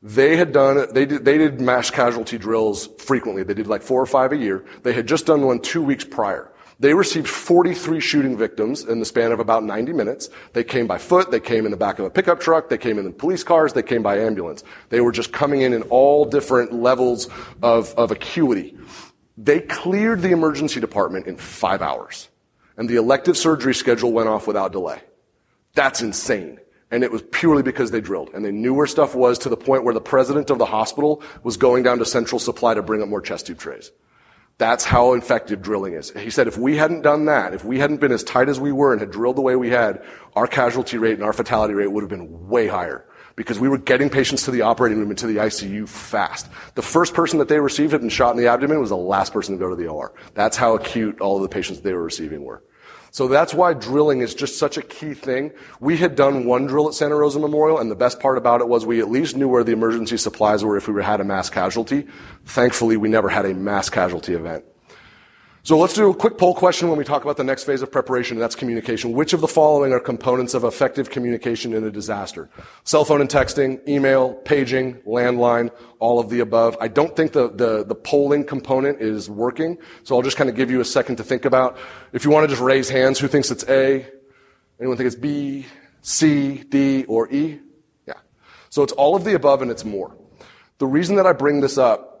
They 0.00 0.36
had 0.36 0.52
done, 0.52 0.86
they 0.94 1.06
did, 1.06 1.24
they 1.24 1.36
did 1.36 1.60
mass 1.60 1.90
casualty 1.90 2.38
drills 2.38 2.88
frequently. 2.98 3.42
They 3.42 3.54
did 3.54 3.66
like 3.66 3.82
four 3.82 4.00
or 4.00 4.06
five 4.06 4.30
a 4.30 4.36
year. 4.36 4.64
They 4.84 4.92
had 4.92 5.08
just 5.08 5.26
done 5.26 5.42
one 5.42 5.58
two 5.58 5.82
weeks 5.82 6.04
prior. 6.04 6.52
They 6.80 6.94
received 6.94 7.28
43 7.28 8.00
shooting 8.00 8.36
victims 8.36 8.84
in 8.84 8.98
the 8.98 9.04
span 9.04 9.32
of 9.32 9.38
about 9.38 9.64
90 9.64 9.92
minutes. 9.92 10.28
They 10.52 10.64
came 10.64 10.86
by 10.86 10.98
foot, 10.98 11.30
they 11.30 11.40
came 11.40 11.64
in 11.64 11.70
the 11.70 11.76
back 11.76 11.98
of 11.98 12.04
a 12.04 12.10
pickup 12.10 12.40
truck, 12.40 12.68
they 12.68 12.78
came 12.78 12.98
in 12.98 13.12
police 13.12 13.44
cars, 13.44 13.72
they 13.72 13.82
came 13.82 14.02
by 14.02 14.18
ambulance. 14.18 14.64
They 14.88 15.00
were 15.00 15.12
just 15.12 15.32
coming 15.32 15.62
in 15.62 15.72
in 15.72 15.82
all 15.84 16.24
different 16.24 16.72
levels 16.72 17.28
of, 17.62 17.94
of 17.94 18.10
acuity. 18.10 18.76
They 19.36 19.60
cleared 19.60 20.22
the 20.22 20.30
emergency 20.30 20.80
department 20.80 21.26
in 21.26 21.36
five 21.36 21.82
hours. 21.82 22.28
And 22.76 22.88
the 22.88 22.96
elective 22.96 23.36
surgery 23.36 23.74
schedule 23.74 24.12
went 24.12 24.28
off 24.28 24.46
without 24.46 24.72
delay. 24.72 25.00
That's 25.74 26.02
insane. 26.02 26.58
And 26.90 27.02
it 27.02 27.10
was 27.10 27.22
purely 27.22 27.62
because 27.62 27.90
they 27.90 28.00
drilled. 28.00 28.30
And 28.34 28.44
they 28.44 28.52
knew 28.52 28.74
where 28.74 28.86
stuff 28.86 29.14
was 29.14 29.38
to 29.40 29.48
the 29.48 29.56
point 29.56 29.84
where 29.84 29.94
the 29.94 30.00
president 30.00 30.50
of 30.50 30.58
the 30.58 30.66
hospital 30.66 31.22
was 31.42 31.56
going 31.56 31.82
down 31.82 31.98
to 31.98 32.04
central 32.04 32.38
supply 32.38 32.74
to 32.74 32.82
bring 32.82 33.02
up 33.02 33.08
more 33.08 33.20
chest 33.20 33.46
tube 33.46 33.58
trays. 33.58 33.90
That's 34.58 34.84
how 34.84 35.14
effective 35.14 35.62
drilling 35.62 35.94
is. 35.94 36.10
He 36.10 36.30
said 36.30 36.46
if 36.46 36.56
we 36.56 36.76
hadn't 36.76 37.02
done 37.02 37.24
that, 37.24 37.54
if 37.54 37.64
we 37.64 37.78
hadn't 37.80 38.00
been 38.00 38.12
as 38.12 38.22
tight 38.22 38.48
as 38.48 38.60
we 38.60 38.70
were 38.70 38.92
and 38.92 39.00
had 39.00 39.10
drilled 39.10 39.36
the 39.36 39.42
way 39.42 39.56
we 39.56 39.70
had, 39.70 40.02
our 40.34 40.46
casualty 40.46 40.96
rate 40.96 41.14
and 41.14 41.24
our 41.24 41.32
fatality 41.32 41.74
rate 41.74 41.88
would 41.90 42.02
have 42.02 42.10
been 42.10 42.48
way 42.48 42.68
higher 42.68 43.04
because 43.36 43.58
we 43.58 43.68
were 43.68 43.78
getting 43.78 44.08
patients 44.08 44.44
to 44.44 44.52
the 44.52 44.62
operating 44.62 44.98
room 44.98 45.10
and 45.10 45.18
to 45.18 45.26
the 45.26 45.36
ICU 45.36 45.88
fast. 45.88 46.48
The 46.76 46.82
first 46.82 47.14
person 47.14 47.40
that 47.40 47.48
they 47.48 47.58
received 47.58 47.92
had 47.92 48.00
been 48.00 48.10
shot 48.10 48.30
in 48.30 48.36
the 48.36 48.46
abdomen 48.46 48.78
was 48.78 48.90
the 48.90 48.96
last 48.96 49.32
person 49.32 49.54
to 49.54 49.58
go 49.58 49.68
to 49.68 49.76
the 49.76 49.88
OR. 49.88 50.12
That's 50.34 50.56
how 50.56 50.76
acute 50.76 51.20
all 51.20 51.36
of 51.36 51.42
the 51.42 51.48
patients 51.48 51.80
they 51.80 51.92
were 51.92 52.04
receiving 52.04 52.44
were. 52.44 52.62
So 53.14 53.28
that's 53.28 53.54
why 53.54 53.74
drilling 53.74 54.22
is 54.22 54.34
just 54.34 54.58
such 54.58 54.76
a 54.76 54.82
key 54.82 55.14
thing. 55.14 55.52
We 55.78 55.96
had 55.96 56.16
done 56.16 56.46
one 56.46 56.66
drill 56.66 56.88
at 56.88 56.94
Santa 56.94 57.14
Rosa 57.14 57.38
Memorial, 57.38 57.78
and 57.78 57.88
the 57.88 57.94
best 57.94 58.18
part 58.18 58.36
about 58.36 58.60
it 58.60 58.66
was 58.66 58.84
we 58.84 58.98
at 58.98 59.08
least 59.08 59.36
knew 59.36 59.46
where 59.46 59.62
the 59.62 59.70
emergency 59.70 60.16
supplies 60.16 60.64
were 60.64 60.76
if 60.76 60.88
we 60.88 61.00
had 61.00 61.20
a 61.20 61.24
mass 61.24 61.48
casualty. 61.48 62.08
Thankfully, 62.44 62.96
we 62.96 63.08
never 63.08 63.28
had 63.28 63.46
a 63.46 63.54
mass 63.54 63.88
casualty 63.88 64.34
event. 64.34 64.64
So 65.64 65.78
let's 65.78 65.94
do 65.94 66.10
a 66.10 66.14
quick 66.14 66.36
poll 66.36 66.54
question 66.54 66.90
when 66.90 66.98
we 66.98 67.04
talk 67.04 67.22
about 67.22 67.38
the 67.38 67.42
next 67.42 67.64
phase 67.64 67.80
of 67.80 67.90
preparation, 67.90 68.36
and 68.36 68.42
that's 68.42 68.54
communication. 68.54 69.12
Which 69.12 69.32
of 69.32 69.40
the 69.40 69.48
following 69.48 69.94
are 69.94 69.98
components 69.98 70.52
of 70.52 70.62
effective 70.62 71.08
communication 71.08 71.72
in 71.72 71.82
a 71.84 71.90
disaster? 71.90 72.50
Cell 72.82 73.06
phone 73.06 73.22
and 73.22 73.30
texting, 73.30 73.80
email, 73.88 74.34
paging, 74.34 74.96
landline, 75.06 75.70
all 76.00 76.20
of 76.20 76.28
the 76.28 76.40
above. 76.40 76.76
I 76.82 76.88
don't 76.88 77.16
think 77.16 77.32
the, 77.32 77.48
the, 77.48 77.82
the 77.82 77.94
polling 77.94 78.44
component 78.44 79.00
is 79.00 79.30
working, 79.30 79.78
so 80.02 80.14
I'll 80.14 80.20
just 80.20 80.36
kind 80.36 80.50
of 80.50 80.54
give 80.54 80.70
you 80.70 80.82
a 80.82 80.84
second 80.84 81.16
to 81.16 81.24
think 81.24 81.46
about. 81.46 81.78
If 82.12 82.26
you 82.26 82.30
want 82.30 82.44
to 82.44 82.48
just 82.48 82.60
raise 82.60 82.90
hands, 82.90 83.18
who 83.18 83.26
thinks 83.26 83.50
it's 83.50 83.64
A? 83.66 84.06
Anyone 84.78 84.98
think 84.98 85.06
it's 85.06 85.16
B, 85.16 85.64
C, 86.02 86.62
D, 86.68 87.06
or 87.06 87.32
E? 87.32 87.58
Yeah. 88.06 88.12
So 88.68 88.82
it's 88.82 88.92
all 88.92 89.16
of 89.16 89.24
the 89.24 89.32
above 89.32 89.62
and 89.62 89.70
it's 89.70 89.86
more. 89.86 90.14
The 90.76 90.86
reason 90.86 91.16
that 91.16 91.26
I 91.26 91.32
bring 91.32 91.62
this 91.62 91.78
up 91.78 92.13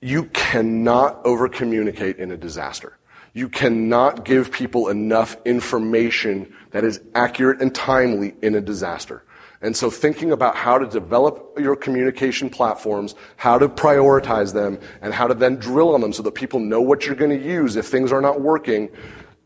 you 0.00 0.24
cannot 0.26 1.24
over 1.24 1.48
communicate 1.48 2.16
in 2.16 2.30
a 2.30 2.36
disaster. 2.36 2.98
You 3.32 3.48
cannot 3.48 4.24
give 4.24 4.50
people 4.50 4.88
enough 4.88 5.36
information 5.44 6.54
that 6.70 6.84
is 6.84 7.00
accurate 7.14 7.60
and 7.60 7.74
timely 7.74 8.34
in 8.42 8.54
a 8.54 8.60
disaster. 8.60 9.24
And 9.62 9.76
so 9.76 9.90
thinking 9.90 10.32
about 10.32 10.54
how 10.54 10.78
to 10.78 10.86
develop 10.86 11.58
your 11.58 11.76
communication 11.76 12.50
platforms, 12.50 13.14
how 13.36 13.58
to 13.58 13.68
prioritize 13.68 14.52
them, 14.52 14.78
and 15.00 15.12
how 15.14 15.26
to 15.26 15.34
then 15.34 15.56
drill 15.56 15.94
on 15.94 16.00
them 16.00 16.12
so 16.12 16.22
that 16.22 16.34
people 16.34 16.60
know 16.60 16.80
what 16.80 17.06
you're 17.06 17.14
going 17.14 17.38
to 17.38 17.44
use 17.44 17.76
if 17.76 17.86
things 17.86 18.12
are 18.12 18.20
not 18.20 18.40
working, 18.40 18.90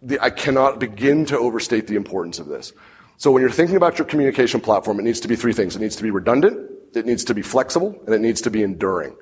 the, 0.03 0.21
I 0.21 0.31
cannot 0.31 0.79
begin 0.79 1.25
to 1.27 1.39
overstate 1.39 1.87
the 1.87 1.97
importance 1.97 2.39
of 2.39 2.47
this. 2.47 2.73
So 3.17 3.31
when 3.31 3.41
you're 3.41 3.51
thinking 3.51 3.77
about 3.77 3.99
your 3.99 4.07
communication 4.07 4.61
platform, 4.61 4.99
it 4.99 5.03
needs 5.03 5.21
to 5.21 5.29
be 5.29 5.37
three 5.37 5.53
things. 5.53 5.77
It 5.77 5.81
needs 5.81 5.97
to 5.97 6.03
be 6.03 6.11
redundant, 6.11 6.71
it 6.95 7.07
needs 7.07 7.25
to 7.25 7.35
be 7.35 7.43
flexible, 7.43 8.01
and 8.07 8.15
it 8.15 8.21
needs 8.21 8.41
to 8.43 8.51
be 8.51 8.63
enduring. 8.63 9.17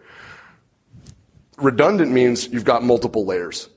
Redundant 1.59 2.13
means 2.13 2.47
you've 2.49 2.65
got 2.65 2.85
multiple 2.85 3.27
layers. 3.27 3.69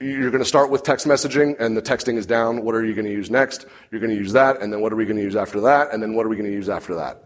You're 0.00 0.30
going 0.30 0.42
to 0.42 0.48
start 0.48 0.70
with 0.70 0.82
text 0.82 1.06
messaging 1.06 1.54
and 1.60 1.76
the 1.76 1.82
texting 1.82 2.16
is 2.16 2.26
down. 2.26 2.64
What 2.64 2.74
are 2.74 2.84
you 2.84 2.94
going 2.94 3.06
to 3.06 3.12
use 3.12 3.30
next? 3.30 3.66
You're 3.90 4.00
going 4.00 4.10
to 4.10 4.16
use 4.16 4.32
that. 4.32 4.60
And 4.60 4.72
then 4.72 4.80
what 4.80 4.92
are 4.92 4.96
we 4.96 5.04
going 5.04 5.16
to 5.16 5.22
use 5.22 5.36
after 5.36 5.60
that? 5.60 5.92
And 5.92 6.02
then 6.02 6.14
what 6.14 6.26
are 6.26 6.28
we 6.28 6.36
going 6.36 6.50
to 6.50 6.54
use 6.54 6.68
after 6.68 6.96
that? 6.96 7.24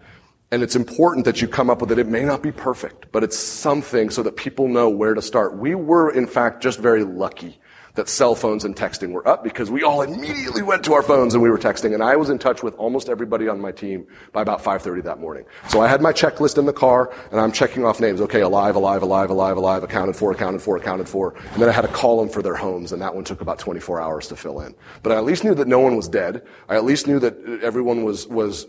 And 0.51 0.63
it's 0.63 0.77
important 0.77 1.25
that 1.25 1.41
you 1.41 1.49
come 1.49 1.71
up 1.71 1.81
with 1.81 1.91
it. 1.93 1.99
It 1.99 2.09
may 2.09 2.25
not 2.25 2.43
be 2.43 2.53
perfect, 2.53 3.11
but 3.11 3.25
it's 3.25 3.39
something 3.39 4.11
so 4.11 4.23
that 4.23 4.37
people 4.37 4.69
know 4.69 4.91
where 4.91 5.15
to 5.15 5.23
start. 5.23 5.57
We 5.57 5.75
were, 5.75 6.11
in 6.11 6.27
fact, 6.27 6.63
just 6.63 6.79
very 6.79 7.05
lucky 7.05 7.59
that 7.95 8.09
cell 8.09 8.35
phones 8.35 8.65
and 8.65 8.75
texting 8.75 9.13
were 9.13 9.27
up 9.29 9.45
because 9.45 9.71
we 9.71 9.83
all 9.83 10.01
immediately 10.03 10.63
went 10.63 10.83
to 10.85 10.95
our 10.95 11.03
phones 11.03 11.35
and 11.35 11.43
we 11.43 11.51
were 11.51 11.59
texting. 11.59 11.93
And 11.93 12.03
I 12.03 12.17
was 12.17 12.31
in 12.31 12.39
touch 12.39 12.63
with 12.63 12.75
almost 12.77 13.09
everybody 13.09 13.49
on 13.49 13.61
my 13.61 13.71
team 13.71 14.07
by 14.33 14.41
about 14.41 14.63
5.30 14.63 15.03
that 15.05 15.21
morning. 15.21 15.45
So 15.69 15.83
I 15.83 15.89
had 15.89 16.01
my 16.01 16.13
checklist 16.13 16.57
in 16.57 16.65
the 16.65 16.73
car 16.73 17.13
and 17.31 17.39
I'm 17.39 17.53
checking 17.53 17.85
off 17.85 18.01
names. 18.01 18.21
Okay, 18.23 18.41
alive, 18.41 18.77
alive, 18.77 19.03
alive, 19.03 19.29
alive, 19.29 19.57
alive, 19.59 19.83
accounted 19.83 20.17
for, 20.17 20.33
accounted 20.33 20.63
for, 20.63 20.77
accounted 20.77 21.09
for. 21.09 21.35
And 21.53 21.61
then 21.61 21.69
I 21.69 21.73
had 21.73 21.83
call 21.93 22.19
them 22.19 22.31
for 22.31 22.43
their 22.43 22.55
homes 22.55 22.93
and 22.93 23.03
that 23.03 23.15
one 23.15 23.25
took 23.25 23.43
about 23.43 23.59
24 23.59 24.01
hours 24.01 24.29
to 24.29 24.37
fill 24.37 24.61
in. 24.61 24.75
But 25.03 25.13
I 25.13 25.17
at 25.17 25.25
least 25.25 25.45
knew 25.45 25.55
that 25.55 25.69
no 25.69 25.81
one 25.81 25.95
was 25.95 26.09
dead. 26.09 26.47
I 26.69 26.77
at 26.77 26.85
least 26.85 27.07
knew 27.07 27.19
that 27.19 27.37
uh, 27.47 27.65
everyone 27.65 28.05
was, 28.05 28.27
was 28.27 28.67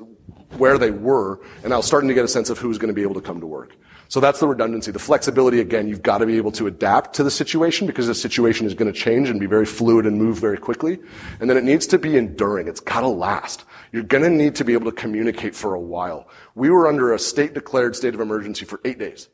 where 0.58 0.78
they 0.78 0.92
were 0.92 1.40
and 1.64 1.74
I 1.74 1.78
was 1.78 1.86
starting 1.86 2.10
to 2.10 2.14
get 2.14 2.26
a 2.26 2.28
sense 2.28 2.50
of 2.50 2.58
who 2.58 2.68
was 2.68 2.78
going 2.78 2.90
to 2.90 2.94
be 2.94 3.02
able 3.02 3.16
to 3.16 3.22
come 3.22 3.40
to 3.40 3.48
work. 3.48 3.76
So 4.14 4.20
that's 4.20 4.40
the 4.40 4.48
redundancy. 4.48 4.92
The 4.92 5.00
flexibility, 5.00 5.60
again, 5.60 5.88
you've 5.88 6.04
got 6.04 6.20
to 6.20 6.28
be 6.28 6.38
able 6.38 6.52
to 6.52 6.68
adapt 6.68 7.16
to 7.16 7.24
the 7.24 7.32
situation 7.32 7.88
because 7.88 8.06
the 8.06 8.14
situation 8.14 8.68
is 8.68 8.76
going 8.76 8.94
to 8.94 8.96
change 8.96 9.28
and 9.28 9.40
be 9.40 9.48
very 9.48 9.66
fluid 9.66 10.06
and 10.06 10.20
move 10.20 10.38
very 10.38 10.60
quickly. 10.60 11.00
And 11.40 11.50
then 11.50 11.58
it 11.58 11.64
needs 11.64 11.88
to 11.88 11.98
be 11.98 12.16
enduring. 12.16 12.68
It's 12.68 12.80
got 12.80 13.00
to 13.00 13.08
last. 13.08 13.66
You're 13.92 14.04
going 14.04 14.24
to 14.24 14.30
need 14.30 14.54
to 14.58 14.64
be 14.64 14.74
able 14.74 14.92
to 14.92 14.96
communicate 14.96 15.56
for 15.56 15.74
a 15.74 15.80
while. 15.80 16.28
We 16.54 16.70
were 16.70 16.86
under 16.86 17.12
a 17.12 17.18
state 17.18 17.56
declared 17.56 17.96
state 17.96 18.14
of 18.14 18.20
emergency 18.20 18.66
for 18.66 18.80
eight 18.86 19.00
days. 19.00 19.30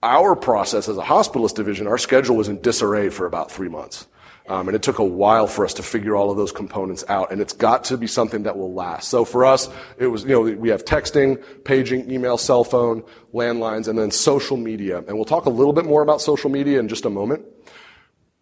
Our 0.00 0.36
process 0.36 0.88
as 0.88 0.96
a 0.96 1.02
hospitalist 1.02 1.56
division, 1.56 1.88
our 1.88 1.98
schedule 1.98 2.36
was 2.36 2.46
in 2.46 2.60
disarray 2.60 3.08
for 3.08 3.26
about 3.26 3.50
three 3.50 3.68
months. 3.68 4.06
Um, 4.48 4.66
and 4.68 4.74
it 4.74 4.82
took 4.82 4.98
a 4.98 5.04
while 5.04 5.46
for 5.46 5.64
us 5.64 5.74
to 5.74 5.82
figure 5.82 6.16
all 6.16 6.30
of 6.30 6.38
those 6.38 6.52
components 6.52 7.04
out, 7.08 7.30
and 7.30 7.40
it's 7.40 7.52
got 7.52 7.84
to 7.84 7.98
be 7.98 8.06
something 8.06 8.44
that 8.44 8.56
will 8.56 8.72
last. 8.72 9.10
So 9.10 9.26
for 9.26 9.44
us, 9.44 9.68
it 9.98 10.06
was, 10.06 10.24
you 10.24 10.30
know, 10.30 10.40
we 10.40 10.70
have 10.70 10.86
texting, 10.86 11.42
paging, 11.64 12.10
email, 12.10 12.38
cell 12.38 12.64
phone, 12.64 13.04
landlines, 13.34 13.88
and 13.88 13.98
then 13.98 14.10
social 14.10 14.56
media. 14.56 14.98
And 15.06 15.16
we'll 15.16 15.26
talk 15.26 15.44
a 15.44 15.50
little 15.50 15.74
bit 15.74 15.84
more 15.84 16.00
about 16.00 16.22
social 16.22 16.48
media 16.48 16.80
in 16.80 16.88
just 16.88 17.04
a 17.04 17.10
moment. 17.10 17.44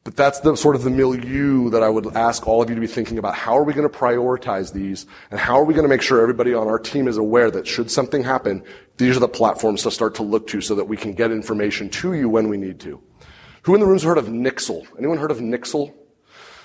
But 0.04 0.14
that's 0.14 0.38
the 0.38 0.54
sort 0.54 0.76
of 0.76 0.84
the 0.84 0.90
milieu 0.90 1.68
that 1.70 1.82
I 1.82 1.88
would 1.88 2.16
ask 2.16 2.46
all 2.46 2.62
of 2.62 2.68
you 2.68 2.76
to 2.76 2.80
be 2.80 2.86
thinking 2.86 3.18
about. 3.18 3.34
How 3.34 3.58
are 3.58 3.64
we 3.64 3.72
going 3.72 3.90
to 3.90 3.98
prioritize 3.98 4.72
these? 4.72 5.04
And 5.32 5.40
how 5.40 5.58
are 5.58 5.64
we 5.64 5.74
going 5.74 5.82
to 5.82 5.88
make 5.88 6.02
sure 6.02 6.22
everybody 6.22 6.54
on 6.54 6.68
our 6.68 6.78
team 6.78 7.08
is 7.08 7.16
aware 7.16 7.50
that 7.50 7.66
should 7.66 7.90
something 7.90 8.22
happen, 8.22 8.62
these 8.98 9.16
are 9.16 9.20
the 9.20 9.26
platforms 9.26 9.82
to 9.82 9.90
start 9.90 10.14
to 10.14 10.22
look 10.22 10.46
to 10.46 10.60
so 10.60 10.76
that 10.76 10.84
we 10.84 10.96
can 10.96 11.14
get 11.14 11.32
information 11.32 11.88
to 11.90 12.12
you 12.12 12.28
when 12.28 12.48
we 12.48 12.56
need 12.56 12.78
to. 12.80 13.02
Who 13.66 13.74
in 13.74 13.80
the 13.80 13.86
room's 13.86 14.04
heard 14.04 14.16
of 14.16 14.26
Nixle? 14.26 14.86
Anyone 14.96 15.18
heard 15.18 15.32
of 15.32 15.38
Nixle? 15.38 15.92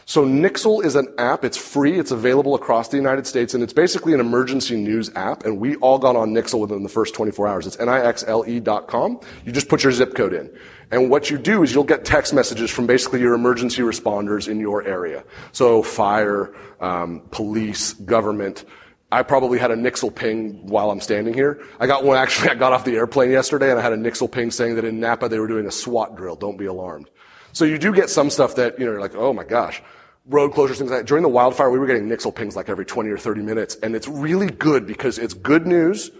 So 0.05 0.23
Nixle 0.23 0.85
is 0.85 0.93
an 0.93 1.11
app. 1.17 1.43
It's 1.43 1.57
free. 1.57 1.97
It's 1.97 2.11
available 2.11 2.53
across 2.53 2.89
the 2.89 2.97
United 2.97 3.25
States, 3.25 3.55
and 3.55 3.63
it's 3.63 3.73
basically 3.73 4.13
an 4.13 4.19
emergency 4.19 4.77
news 4.77 5.09
app. 5.15 5.43
And 5.43 5.59
we 5.59 5.77
all 5.77 5.97
got 5.97 6.15
on 6.15 6.29
Nixle 6.29 6.59
within 6.59 6.83
the 6.83 6.89
first 6.89 7.15
24 7.15 7.47
hours. 7.47 7.65
It's 7.65 7.77
nixle.com. 7.77 9.19
You 9.43 9.51
just 9.51 9.67
put 9.67 9.83
your 9.83 9.91
zip 9.91 10.13
code 10.13 10.33
in. 10.33 10.55
And 10.91 11.09
what 11.09 11.31
you 11.31 11.39
do 11.39 11.63
is 11.63 11.73
you'll 11.73 11.85
get 11.85 12.05
text 12.05 12.35
messages 12.35 12.69
from 12.69 12.85
basically 12.85 13.19
your 13.19 13.33
emergency 13.33 13.81
responders 13.81 14.47
in 14.47 14.59
your 14.59 14.83
area. 14.83 15.23
So 15.53 15.81
fire, 15.81 16.53
um, 16.81 17.23
police, 17.31 17.93
government, 17.93 18.63
I 19.11 19.23
probably 19.23 19.59
had 19.59 19.71
a 19.71 19.75
Nixle 19.75 20.13
ping 20.13 20.65
while 20.65 20.89
I'm 20.89 21.01
standing 21.01 21.33
here. 21.33 21.61
I 21.79 21.87
got 21.87 22.05
one 22.05 22.17
actually, 22.17 22.49
I 22.49 22.55
got 22.55 22.71
off 22.71 22.85
the 22.85 22.95
airplane 22.95 23.29
yesterday 23.29 23.69
and 23.69 23.77
I 23.79 23.83
had 23.83 23.91
a 23.91 23.97
Nixle 23.97 24.31
ping 24.31 24.51
saying 24.51 24.75
that 24.75 24.85
in 24.85 24.99
Napa 24.99 25.27
they 25.27 25.39
were 25.39 25.47
doing 25.47 25.65
a 25.65 25.71
SWAT 25.71 26.15
drill. 26.15 26.35
Don't 26.35 26.57
be 26.57 26.65
alarmed. 26.65 27.09
So 27.51 27.65
you 27.65 27.77
do 27.77 27.93
get 27.93 28.09
some 28.09 28.29
stuff 28.29 28.55
that, 28.55 28.79
you 28.79 28.85
know, 28.85 28.91
you're 28.91 29.01
like, 29.01 29.15
oh 29.15 29.33
my 29.33 29.43
gosh. 29.43 29.81
Road 30.27 30.53
closures, 30.53 30.77
things 30.77 30.91
like 30.91 31.01
that. 31.01 31.05
During 31.07 31.23
the 31.23 31.29
wildfire, 31.29 31.71
we 31.71 31.79
were 31.79 31.87
getting 31.87 32.07
Nixle 32.07 32.33
pings 32.33 32.55
like 32.55 32.69
every 32.69 32.85
20 32.85 33.09
or 33.09 33.17
30 33.17 33.41
minutes. 33.41 33.75
And 33.83 33.95
it's 33.95 34.07
really 34.07 34.47
good 34.47 34.87
because 34.87 35.17
it's 35.17 35.33
good 35.33 35.67
news 35.67 36.11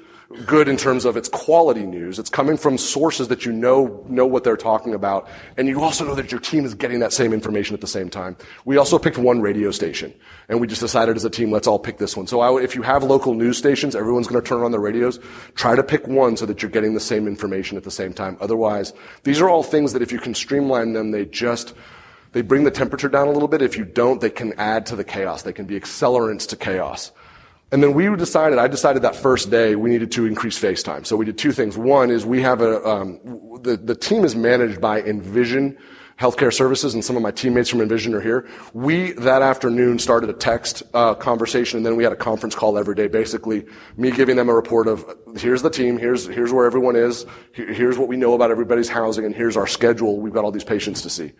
good 0.45 0.67
in 0.67 0.77
terms 0.77 1.05
of 1.05 1.17
its 1.17 1.29
quality 1.29 1.85
news. 1.85 2.19
It's 2.19 2.29
coming 2.29 2.57
from 2.57 2.77
sources 2.77 3.27
that 3.29 3.45
you 3.45 3.51
know 3.51 4.05
know 4.07 4.25
what 4.25 4.43
they're 4.43 4.57
talking 4.57 4.93
about, 4.93 5.27
and 5.57 5.67
you 5.67 5.81
also 5.81 6.05
know 6.05 6.15
that 6.15 6.31
your 6.31 6.39
team 6.39 6.65
is 6.65 6.73
getting 6.73 6.99
that 6.99 7.13
same 7.13 7.33
information 7.33 7.73
at 7.73 7.81
the 7.81 7.87
same 7.87 8.09
time. 8.09 8.35
We 8.65 8.77
also 8.77 8.97
picked 8.97 9.17
one 9.17 9.41
radio 9.41 9.71
station, 9.71 10.13
and 10.49 10.59
we 10.59 10.67
just 10.67 10.81
decided 10.81 11.15
as 11.15 11.25
a 11.25 11.29
team, 11.29 11.51
let's 11.51 11.67
all 11.67 11.79
pick 11.79 11.97
this 11.97 12.17
one. 12.17 12.27
So 12.27 12.41
I, 12.41 12.61
if 12.61 12.75
you 12.75 12.81
have 12.81 13.03
local 13.03 13.33
news 13.33 13.57
stations, 13.57 13.95
everyone's 13.95 14.27
going 14.27 14.41
to 14.41 14.47
turn 14.47 14.63
on 14.63 14.71
their 14.71 14.81
radios. 14.81 15.19
Try 15.55 15.75
to 15.75 15.83
pick 15.83 16.07
one 16.07 16.37
so 16.37 16.45
that 16.45 16.61
you're 16.61 16.71
getting 16.71 16.93
the 16.93 16.99
same 16.99 17.27
information 17.27 17.77
at 17.77 17.83
the 17.83 17.91
same 17.91 18.13
time. 18.13 18.37
Otherwise, 18.41 18.93
these 19.23 19.41
are 19.41 19.49
all 19.49 19.63
things 19.63 19.93
that 19.93 20.01
if 20.01 20.11
you 20.11 20.19
can 20.19 20.33
streamline 20.33 20.93
them, 20.93 21.11
they 21.11 21.25
just 21.25 21.73
they 22.33 22.41
bring 22.41 22.63
the 22.63 22.71
temperature 22.71 23.09
down 23.09 23.27
a 23.27 23.31
little 23.31 23.47
bit. 23.47 23.61
If 23.61 23.77
you 23.77 23.85
don't, 23.85 24.21
they 24.21 24.29
can 24.29 24.53
add 24.53 24.85
to 24.87 24.95
the 24.95 25.03
chaos. 25.03 25.41
They 25.41 25.53
can 25.53 25.65
be 25.65 25.79
accelerants 25.79 26.47
to 26.49 26.55
chaos. 26.55 27.11
And 27.71 27.81
then 27.81 27.93
we 27.93 28.13
decided, 28.17 28.59
I 28.59 28.67
decided 28.67 29.03
that 29.03 29.15
first 29.15 29.49
day 29.49 29.75
we 29.75 29.89
needed 29.89 30.11
to 30.13 30.25
increase 30.25 30.57
face 30.57 30.83
time. 30.83 31.05
So 31.05 31.15
we 31.15 31.25
did 31.25 31.37
two 31.37 31.53
things. 31.53 31.77
One 31.77 32.11
is 32.11 32.25
we 32.25 32.41
have 32.41 32.61
a, 32.61 32.85
um, 32.85 33.19
the, 33.61 33.77
the 33.77 33.95
team 33.95 34.25
is 34.25 34.35
managed 34.35 34.81
by 34.81 35.01
Envision 35.01 35.77
Healthcare 36.19 36.53
Services, 36.53 36.93
and 36.93 37.03
some 37.03 37.15
of 37.15 37.23
my 37.23 37.31
teammates 37.31 37.69
from 37.69 37.81
Envision 37.81 38.13
are 38.13 38.21
here. 38.21 38.47
We, 38.73 39.13
that 39.13 39.41
afternoon, 39.41 39.97
started 39.97 40.29
a 40.29 40.33
text 40.33 40.83
uh, 40.93 41.15
conversation, 41.15 41.77
and 41.77 41.85
then 41.85 41.95
we 41.95 42.03
had 42.03 42.13
a 42.13 42.17
conference 42.17 42.53
call 42.53 42.77
every 42.77 42.93
day, 42.93 43.07
basically 43.07 43.65
me 43.97 44.11
giving 44.11 44.35
them 44.35 44.47
a 44.47 44.53
report 44.53 44.87
of, 44.87 45.03
here's 45.37 45.63
the 45.63 45.69
team, 45.71 45.97
here's, 45.97 46.27
here's 46.27 46.53
where 46.53 46.65
everyone 46.65 46.95
is, 46.95 47.25
here's 47.53 47.97
what 47.97 48.07
we 48.07 48.17
know 48.17 48.33
about 48.35 48.51
everybody's 48.51 48.89
housing, 48.89 49.25
and 49.25 49.33
here's 49.33 49.57
our 49.57 49.65
schedule. 49.65 50.19
We've 50.19 50.33
got 50.33 50.43
all 50.43 50.51
these 50.51 50.63
patients 50.63 51.01
to 51.03 51.09
see. 51.09 51.31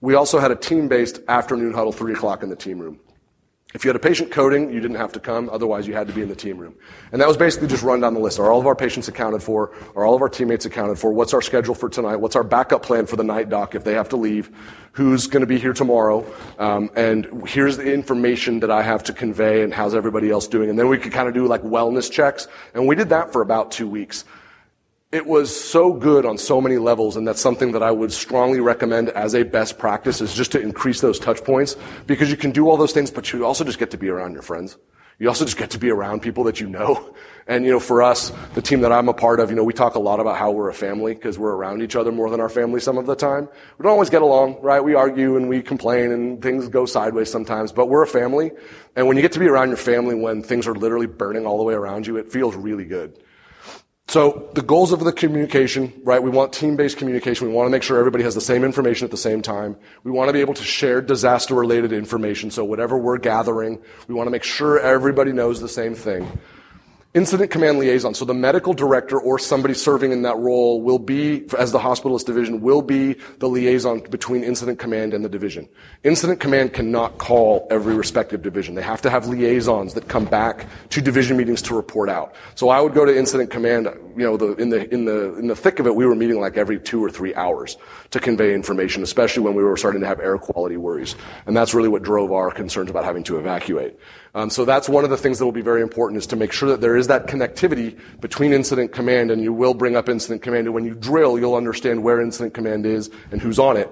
We 0.00 0.14
also 0.14 0.38
had 0.38 0.50
a 0.50 0.56
team-based 0.56 1.20
afternoon 1.28 1.74
huddle, 1.74 1.92
3 1.92 2.14
o'clock 2.14 2.42
in 2.42 2.48
the 2.48 2.56
team 2.56 2.78
room. 2.78 3.00
If 3.74 3.84
you 3.84 3.88
had 3.88 3.96
a 3.96 3.98
patient 3.98 4.30
coding, 4.30 4.72
you 4.72 4.78
didn't 4.78 4.98
have 4.98 5.10
to 5.14 5.20
come. 5.20 5.50
Otherwise, 5.50 5.88
you 5.88 5.94
had 5.94 6.06
to 6.06 6.12
be 6.12 6.22
in 6.22 6.28
the 6.28 6.36
team 6.36 6.58
room. 6.58 6.76
And 7.10 7.20
that 7.20 7.26
was 7.26 7.36
basically 7.36 7.66
just 7.66 7.82
run 7.82 8.00
down 8.00 8.14
the 8.14 8.20
list. 8.20 8.38
Are 8.38 8.48
all 8.48 8.60
of 8.60 8.66
our 8.68 8.76
patients 8.76 9.08
accounted 9.08 9.42
for? 9.42 9.72
Are 9.96 10.04
all 10.04 10.14
of 10.14 10.22
our 10.22 10.28
teammates 10.28 10.64
accounted 10.64 10.96
for? 10.96 11.12
What's 11.12 11.34
our 11.34 11.42
schedule 11.42 11.74
for 11.74 11.88
tonight? 11.88 12.16
What's 12.16 12.36
our 12.36 12.44
backup 12.44 12.84
plan 12.84 13.04
for 13.06 13.16
the 13.16 13.24
night 13.24 13.48
doc 13.48 13.74
if 13.74 13.82
they 13.82 13.94
have 13.94 14.08
to 14.10 14.16
leave? 14.16 14.48
Who's 14.92 15.26
going 15.26 15.40
to 15.40 15.46
be 15.48 15.58
here 15.58 15.72
tomorrow? 15.72 16.24
Um, 16.56 16.88
and 16.94 17.48
here's 17.48 17.76
the 17.76 17.92
information 17.92 18.60
that 18.60 18.70
I 18.70 18.82
have 18.82 19.02
to 19.04 19.12
convey 19.12 19.62
and 19.64 19.74
how's 19.74 19.96
everybody 19.96 20.30
else 20.30 20.46
doing? 20.46 20.70
And 20.70 20.78
then 20.78 20.86
we 20.86 20.96
could 20.96 21.10
kind 21.10 21.26
of 21.26 21.34
do 21.34 21.48
like 21.48 21.62
wellness 21.62 22.08
checks. 22.08 22.46
And 22.74 22.86
we 22.86 22.94
did 22.94 23.08
that 23.08 23.32
for 23.32 23.42
about 23.42 23.72
two 23.72 23.88
weeks. 23.88 24.24
It 25.14 25.26
was 25.26 25.54
so 25.54 25.92
good 25.92 26.26
on 26.26 26.38
so 26.38 26.60
many 26.60 26.76
levels, 26.76 27.16
and 27.16 27.24
that's 27.24 27.40
something 27.40 27.70
that 27.70 27.84
I 27.84 27.92
would 27.92 28.12
strongly 28.12 28.58
recommend 28.58 29.10
as 29.10 29.32
a 29.36 29.44
best 29.44 29.78
practice 29.78 30.20
is 30.20 30.34
just 30.34 30.50
to 30.50 30.60
increase 30.60 31.00
those 31.02 31.20
touch 31.20 31.44
points 31.44 31.76
because 32.08 32.32
you 32.32 32.36
can 32.36 32.50
do 32.50 32.68
all 32.68 32.76
those 32.76 32.92
things, 32.92 33.12
but 33.12 33.32
you 33.32 33.46
also 33.46 33.62
just 33.62 33.78
get 33.78 33.92
to 33.92 33.96
be 33.96 34.08
around 34.08 34.32
your 34.32 34.42
friends. 34.42 34.76
You 35.20 35.28
also 35.28 35.44
just 35.44 35.56
get 35.56 35.70
to 35.70 35.78
be 35.78 35.88
around 35.88 36.22
people 36.22 36.42
that 36.44 36.58
you 36.58 36.68
know. 36.68 37.14
And, 37.46 37.66
you 37.66 37.72
know, 37.72 37.78
for 37.78 38.02
us, 38.02 38.32
the 38.54 38.62
team 38.62 38.80
that 38.80 38.90
I'm 38.90 39.06
a 39.06 39.12
part 39.12 39.38
of, 39.38 39.50
you 39.50 39.56
know, 39.56 39.64
we 39.64 39.74
talk 39.74 39.96
a 39.96 39.98
lot 39.98 40.18
about 40.18 40.38
how 40.38 40.50
we're 40.50 40.70
a 40.70 40.74
family 40.74 41.12
because 41.12 41.38
we're 41.38 41.52
around 41.52 41.82
each 41.82 41.94
other 41.94 42.10
more 42.10 42.30
than 42.30 42.40
our 42.40 42.48
family 42.48 42.80
some 42.80 42.96
of 42.96 43.04
the 43.04 43.14
time. 43.14 43.50
We 43.76 43.82
don't 43.82 43.92
always 43.92 44.08
get 44.08 44.22
along, 44.22 44.62
right? 44.62 44.82
We 44.82 44.94
argue 44.94 45.36
and 45.36 45.46
we 45.46 45.60
complain 45.60 46.10
and 46.10 46.40
things 46.40 46.68
go 46.68 46.86
sideways 46.86 47.30
sometimes, 47.30 47.70
but 47.70 47.90
we're 47.90 48.02
a 48.02 48.06
family. 48.06 48.50
And 48.96 49.06
when 49.06 49.18
you 49.18 49.22
get 49.22 49.32
to 49.32 49.38
be 49.38 49.46
around 49.46 49.68
your 49.68 49.76
family 49.76 50.14
when 50.14 50.42
things 50.42 50.66
are 50.66 50.74
literally 50.74 51.06
burning 51.06 51.44
all 51.44 51.58
the 51.58 51.64
way 51.64 51.74
around 51.74 52.06
you, 52.06 52.16
it 52.16 52.32
feels 52.32 52.56
really 52.56 52.86
good. 52.86 53.22
So 54.14 54.48
the 54.54 54.62
goals 54.62 54.92
of 54.92 55.00
the 55.00 55.12
communication, 55.12 55.92
right? 56.04 56.22
We 56.22 56.30
want 56.30 56.52
team-based 56.52 56.98
communication. 56.98 57.48
We 57.48 57.52
want 57.52 57.66
to 57.66 57.70
make 57.72 57.82
sure 57.82 57.98
everybody 57.98 58.22
has 58.22 58.36
the 58.36 58.40
same 58.40 58.62
information 58.62 59.04
at 59.04 59.10
the 59.10 59.16
same 59.16 59.42
time. 59.42 59.74
We 60.04 60.12
want 60.12 60.28
to 60.28 60.32
be 60.32 60.38
able 60.38 60.54
to 60.54 60.62
share 60.62 61.00
disaster-related 61.00 61.92
information. 61.92 62.52
So 62.52 62.64
whatever 62.64 62.96
we're 62.96 63.18
gathering, 63.18 63.82
we 64.06 64.14
want 64.14 64.28
to 64.28 64.30
make 64.30 64.44
sure 64.44 64.78
everybody 64.78 65.32
knows 65.32 65.60
the 65.60 65.68
same 65.68 65.96
thing. 65.96 66.30
Incident 67.14 67.52
command 67.52 67.78
liaison. 67.78 68.12
So 68.12 68.24
the 68.24 68.34
medical 68.34 68.72
director 68.72 69.20
or 69.20 69.38
somebody 69.38 69.72
serving 69.72 70.10
in 70.10 70.22
that 70.22 70.36
role 70.36 70.82
will 70.82 70.98
be, 70.98 71.44
as 71.56 71.70
the 71.70 71.78
hospitalist 71.78 72.24
division, 72.24 72.60
will 72.60 72.82
be 72.82 73.14
the 73.38 73.48
liaison 73.48 74.00
between 74.10 74.42
incident 74.42 74.80
command 74.80 75.14
and 75.14 75.24
the 75.24 75.28
division. 75.28 75.68
Incident 76.02 76.40
command 76.40 76.72
cannot 76.72 77.18
call 77.18 77.68
every 77.70 77.94
respective 77.94 78.42
division. 78.42 78.74
They 78.74 78.82
have 78.82 79.00
to 79.02 79.10
have 79.10 79.28
liaisons 79.28 79.94
that 79.94 80.08
come 80.08 80.24
back 80.24 80.66
to 80.88 81.00
division 81.00 81.36
meetings 81.36 81.62
to 81.62 81.76
report 81.76 82.08
out. 82.08 82.34
So 82.56 82.68
I 82.68 82.80
would 82.80 82.94
go 82.94 83.04
to 83.04 83.16
incident 83.16 83.48
command, 83.48 83.86
you 84.16 84.24
know, 84.24 84.36
the, 84.36 84.56
in 84.56 84.70
the, 84.70 84.92
in 84.92 85.04
the, 85.04 85.38
in 85.38 85.46
the 85.46 85.54
thick 85.54 85.78
of 85.78 85.86
it, 85.86 85.94
we 85.94 86.06
were 86.06 86.16
meeting 86.16 86.40
like 86.40 86.56
every 86.56 86.80
two 86.80 87.00
or 87.04 87.10
three 87.10 87.32
hours 87.36 87.76
to 88.10 88.18
convey 88.18 88.52
information, 88.54 89.04
especially 89.04 89.44
when 89.44 89.54
we 89.54 89.62
were 89.62 89.76
starting 89.76 90.00
to 90.00 90.06
have 90.08 90.18
air 90.18 90.36
quality 90.36 90.78
worries. 90.78 91.14
And 91.46 91.56
that's 91.56 91.74
really 91.74 91.88
what 91.88 92.02
drove 92.02 92.32
our 92.32 92.50
concerns 92.50 92.90
about 92.90 93.04
having 93.04 93.22
to 93.22 93.38
evacuate. 93.38 94.00
Um, 94.36 94.50
so 94.50 94.64
that's 94.64 94.88
one 94.88 95.04
of 95.04 95.10
the 95.10 95.16
things 95.16 95.38
that 95.38 95.44
will 95.44 95.52
be 95.52 95.62
very 95.62 95.80
important 95.80 96.18
is 96.18 96.26
to 96.28 96.36
make 96.36 96.52
sure 96.52 96.68
that 96.70 96.80
there 96.80 96.96
is 96.96 97.06
that 97.06 97.28
connectivity 97.28 97.98
between 98.20 98.52
incident 98.52 98.90
command 98.92 99.30
and 99.30 99.40
you 99.40 99.52
will 99.52 99.74
bring 99.74 99.94
up 99.94 100.08
incident 100.08 100.42
command. 100.42 100.66
And 100.66 100.74
when 100.74 100.84
you 100.84 100.94
drill, 100.94 101.38
you'll 101.38 101.54
understand 101.54 102.02
where 102.02 102.20
incident 102.20 102.52
command 102.52 102.84
is 102.84 103.10
and 103.30 103.40
who's 103.40 103.60
on 103.60 103.76
it. 103.76 103.88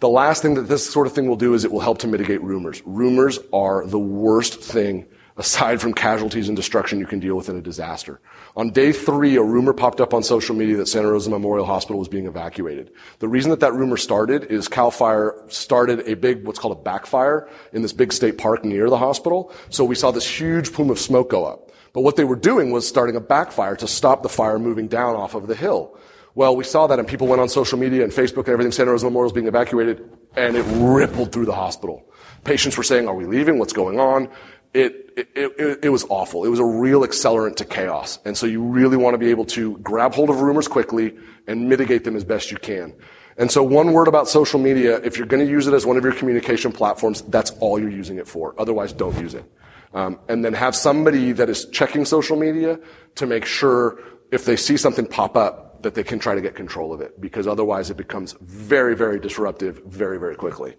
The 0.00 0.08
last 0.08 0.42
thing 0.42 0.54
that 0.54 0.62
this 0.62 0.88
sort 0.90 1.06
of 1.06 1.14
thing 1.14 1.28
will 1.28 1.36
do 1.36 1.54
is 1.54 1.64
it 1.64 1.72
will 1.72 1.80
help 1.80 1.98
to 1.98 2.08
mitigate 2.08 2.42
rumors. 2.42 2.82
Rumors 2.84 3.38
are 3.52 3.86
the 3.86 3.98
worst 3.98 4.60
thing 4.60 5.06
aside 5.36 5.80
from 5.80 5.94
casualties 5.94 6.48
and 6.48 6.56
destruction 6.56 6.98
you 6.98 7.06
can 7.06 7.20
deal 7.20 7.36
with 7.36 7.48
in 7.48 7.56
a 7.56 7.60
disaster. 7.60 8.20
On 8.56 8.70
day 8.70 8.92
three, 8.92 9.36
a 9.36 9.42
rumor 9.42 9.72
popped 9.72 10.00
up 10.00 10.12
on 10.12 10.22
social 10.22 10.54
media 10.54 10.76
that 10.76 10.88
Santa 10.88 11.10
Rosa 11.10 11.30
Memorial 11.30 11.66
Hospital 11.66 11.98
was 11.98 12.08
being 12.08 12.26
evacuated. 12.26 12.92
The 13.20 13.28
reason 13.28 13.50
that 13.50 13.60
that 13.60 13.72
rumor 13.72 13.96
started 13.96 14.44
is 14.44 14.68
CAL 14.68 14.90
FIRE 14.90 15.44
started 15.48 16.08
a 16.08 16.14
big, 16.14 16.46
what's 16.46 16.58
called 16.58 16.76
a 16.78 16.82
backfire 16.82 17.48
in 17.72 17.82
this 17.82 17.92
big 17.92 18.12
state 18.12 18.38
park 18.38 18.64
near 18.64 18.90
the 18.90 18.98
hospital. 18.98 19.52
So 19.70 19.84
we 19.84 19.94
saw 19.94 20.10
this 20.10 20.28
huge 20.28 20.72
plume 20.72 20.90
of 20.90 20.98
smoke 20.98 21.30
go 21.30 21.44
up. 21.44 21.70
But 21.92 22.02
what 22.02 22.16
they 22.16 22.24
were 22.24 22.36
doing 22.36 22.70
was 22.70 22.86
starting 22.86 23.16
a 23.16 23.20
backfire 23.20 23.76
to 23.76 23.86
stop 23.86 24.22
the 24.22 24.28
fire 24.28 24.58
moving 24.58 24.88
down 24.88 25.16
off 25.16 25.34
of 25.34 25.46
the 25.46 25.54
hill. 25.54 25.96
Well, 26.34 26.54
we 26.54 26.64
saw 26.64 26.86
that 26.86 26.98
and 26.98 27.08
people 27.08 27.26
went 27.26 27.40
on 27.40 27.48
social 27.48 27.78
media 27.78 28.04
and 28.04 28.12
Facebook 28.12 28.44
and 28.44 28.50
everything, 28.50 28.72
Santa 28.72 28.92
Rosa 28.92 29.06
Memorial 29.06 29.24
was 29.24 29.32
being 29.32 29.48
evacuated, 29.48 30.08
and 30.36 30.56
it 30.56 30.64
rippled 30.78 31.32
through 31.32 31.46
the 31.46 31.54
hospital. 31.54 32.04
Patients 32.44 32.76
were 32.76 32.84
saying, 32.84 33.08
are 33.08 33.14
we 33.14 33.26
leaving? 33.26 33.58
What's 33.58 33.72
going 33.72 33.98
on? 33.98 34.28
It, 34.72 35.12
it, 35.16 35.28
it, 35.34 35.78
it, 35.84 35.88
was 35.88 36.04
awful. 36.08 36.44
It 36.44 36.48
was 36.48 36.60
a 36.60 36.64
real 36.64 37.00
accelerant 37.00 37.56
to 37.56 37.64
chaos. 37.64 38.18
And 38.24 38.36
so 38.36 38.46
you 38.46 38.62
really 38.62 38.96
want 38.96 39.14
to 39.14 39.18
be 39.18 39.30
able 39.30 39.44
to 39.46 39.76
grab 39.78 40.14
hold 40.14 40.30
of 40.30 40.40
rumors 40.40 40.68
quickly 40.68 41.16
and 41.46 41.68
mitigate 41.68 42.04
them 42.04 42.14
as 42.14 42.24
best 42.24 42.50
you 42.50 42.56
can. 42.56 42.94
And 43.36 43.50
so 43.50 43.62
one 43.62 43.92
word 43.92 44.06
about 44.06 44.28
social 44.28 44.60
media, 44.60 45.00
if 45.02 45.16
you're 45.16 45.26
going 45.26 45.44
to 45.44 45.50
use 45.50 45.66
it 45.66 45.74
as 45.74 45.86
one 45.86 45.96
of 45.96 46.04
your 46.04 46.12
communication 46.12 46.72
platforms, 46.72 47.22
that's 47.22 47.50
all 47.52 47.80
you're 47.80 47.90
using 47.90 48.18
it 48.18 48.28
for. 48.28 48.54
Otherwise, 48.58 48.92
don't 48.92 49.18
use 49.18 49.34
it. 49.34 49.44
Um, 49.92 50.20
and 50.28 50.44
then 50.44 50.52
have 50.52 50.76
somebody 50.76 51.32
that 51.32 51.48
is 51.48 51.64
checking 51.66 52.04
social 52.04 52.36
media 52.36 52.78
to 53.16 53.26
make 53.26 53.44
sure 53.44 53.98
if 54.30 54.44
they 54.44 54.54
see 54.54 54.76
something 54.76 55.06
pop 55.06 55.36
up 55.36 55.82
that 55.82 55.94
they 55.94 56.04
can 56.04 56.18
try 56.18 56.34
to 56.34 56.40
get 56.40 56.54
control 56.54 56.92
of 56.92 57.00
it 57.00 57.20
because 57.20 57.46
otherwise 57.46 57.90
it 57.90 57.96
becomes 57.96 58.36
very, 58.40 58.94
very 58.94 59.18
disruptive 59.18 59.82
very, 59.86 60.18
very 60.18 60.36
quickly. 60.36 60.76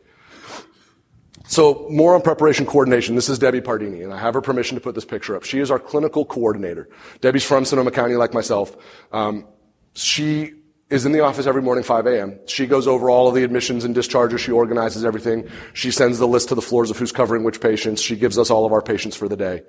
So 1.47 1.87
more 1.89 2.15
on 2.15 2.21
preparation 2.21 2.65
coordination. 2.65 3.15
This 3.15 3.29
is 3.29 3.39
Debbie 3.39 3.61
Pardini, 3.61 4.03
and 4.03 4.13
I 4.13 4.17
have 4.17 4.33
her 4.33 4.41
permission 4.41 4.75
to 4.75 4.81
put 4.81 4.95
this 4.95 5.05
picture 5.05 5.35
up. 5.35 5.43
She 5.43 5.59
is 5.59 5.71
our 5.71 5.79
clinical 5.79 6.25
coordinator. 6.25 6.89
Debbie's 7.19 7.43
from 7.43 7.65
Sonoma 7.65 7.91
County, 7.91 8.15
like 8.15 8.33
myself. 8.33 8.75
Um, 9.11 9.45
she 9.93 10.53
is 10.89 11.05
in 11.05 11.13
the 11.13 11.21
office 11.21 11.47
every 11.47 11.61
morning, 11.61 11.83
5 11.83 12.05
a.m. 12.05 12.39
She 12.47 12.67
goes 12.67 12.87
over 12.87 13.09
all 13.09 13.27
of 13.27 13.35
the 13.35 13.43
admissions 13.43 13.85
and 13.85 13.95
discharges. 13.95 14.41
She 14.41 14.51
organizes 14.51 15.05
everything. 15.05 15.49
She 15.73 15.89
sends 15.89 16.19
the 16.19 16.27
list 16.27 16.49
to 16.49 16.55
the 16.55 16.61
floors 16.61 16.91
of 16.91 16.97
who's 16.97 17.11
covering 17.11 17.43
which 17.43 17.61
patients. 17.61 18.01
She 18.01 18.15
gives 18.15 18.37
us 18.37 18.49
all 18.49 18.65
of 18.65 18.73
our 18.73 18.81
patients 18.81 19.15
for 19.15 19.27
the 19.27 19.37
day. 19.37 19.63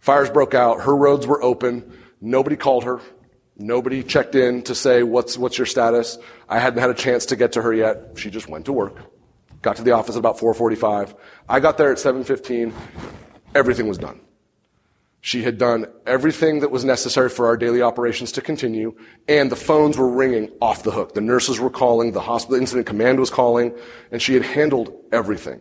Fires 0.00 0.30
broke 0.30 0.54
out. 0.54 0.80
Her 0.82 0.94
roads 0.94 1.26
were 1.26 1.42
open. 1.42 1.98
Nobody 2.20 2.56
called 2.56 2.84
her. 2.84 3.00
Nobody 3.56 4.04
checked 4.04 4.36
in 4.36 4.62
to 4.62 4.74
say, 4.74 5.02
what's, 5.02 5.36
what's 5.36 5.58
your 5.58 5.66
status? 5.66 6.16
I 6.48 6.60
hadn't 6.60 6.78
had 6.78 6.90
a 6.90 6.94
chance 6.94 7.26
to 7.26 7.36
get 7.36 7.52
to 7.52 7.62
her 7.62 7.74
yet. 7.74 8.12
She 8.14 8.30
just 8.30 8.48
went 8.48 8.66
to 8.66 8.72
work. 8.72 9.17
Got 9.62 9.76
to 9.76 9.82
the 9.82 9.92
office 9.92 10.14
at 10.14 10.20
about 10.20 10.38
4:45. 10.38 11.14
I 11.48 11.60
got 11.60 11.78
there 11.78 11.90
at 11.90 11.98
7:15. 11.98 12.72
Everything 13.54 13.88
was 13.88 13.98
done. 13.98 14.20
She 15.20 15.42
had 15.42 15.58
done 15.58 15.86
everything 16.06 16.60
that 16.60 16.70
was 16.70 16.84
necessary 16.84 17.28
for 17.28 17.46
our 17.46 17.56
daily 17.56 17.82
operations 17.82 18.30
to 18.32 18.40
continue, 18.40 18.94
and 19.26 19.50
the 19.50 19.56
phones 19.56 19.98
were 19.98 20.08
ringing 20.08 20.50
off 20.60 20.84
the 20.84 20.92
hook. 20.92 21.14
The 21.14 21.20
nurses 21.20 21.58
were 21.58 21.70
calling, 21.70 22.12
the 22.12 22.20
hospital 22.20 22.60
incident 22.60 22.86
command 22.86 23.18
was 23.18 23.28
calling, 23.28 23.74
and 24.12 24.22
she 24.22 24.34
had 24.34 24.44
handled 24.44 24.92
everything. 25.10 25.60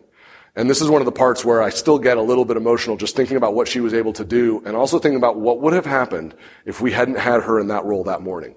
And 0.56 0.70
this 0.70 0.82
is 0.82 0.90
one 0.90 1.02
of 1.02 1.06
the 1.06 1.12
parts 1.12 1.44
where 1.44 1.62
I 1.62 1.70
still 1.70 2.00
get 2.00 2.18
a 2.18 2.22
little 2.22 2.46
bit 2.46 2.58
emotional 2.58 2.98
just 2.98 3.16
thinking 3.16 3.38
about 3.38 3.56
what 3.56 3.68
she 3.68 3.80
was 3.80 3.94
able 3.94 4.14
to 4.14 4.26
do 4.26 4.62
and 4.66 4.76
also 4.76 5.00
thinking 5.00 5.18
about 5.18 5.40
what 5.40 5.60
would 5.62 5.74
have 5.74 5.86
happened 5.86 6.36
if 6.66 6.82
we 6.82 6.92
hadn't 6.92 7.20
had 7.20 7.44
her 7.44 7.60
in 7.60 7.68
that 7.68 7.86
role 7.86 8.04
that 8.06 8.22
morning. 8.22 8.56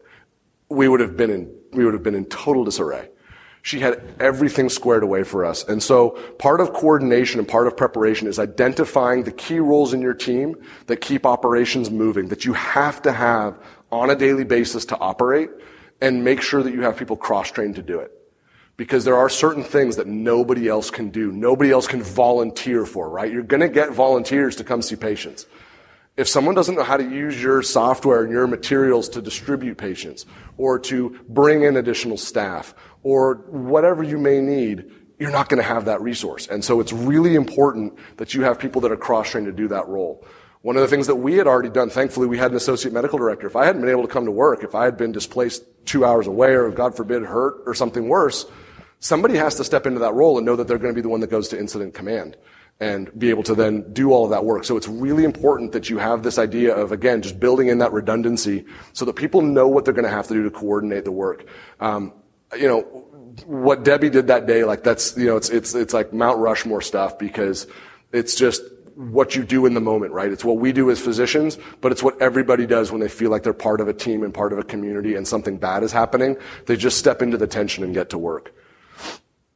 We 0.71 0.89
would 0.89 1.01
have 1.01 1.17
been 1.17 1.31
in, 1.31 1.55
we 1.73 1.85
would 1.85 1.93
have 1.93 2.03
been 2.03 2.15
in 2.15 2.27
total 2.27 2.65
disarray. 2.65 3.11
She 3.63 3.81
had 3.81 4.03
everything 4.19 4.69
squared 4.71 5.03
away 5.03 5.23
for 5.23 5.45
us. 5.45 5.65
And 5.69 5.83
so 5.83 6.11
part 6.39 6.61
of 6.61 6.73
coordination 6.73 7.41
and 7.41 7.49
part 7.49 7.67
of 7.67 7.77
preparation 7.77 8.27
is 8.27 8.39
identifying 8.39 9.25
the 9.25 9.33
key 9.33 9.59
roles 9.59 9.93
in 9.93 10.01
your 10.01 10.15
team 10.15 10.57
that 10.87 11.03
keep 11.03 11.27
operations 11.27 11.91
moving, 11.91 12.29
that 12.29 12.45
you 12.45 12.55
have 12.55 13.03
to 13.03 13.13
have 13.13 13.59
on 13.93 14.09
a 14.09 14.17
daily 14.17 14.45
basis 14.45 14.87
to 14.87 14.99
operate 14.99 15.51
and 16.01 16.25
make 16.25 16.41
sure 16.41 16.63
that 16.63 16.73
you 16.73 16.81
have 16.83 16.97
people 16.97 17.17
cross-trained 17.17 17.75
to 17.75 17.83
do 17.83 17.99
it. 17.99 18.13
Because 18.79 19.05
there 19.05 19.17
are 19.17 19.29
certain 19.29 19.63
things 19.63 19.97
that 19.97 20.07
nobody 20.07 20.67
else 20.67 20.91
can 20.91 21.11
do. 21.11 21.31
Nobody 21.31 21.71
else 21.71 21.87
can 21.87 22.03
volunteer 22.03 22.87
for, 22.87 23.11
right? 23.11 23.31
You're 23.31 23.43
gonna 23.43 23.69
get 23.69 23.91
volunteers 23.91 24.57
to 24.57 24.65
come 24.65 24.81
see 24.81 24.97
patients. 24.97 25.45
If 26.21 26.29
someone 26.29 26.55
doesn't 26.55 26.75
know 26.75 26.83
how 26.83 26.99
to 26.99 27.03
use 27.03 27.43
your 27.43 27.63
software 27.63 28.25
and 28.25 28.31
your 28.31 28.47
materials 28.47 29.09
to 29.09 29.23
distribute 29.23 29.79
patients 29.79 30.27
or 30.59 30.79
to 30.81 31.19
bring 31.31 31.63
in 31.63 31.79
additional 31.79 32.19
staff 32.19 32.75
or 33.03 33.37
whatever 33.49 34.03
you 34.03 34.19
may 34.19 34.43
need, 34.43 34.85
you're 35.19 35.31
not 35.31 35.49
going 35.49 35.63
to 35.63 35.67
have 35.67 35.87
that 35.87 36.03
resource. 36.03 36.47
And 36.47 36.63
so 36.63 36.79
it's 36.79 36.93
really 36.93 37.37
important 37.37 37.99
that 38.19 38.35
you 38.35 38.43
have 38.43 38.59
people 38.59 38.83
that 38.83 38.93
are 38.93 38.99
cross-trained 38.99 39.47
to 39.47 39.53
do 39.53 39.67
that 39.69 39.89
role. 39.89 40.23
One 40.61 40.77
of 40.77 40.83
the 40.83 40.89
things 40.89 41.07
that 41.07 41.17
we 41.17 41.37
had 41.37 41.47
already 41.47 41.71
done, 41.71 41.89
thankfully, 41.89 42.27
we 42.27 42.37
had 42.37 42.51
an 42.51 42.59
associate 42.59 42.93
medical 42.93 43.19
director. 43.19 43.47
If 43.47 43.57
I 43.57 43.65
hadn't 43.65 43.81
been 43.81 43.91
able 43.91 44.03
to 44.03 44.13
come 44.13 44.27
to 44.27 44.31
work, 44.31 44.63
if 44.63 44.75
I 44.75 44.85
had 44.85 44.99
been 44.99 45.13
displaced 45.13 45.65
two 45.87 46.05
hours 46.05 46.27
away 46.27 46.51
or, 46.51 46.69
God 46.71 46.95
forbid, 46.95 47.23
hurt 47.23 47.63
or 47.65 47.73
something 47.75 48.11
worse, 48.11 48.45
somebody 48.99 49.37
has 49.37 49.55
to 49.55 49.65
step 49.65 49.87
into 49.87 50.01
that 50.01 50.13
role 50.13 50.37
and 50.37 50.45
know 50.45 50.57
that 50.57 50.69
they're 50.69 50.77
going 50.77 50.93
to 50.93 50.95
be 50.95 51.01
the 51.01 51.09
one 51.09 51.21
that 51.21 51.31
goes 51.31 51.49
to 51.49 51.59
incident 51.59 51.95
command 51.95 52.37
and 52.81 53.11
be 53.19 53.29
able 53.29 53.43
to 53.43 53.55
then 53.55 53.93
do 53.93 54.11
all 54.11 54.25
of 54.25 54.31
that 54.31 54.45
work. 54.45 54.65
So 54.65 54.77
it's 54.77 54.89
really 54.89 55.25
important 55.25 55.73
that 55.73 55.91
you 55.91 55.99
have 55.99 56.23
this 56.23 56.39
idea 56.39 56.75
of, 56.75 56.93
again, 56.93 57.21
just 57.21 57.39
building 57.39 57.69
in 57.69 57.79
that 57.79 57.93
redundancy 57.93 58.65
so 58.95 59.05
that 59.05 59.17
people 59.17 59.43
know 59.43 59.69
what 59.69 59.85
they're 59.85 59.95
going 59.95 60.07
to 60.07 60.11
have 60.11 60.27
to 60.29 60.35
do 60.35 60.43
to 60.45 60.51
coordinate 60.51 61.05
the 61.05 61.13
work. 61.13 61.45
Um, 61.79 62.15
you 62.59 62.67
know, 62.67 62.81
what 63.45 63.85
Debbie 63.85 64.09
did 64.09 64.29
that 64.29 64.47
day, 64.47 64.65
like 64.65 64.83
that's, 64.83 65.17
you 65.17 65.27
know, 65.27 65.37
it's, 65.37 65.51
it's, 65.51 65.75
it's 65.75 65.93
like 65.93 66.13
Mount 66.13 66.39
Rushmore 66.39 66.81
stuff 66.81 67.19
because 67.19 67.67
it's 68.13 68.35
just 68.35 68.63
what 68.97 69.37
you 69.37 69.45
do 69.45 69.67
in 69.67 69.75
the 69.75 69.81
moment, 69.81 70.13
right? 70.13 70.31
It's 70.33 70.45
what 70.45 70.59
we 70.59 70.73
do 70.73 70.91
as 70.91 70.99
physicians, 71.01 71.59
but 71.81 71.93
it's 71.93 72.03
what 72.03 72.21
everybody 72.21 72.67
does 72.67 72.91
when 72.91 73.01
they 73.01 73.09
feel 73.09 73.31
like 73.31 73.43
they're 73.43 73.53
part 73.53 73.81
of 73.81 73.89
a 73.89 73.95
team 73.95 74.23
and 74.23 74.33
part 74.33 74.53
of 74.53 74.59
a 74.59 74.65
community 74.65 75.15
and 75.15 75.29
something 75.29 75.59
bad 75.59 75.83
is 75.83 75.93
happening. 75.93 76.37
They 76.67 76.77
just 76.77 76.99
step 76.99 77.21
into 77.23 77.37
the 77.37 77.47
tension 77.47 77.85
and 77.85 77.95
get 77.95 78.11
to 78.11 78.19
work. 78.19 78.55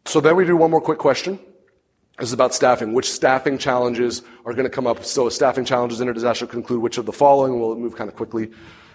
So 0.05 0.21
then 0.21 0.37
we 0.37 0.45
do 0.45 0.57
one 0.57 0.71
more 0.71 0.81
quick 0.81 0.99
question. 0.99 1.39
This 2.18 2.29
is 2.29 2.33
about 2.33 2.55
staffing. 2.55 2.92
Which 2.92 3.11
staffing 3.11 3.59
challenges 3.59 4.22
are 4.44 4.53
going 4.53 4.64
to 4.64 4.70
come 4.70 4.87
up? 4.87 5.05
So 5.05 5.29
staffing 5.29 5.64
challenges 5.64 6.00
in 6.00 6.09
a 6.09 6.14
disaster 6.14 6.46
conclude 6.46 6.81
which 6.81 6.98
of 6.98 7.07
the 7.07 7.12
following? 7.12 7.59
We'll 7.59 7.77
move 7.77 7.96
kind 7.96 8.09
of 8.09 8.16
quickly. 8.16 8.50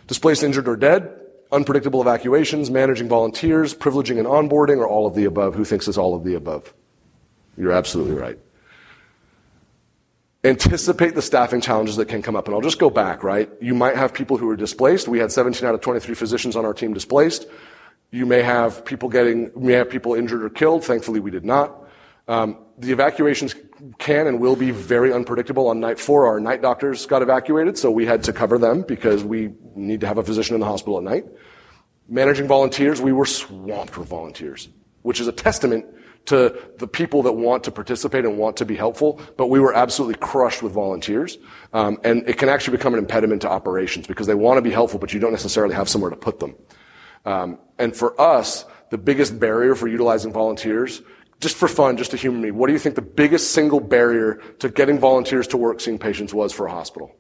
Displaced, 0.08 0.44
injured, 0.44 0.68
or 0.68 0.76
dead 0.76 1.20
unpredictable 1.52 2.02
evacuations, 2.02 2.70
managing 2.70 3.08
volunteers, 3.08 3.74
privileging 3.74 4.18
and 4.18 4.28
onboarding, 4.28 4.78
or 4.78 4.88
all 4.88 5.08
of 5.08 5.16
the 5.16 5.26
above? 5.26 5.56
Who 5.56 5.66
thinks 5.66 5.88
it's 5.88 5.98
all 5.98 6.16
of 6.16 6.24
the 6.24 6.36
above? 6.36 6.74
You're 7.58 7.72
absolutely 7.72 8.16
right. 8.16 8.40
Anticipate 10.44 11.16
the 11.16 11.22
staffing 11.22 11.60
challenges 11.60 11.98
that 11.98 12.06
can 12.06 12.22
come 12.22 12.36
up. 12.36 12.48
And 12.48 12.56
I'll 12.56 12.62
just 12.62 12.80
go 12.80 12.90
back, 12.90 13.24
right? 13.24 13.50
You 13.60 13.76
might 13.76 13.98
have 13.98 14.14
people 14.14 14.38
who 14.38 14.50
are 14.50 14.56
displaced. 14.56 15.08
We 15.08 15.20
had 15.20 15.32
17 15.32 15.68
out 15.68 15.76
of 15.76 15.82
23 15.82 16.16
physicians 16.16 16.56
on 16.56 16.66
our 16.66 16.74
team 16.74 16.94
displaced. 16.94 17.46
You 18.12 18.26
may 18.26 18.42
have 18.42 18.86
people 18.86 19.10
getting, 19.10 19.52
may 19.56 19.74
have 19.74 19.90
people 19.90 20.16
injured 20.16 20.44
or 20.44 20.50
killed. 20.50 20.86
Thankfully, 20.86 21.20
we 21.20 21.30
did 21.30 21.44
not. 21.44 21.79
Um, 22.30 22.60
the 22.78 22.92
evacuations 22.92 23.56
can 23.98 24.28
and 24.28 24.40
will 24.40 24.56
be 24.56 24.70
very 24.70 25.12
unpredictable. 25.12 25.68
On 25.68 25.80
night 25.80 26.00
four, 26.00 26.28
our 26.28 26.40
night 26.40 26.62
doctors 26.62 27.08
got 27.08 27.24
evacuated, 27.24 27.76
so 27.76 27.90
we 27.90 28.06
had 28.06 28.24
to 28.26 28.32
cover 28.34 28.60
them 28.60 28.84
because 28.84 29.24
we 29.24 29.52
need 29.76 30.02
to 30.02 30.08
have 30.08 30.20
a 30.20 30.24
physician 30.24 30.54
in 30.54 30.60
the 30.60 30.68
hospital 30.68 31.00
at 31.00 31.04
night. 31.04 31.26
Managing 32.08 32.48
volunteers, 32.48 33.02
we 33.02 33.12
were 33.12 33.26
swamped 33.26 33.98
with 33.98 34.08
volunteers, 34.08 34.70
which 35.02 35.20
is 35.20 35.28
a 35.28 35.32
testament 35.32 35.86
to 36.26 36.56
the 36.78 36.88
people 36.88 37.24
that 37.24 37.32
want 37.32 37.64
to 37.64 37.72
participate 37.72 38.26
and 38.26 38.38
want 38.38 38.58
to 38.58 38.66
be 38.66 38.76
helpful, 38.76 39.20
but 39.36 39.48
we 39.48 39.60
were 39.60 39.74
absolutely 39.74 40.16
crushed 40.16 40.62
with 40.62 40.72
volunteers. 40.72 41.40
Um, 41.74 41.98
and 42.04 42.28
it 42.30 42.38
can 42.38 42.48
actually 42.48 42.78
become 42.78 42.94
an 42.94 43.00
impediment 43.00 43.42
to 43.42 43.50
operations 43.50 44.06
because 44.06 44.28
they 44.28 44.36
want 44.36 44.60
to 44.60 44.62
be 44.62 44.72
helpful, 44.72 45.00
but 45.00 45.14
you 45.14 45.20
don't 45.20 45.32
necessarily 45.32 45.74
have 45.74 45.90
somewhere 45.90 46.12
to 46.12 46.16
put 46.16 46.40
them. 46.40 46.56
Um, 47.26 47.58
and 47.80 47.96
for 47.96 48.20
us, 48.22 48.66
the 48.92 48.98
biggest 48.98 49.40
barrier 49.40 49.76
for 49.76 49.88
utilizing 49.88 50.32
volunteers, 50.32 51.02
just 51.40 51.56
for 51.56 51.68
fun, 51.68 51.98
just 51.98 52.12
to 52.12 52.18
humor 52.18 52.40
me, 52.40 52.52
what 52.52 52.68
do 52.68 52.74
you 52.74 52.80
think 52.80 52.96
the 52.96 53.02
biggest 53.02 53.52
single 53.52 53.80
barrier 53.80 54.42
to 54.60 54.70
getting 54.70 55.00
volunteers 55.00 55.48
to 55.48 55.58
work 55.58 55.80
seeing 55.80 55.98
patients 55.98 56.34
was 56.34 56.52
for 56.52 56.68
a 56.68 56.72
hospital? 56.72 57.16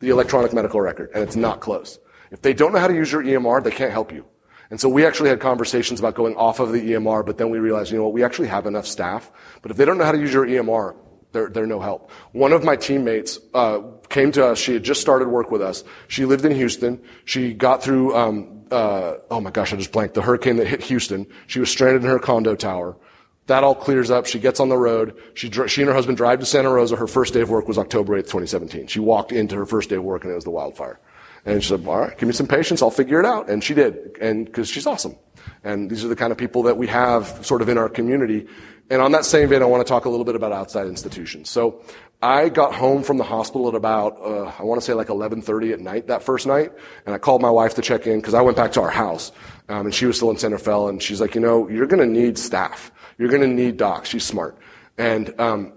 The 0.00 0.10
electronic 0.10 0.52
medical 0.52 0.80
record, 0.80 1.10
and 1.14 1.22
it's 1.22 1.36
not 1.36 1.60
close. 1.60 1.98
If 2.30 2.42
they 2.42 2.52
don't 2.52 2.72
know 2.72 2.78
how 2.78 2.88
to 2.88 2.94
use 2.94 3.10
your 3.10 3.22
EMR, 3.22 3.62
they 3.62 3.70
can't 3.70 3.92
help 3.92 4.12
you. 4.12 4.24
And 4.70 4.80
so 4.80 4.88
we 4.88 5.04
actually 5.04 5.28
had 5.28 5.40
conversations 5.40 6.00
about 6.00 6.14
going 6.14 6.36
off 6.36 6.58
of 6.58 6.72
the 6.72 6.80
EMR, 6.80 7.24
but 7.24 7.38
then 7.38 7.50
we 7.50 7.58
realized, 7.58 7.92
you 7.92 7.98
know 7.98 8.04
what, 8.04 8.12
we 8.12 8.24
actually 8.24 8.48
have 8.48 8.66
enough 8.66 8.86
staff. 8.86 9.30
But 9.62 9.70
if 9.70 9.76
they 9.76 9.84
don't 9.84 9.98
know 9.98 10.04
how 10.04 10.12
to 10.12 10.18
use 10.18 10.32
your 10.32 10.46
EMR, 10.46 10.96
they're, 11.32 11.48
they're 11.48 11.66
no 11.66 11.80
help. 11.80 12.10
One 12.32 12.52
of 12.52 12.64
my 12.64 12.76
teammates 12.76 13.38
uh, 13.52 13.80
came 14.08 14.32
to 14.32 14.46
us. 14.46 14.58
She 14.58 14.72
had 14.72 14.84
just 14.84 15.00
started 15.00 15.28
work 15.28 15.50
with 15.50 15.62
us. 15.62 15.84
She 16.08 16.24
lived 16.24 16.44
in 16.44 16.52
Houston. 16.52 17.02
She 17.24 17.52
got 17.52 17.82
through, 17.82 18.16
um, 18.16 18.64
uh, 18.70 19.14
oh 19.30 19.40
my 19.40 19.50
gosh, 19.50 19.72
I 19.72 19.76
just 19.76 19.92
blanked, 19.92 20.14
the 20.14 20.22
hurricane 20.22 20.56
that 20.56 20.66
hit 20.66 20.82
Houston. 20.84 21.26
She 21.46 21.60
was 21.60 21.70
stranded 21.70 22.02
in 22.02 22.08
her 22.08 22.18
condo 22.18 22.54
tower. 22.54 22.96
That 23.46 23.62
all 23.62 23.74
clears 23.74 24.10
up. 24.10 24.26
She 24.26 24.38
gets 24.38 24.58
on 24.58 24.70
the 24.70 24.78
road. 24.78 25.20
She, 25.34 25.50
she 25.50 25.82
and 25.82 25.88
her 25.88 25.94
husband 25.94 26.16
drive 26.16 26.40
to 26.40 26.46
Santa 26.46 26.70
Rosa. 26.70 26.96
Her 26.96 27.06
first 27.06 27.34
day 27.34 27.42
of 27.42 27.50
work 27.50 27.68
was 27.68 27.78
October 27.78 28.14
8th, 28.14 28.24
2017. 28.24 28.86
She 28.86 29.00
walked 29.00 29.32
into 29.32 29.56
her 29.56 29.66
first 29.66 29.90
day 29.90 29.96
of 29.96 30.04
work 30.04 30.24
and 30.24 30.32
it 30.32 30.34
was 30.34 30.44
the 30.44 30.50
wildfire. 30.50 30.98
And 31.44 31.62
she 31.62 31.68
said, 31.68 31.86
all 31.86 32.00
right, 32.00 32.16
give 32.16 32.26
me 32.26 32.32
some 32.32 32.46
patients. 32.46 32.80
I'll 32.80 32.90
figure 32.90 33.20
it 33.20 33.26
out. 33.26 33.50
And 33.50 33.62
she 33.62 33.74
did. 33.74 34.16
And 34.20 34.46
because 34.46 34.68
she's 34.68 34.86
awesome. 34.86 35.16
And 35.62 35.90
these 35.90 36.02
are 36.04 36.08
the 36.08 36.16
kind 36.16 36.32
of 36.32 36.38
people 36.38 36.62
that 36.62 36.78
we 36.78 36.86
have 36.86 37.44
sort 37.44 37.60
of 37.60 37.68
in 37.68 37.76
our 37.76 37.90
community. 37.90 38.46
And 38.88 39.02
on 39.02 39.12
that 39.12 39.26
same 39.26 39.48
vein, 39.48 39.62
I 39.62 39.66
want 39.66 39.86
to 39.86 39.90
talk 39.90 40.06
a 40.06 40.08
little 40.08 40.24
bit 40.24 40.36
about 40.36 40.52
outside 40.52 40.86
institutions. 40.86 41.50
So 41.50 41.82
I 42.22 42.48
got 42.48 42.74
home 42.74 43.02
from 43.02 43.18
the 43.18 43.24
hospital 43.24 43.68
at 43.68 43.74
about, 43.74 44.18
uh, 44.20 44.52
I 44.58 44.62
want 44.62 44.80
to 44.80 44.84
say 44.84 44.94
like 44.94 45.08
11:30 45.08 45.72
at 45.72 45.80
night 45.80 46.06
that 46.06 46.22
first 46.22 46.46
night, 46.46 46.72
and 47.04 47.14
I 47.14 47.18
called 47.18 47.42
my 47.42 47.50
wife 47.50 47.74
to 47.74 47.82
check 47.82 48.06
in 48.06 48.20
because 48.20 48.32
I 48.34 48.40
went 48.40 48.56
back 48.56 48.72
to 48.72 48.80
our 48.80 48.90
house, 48.90 49.32
um, 49.68 49.86
and 49.86 49.94
she 49.94 50.06
was 50.06 50.16
still 50.16 50.30
in 50.30 50.36
Santa 50.36 50.58
Fe, 50.58 50.88
and 50.88 51.02
she's 51.02 51.20
like, 51.20 51.34
you 51.34 51.40
know, 51.40 51.68
you're 51.68 51.86
going 51.86 52.00
to 52.00 52.20
need 52.20 52.38
staff, 52.38 52.92
you're 53.18 53.28
going 53.28 53.42
to 53.42 53.48
need 53.48 53.76
docs. 53.76 54.08
She's 54.08 54.24
smart, 54.24 54.58
and 54.98 55.38
um, 55.40 55.72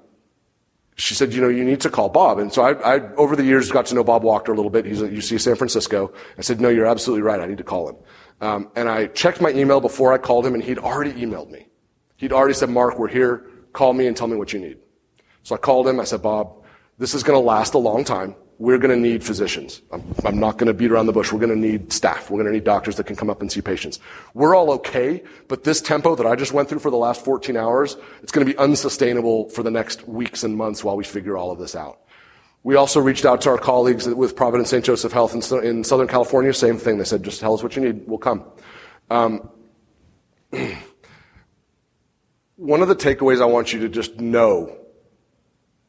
she 0.98 1.14
said, 1.14 1.32
you 1.32 1.42
know, 1.42 1.48
you 1.48 1.64
need 1.64 1.82
to 1.82 1.90
call 1.90 2.10
Bob. 2.10 2.40
And 2.40 2.52
so 2.52 2.64
I, 2.64 2.96
I, 2.96 3.14
over 3.16 3.36
the 3.36 3.44
years, 3.44 3.72
got 3.72 3.86
to 3.88 3.96
know 3.96 4.04
Bob 4.04 4.24
Wachter 4.24 4.50
a 4.50 4.54
little 4.54 4.72
bit. 4.72 4.84
He's 4.84 5.02
at 5.02 5.12
UC 5.12 5.40
San 5.40 5.56
Francisco. 5.56 6.12
I 6.38 6.42
said, 6.42 6.60
no, 6.60 6.70
you're 6.70 6.88
absolutely 6.88 7.22
right. 7.22 7.40
I 7.40 7.46
need 7.46 7.60
to 7.60 7.64
call 7.64 7.90
him. 7.90 7.96
Um, 8.42 8.72
and 8.76 8.90
I 8.90 9.08
checked 9.08 9.40
my 9.40 9.52
email 9.52 9.80
before 9.80 10.12
I 10.12 10.18
called 10.18 10.46
him, 10.46 10.56
and 10.56 10.64
he'd 10.64 10.80
already 10.80 11.14
emailed 11.14 11.52
me. 11.52 11.68
He'd 12.18 12.34
already 12.34 12.56
said, 12.56 12.70
Mark, 12.70 12.98
we're 12.98 13.10
here. 13.10 13.46
Call 13.74 13.94
me 13.94 14.08
and 14.08 14.18
tell 14.18 14.28
me 14.28 14.38
what 14.38 14.54
you 14.54 14.60
need. 14.60 14.80
So 15.44 15.54
I 15.54 15.60
called 15.60 15.88
him. 15.88 16.00
I 16.00 16.04
said, 16.04 16.24
Bob, 16.24 16.64
this 16.98 17.14
is 17.14 17.22
going 17.22 17.40
to 17.40 17.46
last 17.46 17.76
a 17.76 17.78
long 17.78 18.04
time. 18.04 18.36
We're 18.60 18.80
going 18.80 18.90
to 18.90 19.00
need 19.00 19.24
physicians. 19.24 19.82
I'm, 19.92 20.04
I'm 20.26 20.40
not 20.40 20.58
going 20.58 20.68
to 20.68 20.74
beat 20.74 20.92
around 20.92 21.06
the 21.06 21.14
bush. 21.14 21.32
We're 21.32 21.40
going 21.40 21.54
to 21.54 21.60
need 21.60 21.94
staff. 21.94 22.32
We're 22.32 22.38
going 22.38 22.48
to 22.48 22.54
need 22.54 22.64
doctors 22.64 22.96
that 22.96 23.06
can 23.06 23.16
come 23.16 23.30
up 23.30 23.42
and 23.42 23.52
see 23.52 23.62
patients. 23.62 24.00
We're 24.34 24.56
all 24.56 24.72
okay, 24.72 25.24
but 25.48 25.64
this 25.64 25.80
tempo 25.80 26.16
that 26.16 26.26
I 26.26 26.36
just 26.36 26.54
went 26.54 26.68
through 26.68 26.80
for 26.80 26.90
the 26.90 26.98
last 26.98 27.24
14 27.24 27.56
hours, 27.56 27.98
it's 28.24 28.32
going 28.32 28.46
to 28.46 28.52
be 28.52 28.58
unsustainable 28.58 29.50
for 29.50 29.62
the 29.62 29.72
next 29.72 30.08
weeks 30.08 30.44
and 30.44 30.58
months 30.58 30.84
while 30.84 30.98
we 30.98 31.04
figure 31.04 31.38
all 31.38 31.52
of 31.52 31.60
this 31.60 31.76
out. 31.76 32.00
We 32.64 32.76
also 32.76 33.00
reached 33.00 33.26
out 33.26 33.42
to 33.42 33.50
our 33.52 33.58
colleagues 33.58 34.08
with 34.08 34.36
Providence 34.36 34.70
St. 34.70 34.84
Joseph 34.84 35.14
Health 35.14 35.34
in, 35.34 35.64
in 35.64 35.84
Southern 35.84 36.08
California. 36.08 36.54
Same 36.54 36.78
thing. 36.78 36.98
They 36.98 37.06
said, 37.06 37.24
just 37.24 37.40
tell 37.40 37.54
us 37.54 37.64
what 37.64 37.76
you 37.76 37.82
need. 37.82 38.08
We'll 38.08 38.18
come. 38.18 38.44
Um, 39.10 39.50
one 42.58 42.82
of 42.82 42.88
the 42.88 42.96
takeaways 42.96 43.42
I 43.42 43.46
want 43.46 43.72
you 43.72 43.80
to 43.82 43.90
just 43.90 44.20
know, 44.20 44.77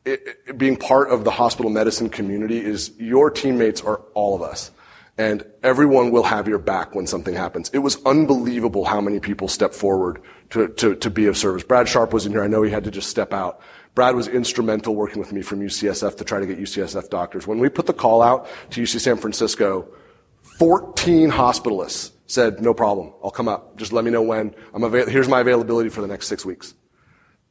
it, 0.09 0.59
being 0.59 0.77
part 0.77 1.11
of 1.11 1.25
the 1.25 1.31
hospital 1.31 1.71
medicine 1.71 2.09
community, 2.09 2.65
is 2.65 2.93
your 2.99 3.31
teammates 3.31 3.83
are 3.83 3.97
all 4.15 4.35
of 4.35 4.43
us. 4.43 4.71
And 5.17 5.45
everyone 5.65 6.13
will 6.13 6.23
have 6.23 6.47
your 6.47 6.59
back 6.59 6.95
when 6.95 7.07
something 7.07 7.35
happens. 7.35 7.71
It 7.71 7.79
was 7.79 7.99
unbelievable 8.07 8.85
how 8.85 9.01
many 9.01 9.19
people 9.19 9.49
stepped 9.49 9.75
forward 9.75 10.23
to, 10.51 10.69
to, 10.69 10.95
to 10.95 11.11
be 11.11 11.27
of 11.27 11.37
service. 11.37 11.65
Brad 11.65 11.89
Sharpe 11.89 12.13
was 12.13 12.25
in 12.25 12.33
here. 12.33 12.43
I 12.45 12.47
know 12.47 12.63
he 12.63 12.71
had 12.71 12.85
to 12.85 12.91
just 12.91 13.11
step 13.11 13.33
out. 13.33 13.61
Brad 13.97 14.15
was 14.15 14.29
instrumental 14.29 14.95
working 14.95 15.19
with 15.19 15.33
me 15.33 15.43
from 15.43 15.61
UCSF 15.61 16.17
to 16.19 16.25
try 16.25 16.39
to 16.39 16.47
get 16.47 16.61
UCSF 16.61 17.11
doctors. 17.11 17.49
When 17.49 17.59
we 17.59 17.69
put 17.69 17.87
the 17.87 17.93
call 17.93 18.23
out 18.23 18.47
to 18.71 18.81
UC 18.81 19.01
San 19.01 19.17
Francisco, 19.17 19.89
14 20.59 21.33
hospitalists 21.33 22.13
said, 22.27 22.61
no 22.61 22.73
problem. 22.73 23.13
I'll 23.25 23.33
come 23.33 23.49
up. 23.49 23.77
Just 23.77 23.93
let 23.93 24.05
me 24.05 24.13
know 24.13 24.23
when. 24.23 24.55
I'm 24.73 24.85
avail- 24.85 25.09
here's 25.09 25.29
my 25.29 25.41
availability 25.41 25.89
for 25.89 26.01
the 26.01 26.07
next 26.07 26.29
six 26.29 26.45
weeks. 26.45 26.75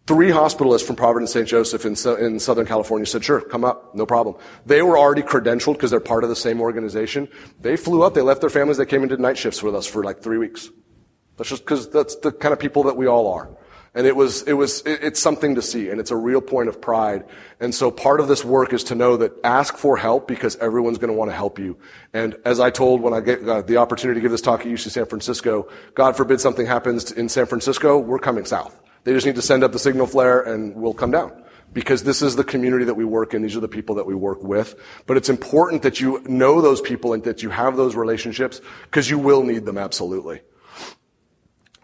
Three 0.08 0.30
hospitalists 0.30 0.86
from 0.86 0.96
Providence 0.96 1.34
St. 1.34 1.46
Joseph 1.46 1.84
in, 1.84 1.92
in, 2.24 2.40
Southern 2.40 2.66
California 2.66 3.06
said, 3.06 3.26
sure, 3.26 3.42
come 3.42 3.66
up, 3.66 3.94
no 3.94 4.06
problem. 4.06 4.38
They 4.66 4.82
were 4.82 4.98
already 4.98 5.22
credentialed 5.22 5.74
because 5.74 5.92
they're 5.92 6.00
part 6.00 6.24
of 6.24 6.30
the 6.30 6.36
same 6.36 6.62
organization. 6.62 7.28
They 7.60 7.76
flew 7.76 8.04
up, 8.04 8.14
they 8.14 8.22
left 8.22 8.40
their 8.40 8.50
families, 8.50 8.78
they 8.78 8.86
came 8.86 9.02
and 9.02 9.10
did 9.10 9.20
night 9.20 9.38
shifts 9.38 9.62
with 9.62 9.76
us 9.76 9.86
for 9.86 10.06
like 10.06 10.22
three 10.22 10.38
weeks. 10.38 10.70
That's 11.36 11.50
just 11.50 11.66
because 11.66 11.90
that's 11.90 12.16
the 12.16 12.32
kind 12.32 12.54
of 12.54 12.60
people 12.60 12.84
that 12.84 12.96
we 12.96 13.06
all 13.06 13.34
are. 13.34 13.50
And 13.96 14.08
it 14.08 14.16
was, 14.16 14.44
it 14.44 14.54
was, 14.54 14.80
it, 14.84 15.04
it's 15.04 15.20
something 15.20 15.56
to 15.56 15.62
see, 15.62 15.90
and 15.90 16.00
it's 16.00 16.12
a 16.12 16.16
real 16.16 16.40
point 16.40 16.70
of 16.70 16.80
pride. 16.80 17.26
And 17.60 17.76
so 17.76 17.92
part 17.92 18.22
of 18.22 18.30
this 18.30 18.46
work 18.46 18.72
is 18.72 18.86
to 18.86 18.96
know 18.96 19.18
that 19.18 19.34
ask 19.44 19.76
for 19.76 19.98
help 19.98 20.26
because 20.26 20.56
everyone's 20.58 21.00
going 21.00 21.12
to 21.12 21.18
want 21.18 21.32
to 21.32 21.36
help 21.36 21.60
you. 21.60 21.78
And 22.14 22.38
as 22.46 22.62
I 22.62 22.70
told 22.70 23.02
when 23.02 23.14
I 23.14 23.20
get 23.20 23.48
uh, 23.48 23.62
the 23.62 23.76
opportunity 23.76 24.20
to 24.20 24.22
give 24.22 24.32
this 24.32 24.40
talk 24.40 24.62
at 24.62 24.68
UC 24.68 24.90
San 24.90 25.06
Francisco, 25.06 25.68
God 25.96 26.16
forbid 26.16 26.40
something 26.40 26.66
happens 26.66 27.12
in 27.12 27.28
San 27.28 27.46
Francisco, 27.46 27.98
we're 27.98 28.20
coming 28.20 28.46
south. 28.46 28.80
They 29.08 29.14
just 29.14 29.26
need 29.26 29.36
to 29.36 29.42
send 29.42 29.64
up 29.64 29.72
the 29.72 29.80
signal 29.80 30.06
flare 30.06 30.42
and 30.42 30.76
we'll 30.76 30.94
come 30.94 31.12
down 31.12 31.32
because 31.72 32.04
this 32.04 32.22
is 32.22 32.36
the 32.36 32.44
community 32.44 32.84
that 32.84 32.96
we 32.96 33.06
work 33.06 33.34
in. 33.34 33.42
These 33.42 33.56
are 33.56 33.62
the 33.62 33.68
people 33.70 33.96
that 33.96 34.06
we 34.06 34.14
work 34.14 34.44
with. 34.44 34.76
But 35.06 35.16
it's 35.16 35.30
important 35.30 35.84
that 35.84 36.02
you 36.02 36.22
know 36.28 36.60
those 36.60 36.82
people 36.82 37.14
and 37.14 37.24
that 37.24 37.42
you 37.42 37.50
have 37.50 37.78
those 37.78 37.96
relationships 37.96 38.60
because 38.84 39.10
you 39.10 39.18
will 39.18 39.44
need 39.44 39.64
them 39.64 39.78
absolutely. 39.78 40.42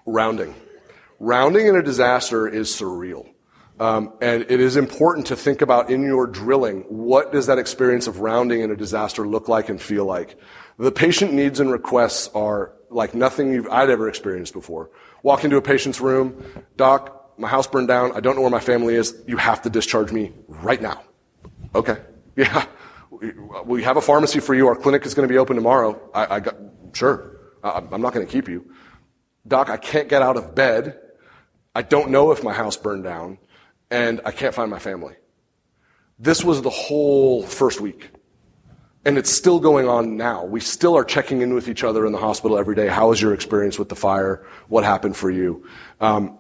Rounding. 0.06 0.54
Rounding 1.18 1.68
in 1.68 1.78
a 1.78 1.82
disaster 1.82 2.46
is 2.46 2.68
surreal. 2.68 3.30
Um, 3.80 4.12
and 4.22 4.42
it 4.50 4.60
is 4.60 4.76
important 4.76 5.28
to 5.28 5.38
think 5.38 5.62
about 5.62 5.90
in 5.90 6.04
your 6.04 6.28
drilling 6.28 6.82
what 6.90 7.32
does 7.32 7.48
that 7.48 7.58
experience 7.58 8.06
of 8.06 8.20
rounding 8.20 8.60
in 8.60 8.70
a 8.70 8.76
disaster 8.76 9.26
look 9.26 9.48
like 9.48 9.70
and 9.70 9.82
feel 9.82 10.04
like. 10.04 10.38
The 10.78 10.92
patient 10.92 11.32
needs 11.32 11.62
and 11.62 11.72
requests 11.72 12.30
are 12.36 12.74
like 12.90 13.16
nothing 13.16 13.66
I'd 13.70 13.90
ever 13.90 14.10
experienced 14.10 14.52
before. 14.52 14.90
Walk 15.24 15.44
into 15.44 15.58
a 15.58 15.62
patient's 15.62 16.00
room, 16.00 16.44
doc, 16.78 17.24
my 17.38 17.48
house 17.48 17.66
burned 17.66 17.88
down. 17.88 18.12
I 18.12 18.20
don't 18.20 18.36
know 18.36 18.42
where 18.42 18.52
my 18.52 18.60
family 18.60 18.96
is. 18.96 19.16
You 19.28 19.38
have 19.38 19.62
to 19.64 19.70
discharge 19.70 20.12
me 20.12 20.32
right 20.48 20.82
now. 20.82 21.02
Okay. 21.76 21.98
Yeah. 22.36 22.66
We 23.66 23.84
have 23.84 23.96
a 23.96 24.02
pharmacy 24.02 24.40
for 24.40 24.56
you. 24.56 24.68
Our 24.68 24.76
clinic 24.76 25.06
is 25.06 25.14
going 25.14 25.28
to 25.28 25.32
be 25.32 25.38
open 25.38 25.56
tomorrow. 25.56 26.02
I, 26.16 26.38
I 26.38 26.40
got, 26.40 26.56
sure. 26.94 27.38
I, 27.64 27.84
I'm 27.92 28.02
not 28.02 28.12
going 28.12 28.26
to 28.26 28.32
keep 28.32 28.50
you. 28.50 28.74
Doc, 29.48 29.70
I 29.70 29.78
can't 29.78 30.10
get 30.10 30.24
out 30.24 30.36
of 30.36 30.56
bed. 30.56 31.00
I 31.76 31.84
don't 31.84 32.10
know 32.10 32.32
if 32.32 32.44
my 32.44 32.52
house 32.52 32.76
burned 32.76 33.04
down, 33.04 33.38
and 33.92 34.20
I 34.26 34.32
can't 34.32 34.54
find 34.56 34.70
my 34.72 34.80
family. 34.80 35.14
This 36.18 36.44
was 36.44 36.64
the 36.64 36.72
whole 36.72 37.44
first 37.44 37.80
week. 37.80 38.10
And 39.06 39.18
it's 39.18 39.30
still 39.30 39.60
going 39.60 39.88
on 39.88 40.16
now. 40.16 40.46
We 40.46 40.62
still 40.62 40.96
are 40.96 41.04
checking 41.04 41.42
in 41.42 41.54
with 41.54 41.68
each 41.68 41.84
other 41.84 42.06
in 42.06 42.14
the 42.14 42.18
hospital 42.18 42.58
every 42.58 42.76
day. 42.76 42.88
How 42.88 43.10
was 43.10 43.22
your 43.22 43.34
experience 43.34 43.78
with 43.78 43.90
the 43.90 43.96
fire? 43.96 44.46
What 44.70 44.86
happened 44.86 45.18
for 45.18 45.30
you? 45.30 45.68
Um, 46.00 46.38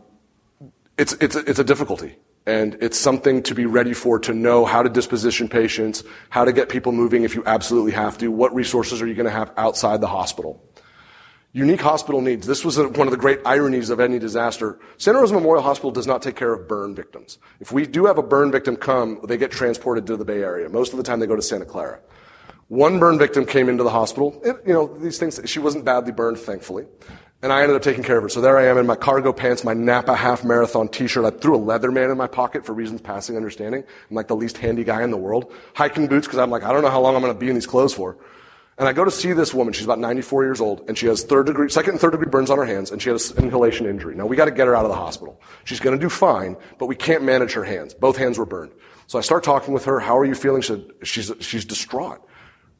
it's, 0.97 1.13
it's, 1.13 1.35
it's 1.35 1.59
a 1.59 1.63
difficulty. 1.63 2.15
And 2.45 2.77
it's 2.81 2.97
something 2.97 3.43
to 3.43 3.55
be 3.55 3.65
ready 3.65 3.93
for 3.93 4.19
to 4.19 4.33
know 4.33 4.65
how 4.65 4.83
to 4.83 4.89
disposition 4.89 5.47
patients, 5.47 6.03
how 6.29 6.45
to 6.45 6.51
get 6.53 6.69
people 6.69 6.91
moving 6.91 7.23
if 7.23 7.35
you 7.35 7.43
absolutely 7.45 7.93
have 7.93 8.17
to, 8.17 8.29
what 8.29 8.53
resources 8.53 9.01
are 9.01 9.07
you 9.07 9.13
going 9.13 9.25
to 9.25 9.31
have 9.31 9.51
outside 9.57 10.01
the 10.01 10.07
hospital. 10.07 10.61
Unique 11.55 11.81
hospital 11.81 12.19
needs. 12.19 12.47
This 12.47 12.65
was 12.65 12.77
one 12.77 13.07
of 13.07 13.11
the 13.11 13.17
great 13.17 13.39
ironies 13.45 13.91
of 13.91 13.99
any 13.99 14.19
disaster. 14.19 14.79
Santa 14.97 15.19
Rosa 15.19 15.35
Memorial 15.35 15.63
Hospital 15.63 15.91
does 15.91 16.07
not 16.07 16.21
take 16.21 16.35
care 16.35 16.51
of 16.51 16.67
burn 16.67 16.95
victims. 16.95 17.37
If 17.59 17.71
we 17.71 17.85
do 17.85 18.05
have 18.07 18.17
a 18.17 18.23
burn 18.23 18.51
victim 18.51 18.75
come, 18.75 19.19
they 19.23 19.37
get 19.37 19.51
transported 19.51 20.07
to 20.07 20.17
the 20.17 20.25
Bay 20.25 20.41
Area. 20.41 20.67
Most 20.67 20.93
of 20.93 20.97
the 20.97 21.03
time 21.03 21.19
they 21.19 21.27
go 21.27 21.35
to 21.35 21.43
Santa 21.43 21.65
Clara. 21.65 21.99
One 22.73 22.97
burn 22.97 23.19
victim 23.19 23.45
came 23.45 23.69
into 23.69 23.83
the 23.83 23.91
hospital. 23.91 24.41
It, 24.43 24.55
you 24.65 24.73
know, 24.73 24.87
these 24.87 25.19
things, 25.19 25.39
she 25.45 25.59
wasn't 25.59 25.85
badly 25.85 26.11
burned, 26.11 26.39
thankfully. 26.39 26.87
And 27.43 27.53
I 27.53 27.61
ended 27.61 27.75
up 27.75 27.83
taking 27.83 28.01
care 28.01 28.17
of 28.17 28.23
her. 28.23 28.29
So 28.29 28.41
there 28.41 28.57
I 28.57 28.65
am 28.65 28.79
in 28.79 28.87
my 28.87 28.95
cargo 28.95 29.31
pants, 29.31 29.63
my 29.63 29.75
Napa 29.75 30.15
half 30.15 30.43
marathon 30.43 30.87
t-shirt. 30.87 31.23
I 31.23 31.29
threw 31.29 31.55
a 31.55 31.59
Leatherman 31.59 32.11
in 32.11 32.17
my 32.17 32.25
pocket 32.25 32.65
for 32.65 32.73
reasons 32.73 32.99
passing 32.99 33.37
understanding. 33.37 33.83
I'm 34.09 34.15
like 34.15 34.27
the 34.27 34.35
least 34.35 34.57
handy 34.57 34.83
guy 34.83 35.03
in 35.03 35.11
the 35.11 35.17
world. 35.17 35.53
Hiking 35.75 36.07
boots 36.07 36.25
because 36.25 36.39
I'm 36.39 36.49
like, 36.49 36.63
I 36.63 36.73
don't 36.73 36.81
know 36.81 36.89
how 36.89 36.99
long 36.99 37.15
I'm 37.15 37.21
going 37.21 37.31
to 37.31 37.39
be 37.39 37.47
in 37.47 37.53
these 37.53 37.67
clothes 37.67 37.93
for. 37.93 38.17
And 38.79 38.87
I 38.87 38.93
go 38.93 39.05
to 39.05 39.11
see 39.11 39.33
this 39.33 39.53
woman. 39.53 39.71
She's 39.71 39.85
about 39.85 39.99
94 39.99 40.43
years 40.43 40.59
old, 40.59 40.83
and 40.87 40.97
she 40.97 41.05
has 41.05 41.23
third 41.23 41.45
degree, 41.45 41.69
second 41.69 41.91
and 41.91 41.99
third 42.01 42.13
degree 42.13 42.27
burns 42.27 42.49
on 42.49 42.57
her 42.57 42.65
hands, 42.65 42.89
and 42.89 42.99
she 42.99 43.11
has 43.11 43.29
an 43.33 43.43
inhalation 43.43 43.85
injury. 43.85 44.15
Now 44.15 44.25
we 44.25 44.35
got 44.35 44.45
to 44.45 44.51
get 44.51 44.65
her 44.65 44.75
out 44.75 44.83
of 44.83 44.89
the 44.89 44.97
hospital. 44.97 45.39
She's 45.63 45.79
going 45.79 45.95
to 45.95 46.03
do 46.03 46.09
fine, 46.09 46.57
but 46.79 46.87
we 46.87 46.95
can't 46.95 47.21
manage 47.21 47.53
her 47.53 47.65
hands. 47.65 47.93
Both 47.93 48.17
hands 48.17 48.39
were 48.39 48.47
burned. 48.47 48.71
So 49.05 49.19
I 49.19 49.21
start 49.21 49.43
talking 49.43 49.75
with 49.75 49.85
her. 49.85 49.99
How 49.99 50.17
are 50.17 50.25
you 50.25 50.33
feeling? 50.33 50.63
She 50.63 50.69
said, 50.69 50.85
she's, 51.03 51.31
she's 51.39 51.65
distraught. 51.65 52.27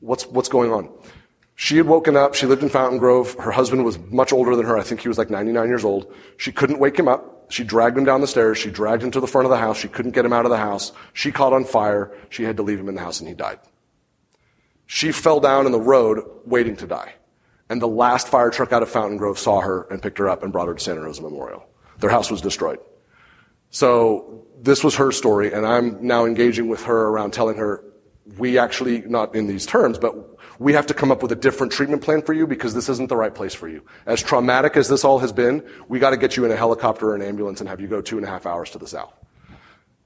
What's, 0.04 0.26
what's 0.28 0.50
going 0.50 0.72
on? 0.74 0.90
She 1.56 1.78
had 1.78 1.88
woken 1.88 2.18
up. 2.18 2.36
She 2.36 2.46
lived 2.46 2.62
in 2.62 2.68
Fountain 2.68 3.00
Grove. 3.00 3.36
Her 3.40 3.52
husband 3.52 3.86
was 3.86 3.98
much 4.12 4.34
older 4.34 4.54
than 4.56 4.66
her. 4.66 4.78
I 4.78 4.84
think 4.84 5.00
he 5.00 5.08
was 5.08 5.18
like 5.18 5.30
99 5.30 5.68
years 5.70 5.86
old. 5.86 6.14
She 6.36 6.52
couldn't 6.52 6.80
wake 6.80 7.00
him 7.00 7.08
up. 7.08 7.46
She 7.50 7.64
dragged 7.64 7.98
him 7.98 8.04
down 8.04 8.20
the 8.20 8.28
stairs. 8.28 8.58
She 8.58 8.70
dragged 8.70 9.02
him 9.02 9.12
to 9.12 9.22
the 9.22 9.28
front 9.28 9.46
of 9.46 9.50
the 9.50 9.58
house. 9.58 9.78
She 9.78 9.88
couldn't 9.88 10.12
get 10.12 10.26
him 10.26 10.34
out 10.34 10.46
of 10.46 10.52
the 10.52 10.58
house. 10.58 10.92
She 11.14 11.32
caught 11.32 11.54
on 11.54 11.64
fire. 11.64 12.12
She 12.30 12.44
had 12.44 12.58
to 12.58 12.64
leave 12.64 12.80
him 12.80 12.90
in 12.90 12.96
the 12.96 13.02
house 13.02 13.20
and 13.20 13.30
he 13.30 13.34
died. 13.34 13.60
She 14.88 15.14
fell 15.14 15.40
down 15.40 15.66
in 15.66 15.72
the 15.72 15.80
road 15.80 16.20
waiting 16.46 16.76
to 16.78 16.88
die. 16.88 17.14
And 17.70 17.82
the 17.82 17.88
last 17.88 18.28
fire 18.28 18.50
truck 18.50 18.74
out 18.74 18.84
of 18.84 18.90
Fountain 18.90 19.18
Grove 19.18 19.40
saw 19.40 19.62
her 19.62 19.88
and 19.90 20.02
picked 20.02 20.18
her 20.18 20.28
up 20.28 20.44
and 20.44 20.52
brought 20.52 20.68
her 20.68 20.74
to 20.74 20.84
Santa 20.84 21.02
Rosa 21.02 21.22
Memorial. 21.22 21.66
Their 22.00 22.10
house 22.10 22.30
was 22.30 22.42
destroyed. 22.42 22.80
So 23.70 24.46
this 24.62 24.84
was 24.84 24.96
her 24.96 25.12
story, 25.12 25.54
and 25.54 25.66
I'm 25.66 26.06
now 26.06 26.26
engaging 26.26 26.68
with 26.68 26.84
her 26.84 27.08
around 27.08 27.32
telling 27.32 27.58
her 27.58 27.84
we 28.38 28.58
actually, 28.58 29.02
not 29.02 29.36
in 29.36 29.48
these 29.48 29.66
terms, 29.66 29.98
but 29.98 30.14
we 30.60 30.74
have 30.74 30.88
to 30.88 30.94
come 30.94 31.12
up 31.12 31.22
with 31.22 31.32
a 31.32 31.36
different 31.36 31.74
treatment 31.74 32.02
plan 32.02 32.22
for 32.22 32.34
you 32.34 32.48
because 32.48 32.74
this 32.74 32.88
isn't 32.90 33.10
the 33.10 33.18
right 33.18 33.34
place 33.34 33.54
for 33.54 33.68
you. 33.68 33.84
As 34.06 34.22
traumatic 34.22 34.78
as 34.78 34.88
this 34.88 35.04
all 35.04 35.20
has 35.20 35.34
been, 35.34 35.64
we 35.88 36.00
got 36.00 36.12
to 36.12 36.18
get 36.18 36.38
you 36.38 36.46
in 36.46 36.52
a 36.52 36.56
helicopter 36.56 37.10
or 37.10 37.16
an 37.16 37.22
ambulance 37.22 37.60
and 37.60 37.70
have 37.70 37.82
you 37.82 37.88
go 37.88 38.02
two 38.02 38.18
and 38.18 38.26
a 38.26 38.30
half 38.30 38.46
hours 38.46 38.70
to 38.72 38.78
the 38.78 38.88
south. 38.88 39.14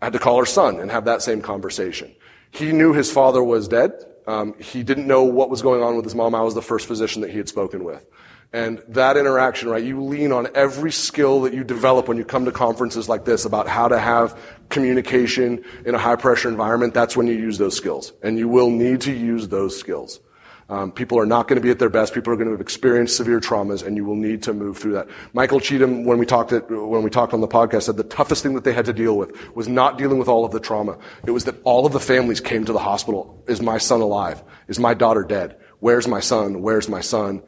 I 0.01 0.05
had 0.05 0.13
to 0.13 0.19
call 0.19 0.39
her 0.39 0.45
son 0.45 0.79
and 0.79 0.89
have 0.91 1.05
that 1.05 1.21
same 1.21 1.41
conversation. 1.41 2.13
He 2.51 2.71
knew 2.71 2.93
his 2.93 3.11
father 3.11 3.43
was 3.43 3.67
dead. 3.67 3.91
Um, 4.25 4.55
he 4.59 4.83
didn't 4.83 5.07
know 5.07 5.23
what 5.23 5.49
was 5.49 5.61
going 5.61 5.81
on 5.81 5.95
with 5.95 6.05
his 6.05 6.15
mom. 6.15 6.35
I 6.35 6.41
was 6.41 6.53
the 6.53 6.61
first 6.61 6.87
physician 6.87 7.21
that 7.21 7.31
he 7.31 7.37
had 7.37 7.49
spoken 7.49 7.83
with. 7.83 8.05
And 8.53 8.81
that 8.87 9.17
interaction, 9.17 9.69
right, 9.69 9.83
you 9.83 10.01
lean 10.01 10.31
on 10.31 10.47
every 10.55 10.91
skill 10.91 11.41
that 11.41 11.53
you 11.53 11.63
develop 11.63 12.07
when 12.07 12.17
you 12.17 12.23
come 12.23 12.45
to 12.45 12.51
conferences 12.51 13.09
like 13.09 13.25
this 13.25 13.43
about 13.43 13.67
how 13.67 13.89
to 13.89 13.99
have 13.99 14.39
communication 14.69 15.63
in 15.85 15.95
a 15.95 15.97
high 15.97 16.15
pressure 16.15 16.47
environment. 16.47 16.93
That's 16.93 17.17
when 17.17 17.27
you 17.27 17.33
use 17.33 17.57
those 17.57 17.75
skills. 17.75 18.13
And 18.23 18.37
you 18.37 18.47
will 18.47 18.69
need 18.69 19.01
to 19.01 19.11
use 19.11 19.49
those 19.49 19.77
skills. 19.77 20.21
Um, 20.69 20.91
people 20.91 21.17
are 21.17 21.25
not 21.25 21.47
going 21.47 21.55
to 21.55 21.61
be 21.61 21.71
at 21.71 21.79
their 21.79 21.89
best. 21.89 22.13
People 22.13 22.33
are 22.33 22.35
going 22.35 22.47
to 22.47 22.51
have 22.51 22.61
experienced 22.61 23.15
severe 23.15 23.39
traumas, 23.39 23.85
and 23.85 23.95
you 23.95 24.03
will 24.03 24.15
need 24.15 24.43
to 24.43 24.53
move 24.53 24.77
through 24.77 24.93
that. 24.93 25.07
Michael 25.31 25.61
Cheatham, 25.61 26.03
when 26.03 26.17
we 26.17 26.25
talked 26.25 26.51
at, 26.51 26.69
when 26.69 27.03
we 27.03 27.09
talked 27.09 27.33
on 27.33 27.39
the 27.39 27.47
podcast, 27.47 27.83
said 27.83 27.95
the 27.95 28.03
toughest 28.03 28.43
thing 28.43 28.53
that 28.55 28.65
they 28.65 28.73
had 28.73 28.85
to 28.85 28.93
deal 28.93 29.17
with 29.17 29.55
was 29.55 29.69
not 29.69 29.97
dealing 29.97 30.19
with 30.19 30.27
all 30.27 30.43
of 30.43 30.51
the 30.51 30.59
trauma. 30.59 30.97
It 31.25 31.31
was 31.31 31.45
that 31.45 31.55
all 31.63 31.85
of 31.85 31.93
the 31.93 32.01
families 32.01 32.41
came 32.41 32.65
to 32.65 32.73
the 32.73 32.79
hospital. 32.79 33.41
Is 33.47 33.61
my 33.61 33.77
son 33.77 34.01
alive? 34.01 34.43
Is 34.67 34.77
my 34.77 34.93
daughter 34.93 35.23
dead? 35.23 35.57
Where's 35.79 36.07
my 36.07 36.19
son? 36.19 36.61
Where's 36.61 36.89
my 36.89 37.01
son? 37.01 37.43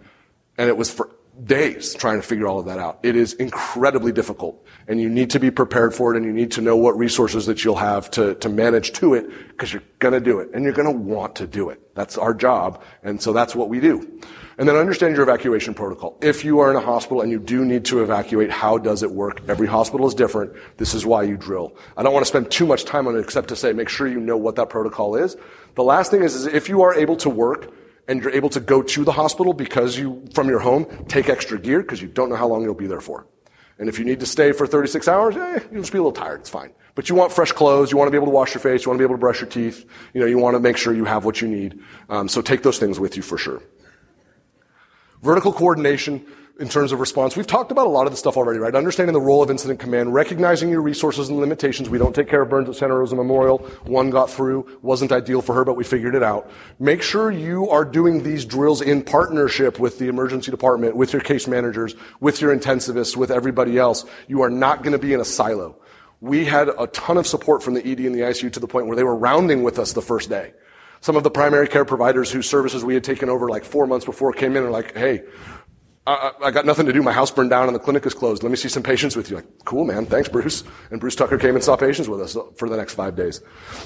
And 0.60 0.68
it 0.68 0.76
was 0.76 0.92
for 0.92 1.10
days 1.46 1.94
trying 1.94 2.20
to 2.20 2.28
figure 2.28 2.46
all 2.46 2.60
of 2.60 2.66
that 2.66 2.80
out. 2.80 3.00
It 3.02 3.16
is 3.16 3.32
incredibly 3.34 4.12
difficult 4.12 4.62
and 4.90 5.00
you 5.00 5.08
need 5.08 5.30
to 5.30 5.40
be 5.40 5.52
prepared 5.52 5.96
for 5.96 6.14
it 6.14 6.18
and 6.18 6.26
you 6.26 6.34
need 6.34 6.52
to 6.52 6.62
know 6.62 6.76
what 6.76 6.98
resources 6.98 7.46
that 7.46 7.64
you'll 7.64 7.78
have 7.78 8.12
to, 8.12 8.36
to 8.36 8.50
manage 8.50 8.92
to 8.94 9.14
it 9.14 9.30
because 9.48 9.72
you're 9.72 9.84
going 10.00 10.14
to 10.14 10.20
do 10.20 10.40
it 10.40 10.50
and 10.54 10.66
you're 10.66 10.74
going 10.74 10.92
to 10.92 11.00
want 11.00 11.38
to 11.38 11.48
do 11.48 11.70
it. 11.70 11.96
That's 11.96 12.18
our 12.18 12.34
job. 12.34 12.84
And 13.04 13.22
so 13.22 13.32
that's 13.32 13.56
what 13.56 13.70
we 13.70 13.80
do. 13.80 14.22
And 14.58 14.68
then 14.68 14.76
understand 14.76 15.16
your 15.16 15.24
evacuation 15.24 15.74
protocol. 15.74 16.18
If 16.22 16.44
you 16.44 16.60
are 16.60 16.70
in 16.70 16.76
a 16.76 16.82
hospital 16.82 17.22
and 17.22 17.32
you 17.32 17.40
do 17.40 17.64
need 17.64 17.86
to 17.86 18.04
evacuate, 18.04 18.52
how 18.52 18.78
does 18.78 19.02
it 19.02 19.12
work? 19.12 19.40
Every 19.48 19.68
hospital 19.68 20.06
is 20.08 20.14
different. 20.14 20.52
This 20.76 20.94
is 20.94 21.06
why 21.06 21.24
you 21.24 21.38
drill. 21.38 21.78
I 21.96 22.04
don't 22.04 22.12
want 22.12 22.26
to 22.26 22.30
spend 22.30 22.52
too 22.52 22.66
much 22.66 22.84
time 22.84 23.08
on 23.08 23.16
it 23.16 23.22
except 23.22 23.48
to 23.48 23.56
say 23.56 23.72
make 23.72 23.88
sure 23.88 24.10
you 24.10 24.20
know 24.20 24.36
what 24.36 24.58
that 24.58 24.70
protocol 24.70 25.16
is. 25.16 25.38
The 25.76 25.84
last 25.84 26.12
thing 26.12 26.24
is, 26.24 26.36
is 26.36 26.46
if 26.48 26.68
you 26.68 26.82
are 26.82 26.94
able 26.94 27.16
to 27.18 27.30
work 27.30 27.72
and 28.10 28.24
you're 28.24 28.34
able 28.34 28.50
to 28.50 28.60
go 28.60 28.82
to 28.82 29.06
the 29.06 29.12
hospital 29.12 29.54
because 29.54 29.98
you, 29.98 30.26
from 30.34 30.50
your 30.50 30.60
home, 30.60 30.88
take 31.08 31.30
extra 31.30 31.60
gear 31.60 31.82
because 31.82 32.02
you 32.02 32.08
don't 32.08 32.28
know 32.30 32.36
how 32.36 32.48
long 32.48 32.64
you'll 32.64 32.74
be 32.74 32.88
there 32.88 33.00
for. 33.00 33.28
And 33.78 33.88
if 33.88 34.00
you 34.00 34.04
need 34.04 34.20
to 34.20 34.26
stay 34.26 34.52
for 34.52 34.66
36 34.66 35.08
hours, 35.08 35.38
eh, 35.38 35.60
you'll 35.72 35.84
just 35.84 35.94
be 35.94 36.00
a 36.00 36.02
little 36.02 36.12
tired. 36.12 36.42
It's 36.42 36.50
fine. 36.50 36.72
But 36.96 37.08
you 37.08 37.16
want 37.16 37.32
fresh 37.32 37.52
clothes. 37.52 37.92
You 37.92 37.98
want 37.98 38.08
to 38.08 38.12
be 38.12 38.18
able 38.18 38.26
to 38.26 38.32
wash 38.32 38.54
your 38.54 38.62
face. 38.62 38.84
You 38.84 38.90
want 38.90 38.98
to 38.98 39.02
be 39.02 39.06
able 39.06 39.16
to 39.16 39.20
brush 39.20 39.40
your 39.40 39.50
teeth. 39.50 39.86
You 40.14 40.20
know, 40.20 40.26
you 40.26 40.40
want 40.40 40.56
to 40.56 40.60
make 40.60 40.76
sure 40.76 40.92
you 40.94 41.06
have 41.06 41.24
what 41.24 41.40
you 41.40 41.48
need. 41.48 41.80
Um, 42.10 42.28
so 42.28 42.42
take 42.42 42.64
those 42.64 42.80
things 42.80 43.00
with 43.00 43.16
you 43.16 43.22
for 43.22 43.38
sure. 43.38 43.62
Vertical 45.22 45.54
coordination 45.54 46.26
in 46.60 46.68
terms 46.68 46.92
of 46.92 47.00
response. 47.00 47.38
We've 47.38 47.48
talked 47.48 47.72
about 47.72 47.88
a 47.88 47.90
lot 47.90 48.06
of 48.06 48.12
this 48.12 48.20
stuff 48.20 48.36
already, 48.36 48.60
right? 48.60 48.76
Understanding 48.76 49.14
the 49.14 49.22
role 49.22 49.42
of 49.42 49.50
incident 49.50 49.80
command, 49.80 50.14
recognizing 50.14 50.70
your 50.70 50.82
resources 50.82 51.30
and 51.30 51.40
limitations. 51.40 51.90
We 51.90 51.98
don't 51.98 52.14
take 52.14 52.28
care 52.28 52.42
of 52.42 52.50
burns 52.50 52.68
at 52.68 52.76
Santa 52.76 52.96
Rosa 52.96 53.16
Memorial. 53.16 53.60
One 53.86 54.10
got 54.10 54.30
through, 54.30 54.80
wasn't 54.82 55.14
ideal 55.14 55.42
for 55.42 55.56
her, 55.56 55.64
but 55.64 55.78
we 55.78 55.86
figured 55.86 56.16
it 56.16 56.24
out. 56.24 56.52
Make 56.78 57.02
sure 57.02 57.32
you 57.32 57.70
are 57.70 57.86
doing 57.86 58.24
these 58.24 58.44
drills 58.44 58.82
in 58.82 59.04
partnership 59.04 59.80
with 59.80 60.00
the 60.00 60.10
emergency 60.10 60.52
department, 60.52 60.98
with 60.98 61.14
your 61.14 61.22
case 61.22 61.48
managers, 61.48 61.96
with 62.20 62.42
your 62.42 62.56
intensivists, 62.56 63.16
with 63.16 63.32
everybody 63.32 63.78
else. 63.78 64.06
You 64.28 64.42
are 64.42 64.50
not 64.50 64.84
going 64.84 64.94
to 64.94 65.00
be 65.00 65.14
in 65.14 65.22
a 65.22 65.26
silo. 65.26 65.78
We 66.20 66.44
had 66.44 66.68
a 66.68 66.88
ton 66.88 67.18
of 67.18 67.26
support 67.26 67.64
from 67.64 67.74
the 67.74 67.82
ED 67.82 68.00
and 68.00 68.14
the 68.14 68.20
ICU 68.20 68.52
to 68.52 68.60
the 68.60 68.68
point 68.68 68.88
where 68.88 68.98
they 68.98 69.04
were 69.06 69.16
rounding 69.16 69.64
with 69.64 69.80
us 69.80 69.94
the 69.94 70.02
first 70.02 70.30
day. 70.30 70.52
Some 71.02 71.16
of 71.16 71.24
the 71.24 71.32
primary 71.32 71.70
care 71.70 71.86
providers 71.86 72.30
whose 72.30 72.50
services 72.50 72.84
we 72.84 72.94
had 72.94 73.06
taken 73.06 73.30
over 73.30 73.48
like 73.48 73.64
four 73.64 73.88
months 73.88 74.06
before 74.06 74.34
came 74.34 74.58
in 74.58 74.64
and 74.64 74.72
like, 74.74 74.98
hey, 74.98 75.24
I, 76.08 76.32
I, 76.44 76.52
got 76.52 76.66
nothing 76.66 76.86
to 76.88 76.94
do. 76.94 77.04
My 77.04 77.12
house 77.12 77.30
burned 77.30 77.50
down 77.50 77.68
and 77.68 77.76
the 77.76 77.80
clinic 77.80 78.06
is 78.06 78.14
closed. 78.14 78.42
Let 78.42 78.50
me 78.50 78.56
see 78.56 78.70
some 78.70 78.84
patients 78.84 79.16
with 79.16 79.30
you. 79.30 79.36
Like, 79.36 79.66
cool, 79.66 79.86
man. 79.86 80.06
Thanks, 80.06 80.28
Bruce. 80.28 80.64
And 80.90 81.00
Bruce 81.00 81.16
Tucker 81.16 81.38
came 81.38 81.56
and 81.56 81.64
saw 81.64 81.76
patients 81.76 82.10
with 82.10 82.22
us 82.22 82.36
for 82.56 82.68
the 82.68 82.78
next 82.78 82.96
five 82.96 83.16
days. 83.16 83.42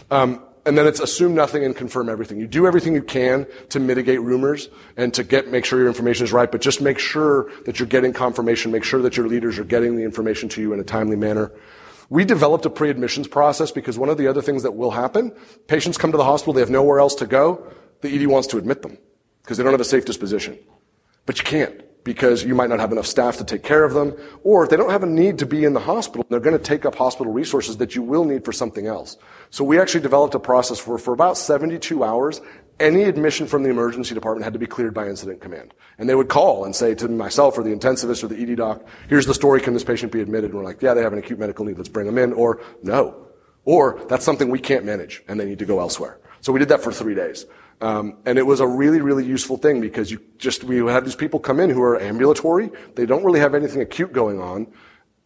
Um, 0.10 0.42
and 0.66 0.78
then 0.78 0.88
it's 0.88 1.02
assume 1.02 1.36
nothing 1.36 1.66
and 1.66 1.76
confirm 1.76 2.08
everything. 2.08 2.40
You 2.40 2.48
do 2.48 2.66
everything 2.66 2.96
you 2.96 3.04
can 3.04 3.46
to 3.70 3.80
mitigate 3.80 4.22
rumors 4.22 4.70
and 4.96 5.14
to 5.14 5.24
get, 5.24 5.50
make 5.50 5.66
sure 5.66 5.80
your 5.80 5.90
information 5.90 6.24
is 6.24 6.32
right, 6.32 6.50
but 6.50 6.62
just 6.62 6.80
make 6.80 7.00
sure 7.00 7.52
that 7.66 7.80
you're 7.80 7.88
getting 7.88 8.14
confirmation. 8.14 8.72
Make 8.72 8.86
sure 8.86 9.02
that 9.02 9.18
your 9.18 9.28
leaders 9.28 9.60
are 9.60 9.66
getting 9.66 9.98
the 9.98 10.04
information 10.04 10.48
to 10.50 10.62
you 10.62 10.72
in 10.72 10.80
a 10.80 10.84
timely 10.84 11.18
manner. 11.18 11.52
We 12.10 12.24
developed 12.24 12.66
a 12.66 12.70
pre-admissions 12.70 13.28
process 13.28 13.72
because 13.72 13.98
one 13.98 14.10
of 14.10 14.18
the 14.18 14.28
other 14.28 14.42
things 14.42 14.64
that 14.64 14.72
will 14.74 14.92
happen, 14.92 15.36
patients 15.68 15.98
come 15.98 16.12
to 16.12 16.18
the 16.18 16.24
hospital, 16.24 16.54
they 16.54 16.62
have 16.62 16.70
nowhere 16.70 17.00
else 17.00 17.16
to 17.16 17.26
go. 17.26 17.70
The 18.02 18.14
ED 18.16 18.28
wants 18.28 18.48
to 18.50 18.58
admit 18.58 18.84
them 18.84 18.98
because 19.42 19.58
they 19.58 19.64
don't 19.64 19.74
have 19.74 19.82
a 19.82 19.86
safe 19.86 20.06
disposition. 20.06 20.58
But 21.26 21.40
you 21.40 21.44
can't 21.44 21.82
because 22.04 22.44
you 22.44 22.56
might 22.56 22.70
not 22.70 22.80
have 22.80 22.92
enough 22.92 23.06
staff 23.06 23.38
to 23.38 23.44
take 23.44 23.64
care 23.64 23.84
of 23.84 23.94
them, 23.94 24.16
or 24.44 24.64
if 24.64 24.70
they 24.70 24.78
don't 24.78 24.90
have 24.90 25.04
a 25.04 25.08
need 25.08 25.40
to 25.40 25.46
be 25.46 25.64
in 25.64 25.74
the 25.74 25.80
hospital, 25.80 26.26
they're 26.30 26.40
going 26.40 26.58
to 26.58 26.64
take 26.64 26.86
up 26.86 26.96
hospital 26.96 27.32
resources 27.32 27.78
that 27.78 27.96
you 27.96 28.02
will 28.02 28.26
need 28.26 28.44
for 28.44 28.52
something 28.52 28.88
else. 28.88 29.18
So 29.50 29.64
we 29.64 29.80
actually 29.80 30.02
developed 30.02 30.36
a 30.36 30.40
process 30.40 30.86
where 30.86 30.98
for 30.98 31.14
about 31.14 31.38
72 31.38 32.04
hours, 32.04 32.42
any 32.80 33.04
admission 33.04 33.48
from 33.48 33.64
the 33.64 33.70
emergency 33.70 34.14
department 34.14 34.44
had 34.44 34.54
to 34.54 34.60
be 34.60 34.66
cleared 34.66 34.94
by 34.94 35.08
incident 35.08 35.42
command. 35.42 35.74
And 35.98 36.10
they 36.10 36.16
would 36.16 36.28
call 36.28 36.66
and 36.66 36.76
say 36.76 36.96
to 36.96 37.08
myself 37.08 37.58
or 37.58 37.64
the 37.64 37.74
intensivist 37.74 38.24
or 38.24 38.28
the 38.28 38.42
ED 38.42 38.58
doc, 38.58 38.84
here's 39.08 39.26
the 39.26 39.34
story, 39.34 39.62
can 39.62 39.74
this 39.74 39.84
patient 39.84 40.12
be 40.12 40.22
admitted? 40.22 40.50
And 40.52 40.60
we're 40.60 40.66
like, 40.66 40.82
yeah, 40.82 40.94
they 40.94 41.02
have 41.02 41.14
an 41.14 41.20
acute 41.20 41.40
medical 41.40 41.66
need, 41.66 41.78
let's 41.78 41.90
bring 41.90 42.08
them 42.08 42.18
in, 42.18 42.34
or 42.34 42.62
no. 42.82 43.28
Or 43.66 44.04
that's 44.10 44.26
something 44.26 44.50
we 44.50 44.60
can't 44.60 44.86
manage 44.86 45.24
and 45.28 45.40
they 45.40 45.46
need 45.46 45.60
to 45.60 45.66
go 45.66 45.80
elsewhere. 45.80 46.20
So 46.42 46.52
we 46.52 46.60
did 46.60 46.70
that 46.70 46.82
for 46.82 46.92
three 46.92 47.16
days. 47.16 47.46
Um, 47.84 48.16
and 48.26 48.40
it 48.40 48.44
was 48.44 48.62
a 48.62 48.66
really, 48.66 49.02
really 49.02 49.26
useful 49.26 49.58
thing 49.58 49.82
because 49.82 50.10
you 50.10 50.22
just, 50.38 50.64
we 50.64 50.78
had 50.78 51.04
these 51.04 51.18
people 51.18 51.42
come 51.42 51.60
in 51.60 51.70
who 51.70 51.84
are 51.84 52.00
ambulatory. 52.00 52.72
They 52.96 53.06
don't 53.06 53.26
really 53.26 53.42
have 53.42 53.54
anything 53.54 53.82
acute 53.82 54.14
going 54.14 54.40
on 54.40 54.72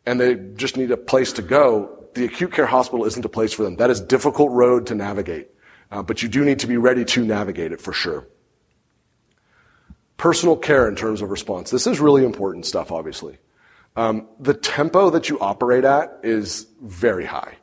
and 0.08 0.20
they 0.20 0.34
just 0.56 0.76
need 0.76 0.90
a 0.90 0.98
place 0.98 1.34
to 1.34 1.44
go. 1.44 2.08
The 2.16 2.26
acute 2.26 2.52
care 2.52 2.66
hospital 2.66 3.06
isn't 3.06 3.24
a 3.24 3.30
place 3.30 3.54
for 3.54 3.62
them. 3.62 3.76
That 3.76 3.92
is 3.92 4.02
difficult 4.02 4.52
road 4.54 4.88
to 4.88 4.96
navigate. 4.96 5.50
Uh, 5.92 6.02
but 6.02 6.24
you 6.24 6.30
do 6.30 6.44
need 6.44 6.58
to 6.62 6.68
be 6.68 6.78
ready 6.78 7.06
to 7.06 7.24
navigate 7.24 7.74
it 7.74 7.80
for 7.80 7.94
sure. 7.94 8.28
Personal 10.18 10.58
care 10.58 10.90
in 10.90 10.96
terms 10.96 11.22
of 11.22 11.30
response. 11.30 11.70
This 11.70 11.86
is 11.86 12.00
really 12.00 12.26
important 12.26 12.66
stuff, 12.66 12.92
obviously. 12.92 13.38
Um, 13.96 14.30
the 14.40 14.56
tempo 14.56 15.12
that 15.12 15.30
you 15.30 15.40
operate 15.40 15.86
at 15.86 16.22
is 16.24 16.66
very 16.82 17.26
high 17.26 17.57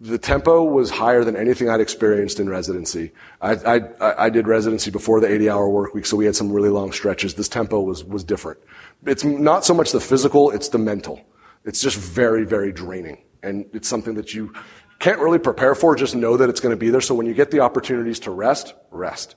the 0.00 0.18
tempo 0.18 0.62
was 0.62 0.90
higher 0.90 1.24
than 1.24 1.36
anything 1.36 1.68
I'd 1.68 1.80
experienced 1.80 2.38
in 2.38 2.48
residency. 2.48 3.12
I, 3.40 3.54
I, 3.54 4.26
I 4.26 4.30
did 4.30 4.46
residency 4.46 4.90
before 4.90 5.20
the 5.20 5.26
80 5.26 5.50
hour 5.50 5.68
work 5.68 5.92
week, 5.92 6.06
so 6.06 6.16
we 6.16 6.24
had 6.24 6.36
some 6.36 6.52
really 6.52 6.68
long 6.68 6.92
stretches. 6.92 7.34
This 7.34 7.48
tempo 7.48 7.80
was, 7.80 8.04
was 8.04 8.22
different. 8.22 8.60
It's 9.06 9.24
not 9.24 9.64
so 9.64 9.74
much 9.74 9.90
the 9.90 10.00
physical, 10.00 10.50
it's 10.50 10.68
the 10.68 10.78
mental. 10.78 11.20
It's 11.64 11.80
just 11.80 11.96
very, 11.98 12.44
very 12.44 12.72
draining. 12.72 13.18
And 13.42 13.66
it's 13.72 13.88
something 13.88 14.14
that 14.14 14.34
you 14.34 14.52
can't 15.00 15.18
really 15.18 15.38
prepare 15.38 15.74
for, 15.74 15.96
just 15.96 16.14
know 16.14 16.36
that 16.36 16.48
it's 16.48 16.60
going 16.60 16.72
to 16.72 16.76
be 16.76 16.90
there. 16.90 17.00
So 17.00 17.14
when 17.14 17.26
you 17.26 17.34
get 17.34 17.50
the 17.50 17.60
opportunities 17.60 18.20
to 18.20 18.30
rest, 18.30 18.74
rest. 18.90 19.34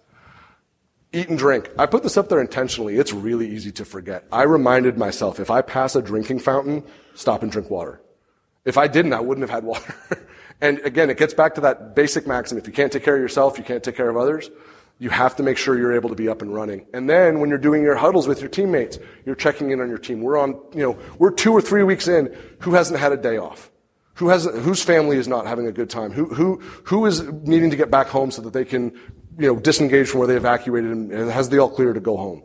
Eat 1.11 1.27
and 1.27 1.37
drink. 1.37 1.69
I 1.77 1.87
put 1.87 2.03
this 2.03 2.17
up 2.17 2.29
there 2.29 2.39
intentionally. 2.39 2.97
It's 2.97 3.11
really 3.11 3.49
easy 3.49 3.71
to 3.73 3.85
forget. 3.85 4.25
I 4.31 4.43
reminded 4.43 4.97
myself, 4.97 5.39
if 5.39 5.51
I 5.51 5.61
pass 5.61 5.95
a 5.95 6.01
drinking 6.01 6.39
fountain, 6.39 6.83
stop 7.15 7.43
and 7.43 7.51
drink 7.51 7.69
water. 7.69 8.01
If 8.63 8.77
I 8.77 8.87
didn't, 8.87 9.13
I 9.13 9.19
wouldn't 9.19 9.41
have 9.41 9.49
had 9.49 9.63
water. 9.63 9.95
And 10.61 10.79
again, 10.79 11.09
it 11.09 11.17
gets 11.17 11.33
back 11.33 11.55
to 11.55 11.61
that 11.61 11.95
basic 11.95 12.27
maxim. 12.27 12.57
If 12.57 12.67
you 12.67 12.73
can't 12.73 12.91
take 12.91 13.03
care 13.03 13.15
of 13.15 13.21
yourself, 13.21 13.57
you 13.57 13.63
can't 13.63 13.83
take 13.83 13.95
care 13.95 14.09
of 14.09 14.17
others. 14.17 14.49
You 14.99 15.09
have 15.09 15.35
to 15.37 15.43
make 15.43 15.57
sure 15.57 15.77
you're 15.77 15.95
able 15.95 16.09
to 16.09 16.15
be 16.15 16.29
up 16.29 16.43
and 16.43 16.53
running. 16.53 16.85
And 16.93 17.09
then 17.09 17.39
when 17.39 17.49
you're 17.49 17.57
doing 17.57 17.81
your 17.81 17.95
huddles 17.95 18.27
with 18.27 18.39
your 18.39 18.49
teammates, 18.49 18.99
you're 19.25 19.35
checking 19.35 19.71
in 19.71 19.81
on 19.81 19.89
your 19.89 19.97
team. 19.97 20.21
We're 20.21 20.37
on, 20.37 20.59
you 20.73 20.83
know, 20.83 20.99
we're 21.17 21.31
two 21.31 21.51
or 21.51 21.61
three 21.61 21.81
weeks 21.81 22.07
in. 22.07 22.35
Who 22.59 22.75
hasn't 22.75 22.99
had 22.99 23.11
a 23.11 23.17
day 23.17 23.37
off? 23.37 23.71
Who 24.15 24.29
has, 24.29 24.45
whose 24.45 24.83
family 24.83 25.17
is 25.17 25.27
not 25.27 25.47
having 25.47 25.65
a 25.65 25.71
good 25.71 25.89
time? 25.89 26.11
Who, 26.11 26.25
who, 26.25 26.59
who 26.83 27.07
is 27.07 27.23
needing 27.23 27.71
to 27.71 27.75
get 27.75 27.89
back 27.89 28.07
home 28.07 28.29
so 28.29 28.43
that 28.43 28.53
they 28.53 28.65
can 28.65 28.91
you 29.39 29.47
know, 29.47 29.59
disengage 29.59 30.09
from 30.09 30.19
where 30.19 30.27
they 30.27 30.35
evacuated 30.35 30.91
and 30.91 31.11
has 31.31 31.49
the 31.49 31.57
all 31.57 31.69
clear 31.69 31.93
to 31.93 31.99
go 31.99 32.17
home. 32.17 32.43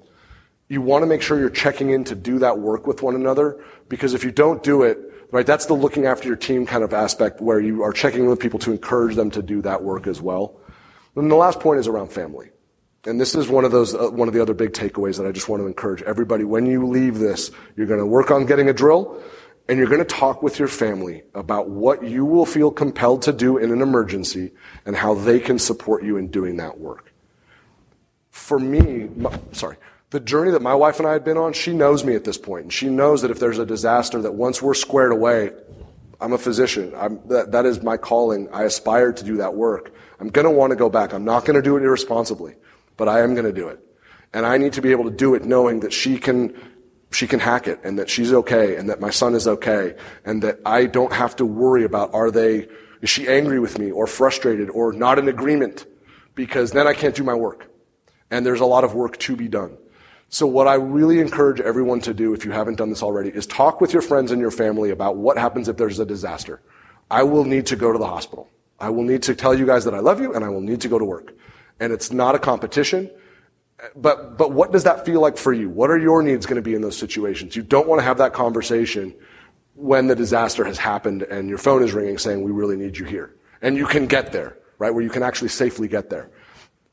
You 0.68 0.80
want 0.80 1.02
to 1.02 1.06
make 1.06 1.22
sure 1.22 1.38
you're 1.38 1.50
checking 1.50 1.90
in 1.90 2.04
to 2.04 2.14
do 2.14 2.40
that 2.40 2.58
work 2.58 2.86
with 2.86 3.02
one 3.02 3.14
another 3.14 3.62
because 3.88 4.14
if 4.14 4.24
you 4.24 4.32
don't 4.32 4.62
do 4.62 4.82
it, 4.82 4.98
right, 5.30 5.46
that's 5.46 5.66
the 5.66 5.74
looking 5.74 6.06
after 6.06 6.26
your 6.26 6.36
team 6.36 6.66
kind 6.66 6.82
of 6.82 6.92
aspect 6.92 7.40
where 7.40 7.60
you 7.60 7.82
are 7.82 7.92
checking 7.92 8.24
in 8.24 8.28
with 8.28 8.40
people 8.40 8.58
to 8.60 8.72
encourage 8.72 9.14
them 9.14 9.30
to 9.30 9.42
do 9.42 9.62
that 9.62 9.82
work 9.82 10.06
as 10.06 10.20
well. 10.20 10.60
And 11.14 11.30
the 11.30 11.36
last 11.36 11.60
point 11.60 11.78
is 11.78 11.86
around 11.86 12.12
family. 12.12 12.50
And 13.06 13.20
this 13.20 13.36
is 13.36 13.48
one 13.48 13.64
of 13.64 13.70
those, 13.70 13.94
uh, 13.94 14.10
one 14.10 14.26
of 14.26 14.34
the 14.34 14.42
other 14.42 14.54
big 14.54 14.72
takeaways 14.72 15.16
that 15.18 15.26
I 15.26 15.32
just 15.32 15.48
want 15.48 15.62
to 15.62 15.66
encourage 15.66 16.02
everybody. 16.02 16.42
When 16.42 16.66
you 16.66 16.86
leave 16.86 17.18
this, 17.18 17.52
you're 17.76 17.86
going 17.86 18.00
to 18.00 18.06
work 18.06 18.32
on 18.32 18.46
getting 18.46 18.68
a 18.68 18.72
drill 18.72 19.22
and 19.68 19.78
you're 19.78 19.88
going 19.88 20.00
to 20.00 20.04
talk 20.04 20.42
with 20.42 20.58
your 20.58 20.68
family 20.68 21.22
about 21.34 21.68
what 21.68 22.04
you 22.04 22.24
will 22.24 22.46
feel 22.46 22.70
compelled 22.70 23.22
to 23.22 23.32
do 23.32 23.58
in 23.58 23.72
an 23.72 23.82
emergency 23.82 24.52
and 24.84 24.96
how 24.96 25.14
they 25.14 25.38
can 25.38 25.58
support 25.58 26.04
you 26.04 26.16
in 26.16 26.28
doing 26.28 26.56
that 26.56 26.78
work. 26.78 27.12
For 28.30 28.58
me, 28.58 29.08
my, 29.16 29.38
sorry, 29.52 29.76
the 30.10 30.20
journey 30.20 30.52
that 30.52 30.62
my 30.62 30.74
wife 30.74 30.98
and 30.98 31.08
I 31.08 31.12
had 31.12 31.24
been 31.24 31.36
on, 31.36 31.52
she 31.52 31.72
knows 31.72 32.04
me 32.04 32.14
at 32.14 32.24
this 32.24 32.38
point, 32.38 32.64
and 32.64 32.72
she 32.72 32.88
knows 32.88 33.22
that 33.22 33.30
if 33.30 33.40
there's 33.40 33.58
a 33.58 33.66
disaster, 33.66 34.22
that 34.22 34.34
once 34.34 34.62
we're 34.62 34.74
squared 34.74 35.12
away, 35.12 35.50
I'm 36.20 36.32
a 36.32 36.38
physician. 36.38 36.92
I'm, 36.96 37.20
that, 37.28 37.52
that 37.52 37.66
is 37.66 37.82
my 37.82 37.96
calling. 37.96 38.48
I 38.52 38.64
aspire 38.64 39.12
to 39.12 39.24
do 39.24 39.36
that 39.38 39.54
work. 39.54 39.92
I'm 40.20 40.28
going 40.28 40.46
to 40.46 40.50
want 40.50 40.70
to 40.70 40.76
go 40.76 40.88
back. 40.88 41.12
I'm 41.12 41.24
not 41.24 41.44
going 41.44 41.56
to 41.56 41.62
do 41.62 41.76
it 41.76 41.82
irresponsibly, 41.82 42.54
but 42.96 43.08
I 43.08 43.20
am 43.20 43.34
going 43.34 43.44
to 43.46 43.52
do 43.52 43.68
it. 43.68 43.80
And 44.32 44.46
I 44.46 44.56
need 44.58 44.72
to 44.74 44.82
be 44.82 44.92
able 44.92 45.04
to 45.04 45.10
do 45.10 45.34
it 45.34 45.44
knowing 45.44 45.80
that 45.80 45.92
she 45.92 46.18
can 46.18 46.54
she 47.12 47.26
can 47.26 47.40
hack 47.40 47.68
it 47.68 47.80
and 47.84 47.98
that 47.98 48.10
she's 48.10 48.32
okay 48.32 48.76
and 48.76 48.90
that 48.90 49.00
my 49.00 49.10
son 49.10 49.34
is 49.34 49.46
okay 49.46 49.94
and 50.24 50.42
that 50.42 50.58
I 50.66 50.86
don't 50.86 51.12
have 51.12 51.36
to 51.36 51.46
worry 51.46 51.84
about 51.84 52.12
are 52.12 52.30
they, 52.30 52.68
is 53.00 53.08
she 53.08 53.28
angry 53.28 53.60
with 53.60 53.78
me 53.78 53.90
or 53.90 54.06
frustrated 54.06 54.68
or 54.70 54.92
not 54.92 55.18
in 55.18 55.28
agreement? 55.28 55.86
Because 56.34 56.72
then 56.72 56.86
I 56.86 56.92
can't 56.92 57.14
do 57.14 57.22
my 57.22 57.32
work. 57.32 57.70
And 58.30 58.44
there's 58.44 58.60
a 58.60 58.66
lot 58.66 58.84
of 58.84 58.94
work 58.94 59.16
to 59.18 59.36
be 59.36 59.48
done. 59.48 59.78
So 60.28 60.46
what 60.46 60.66
I 60.66 60.74
really 60.74 61.20
encourage 61.20 61.60
everyone 61.60 62.00
to 62.00 62.12
do, 62.12 62.34
if 62.34 62.44
you 62.44 62.50
haven't 62.50 62.76
done 62.76 62.90
this 62.90 63.02
already, 63.02 63.30
is 63.30 63.46
talk 63.46 63.80
with 63.80 63.92
your 63.92 64.02
friends 64.02 64.32
and 64.32 64.40
your 64.40 64.50
family 64.50 64.90
about 64.90 65.16
what 65.16 65.38
happens 65.38 65.68
if 65.68 65.76
there's 65.76 65.98
a 65.98 66.06
disaster. 66.06 66.60
I 67.10 67.22
will 67.22 67.44
need 67.44 67.66
to 67.66 67.76
go 67.76 67.92
to 67.92 67.98
the 67.98 68.06
hospital. 68.06 68.48
I 68.80 68.90
will 68.90 69.04
need 69.04 69.22
to 69.24 69.34
tell 69.34 69.54
you 69.54 69.66
guys 69.66 69.84
that 69.84 69.94
I 69.94 70.00
love 70.00 70.20
you 70.20 70.34
and 70.34 70.44
I 70.44 70.48
will 70.48 70.60
need 70.60 70.80
to 70.82 70.88
go 70.88 70.98
to 70.98 71.04
work. 71.04 71.34
And 71.78 71.92
it's 71.92 72.12
not 72.12 72.34
a 72.34 72.38
competition 72.38 73.10
but, 73.94 74.38
but 74.38 74.52
what 74.52 74.72
does 74.72 74.84
that 74.84 75.04
feel 75.04 75.20
like 75.20 75.36
for 75.36 75.52
you? 75.52 75.68
What 75.68 75.90
are 75.90 75.98
your 75.98 76.22
needs 76.22 76.46
going 76.46 76.56
to 76.56 76.62
be 76.62 76.74
in 76.74 76.80
those 76.80 76.96
situations? 76.96 77.56
You 77.56 77.62
don't 77.62 77.86
want 77.86 78.00
to 78.00 78.04
have 78.04 78.18
that 78.18 78.32
conversation 78.32 79.14
when 79.74 80.06
the 80.06 80.16
disaster 80.16 80.64
has 80.64 80.78
happened 80.78 81.22
and 81.22 81.48
your 81.48 81.58
phone 81.58 81.82
is 81.82 81.92
ringing 81.92 82.16
saying, 82.16 82.42
we 82.42 82.50
really 82.50 82.76
need 82.76 82.96
you 82.96 83.04
here. 83.04 83.36
And 83.60 83.76
you 83.76 83.86
can 83.86 84.06
get 84.06 84.32
there, 84.32 84.56
right? 84.78 84.92
Where 84.92 85.04
you 85.04 85.10
can 85.10 85.22
actually 85.22 85.48
safely 85.48 85.88
get 85.88 86.08
there. 86.08 86.30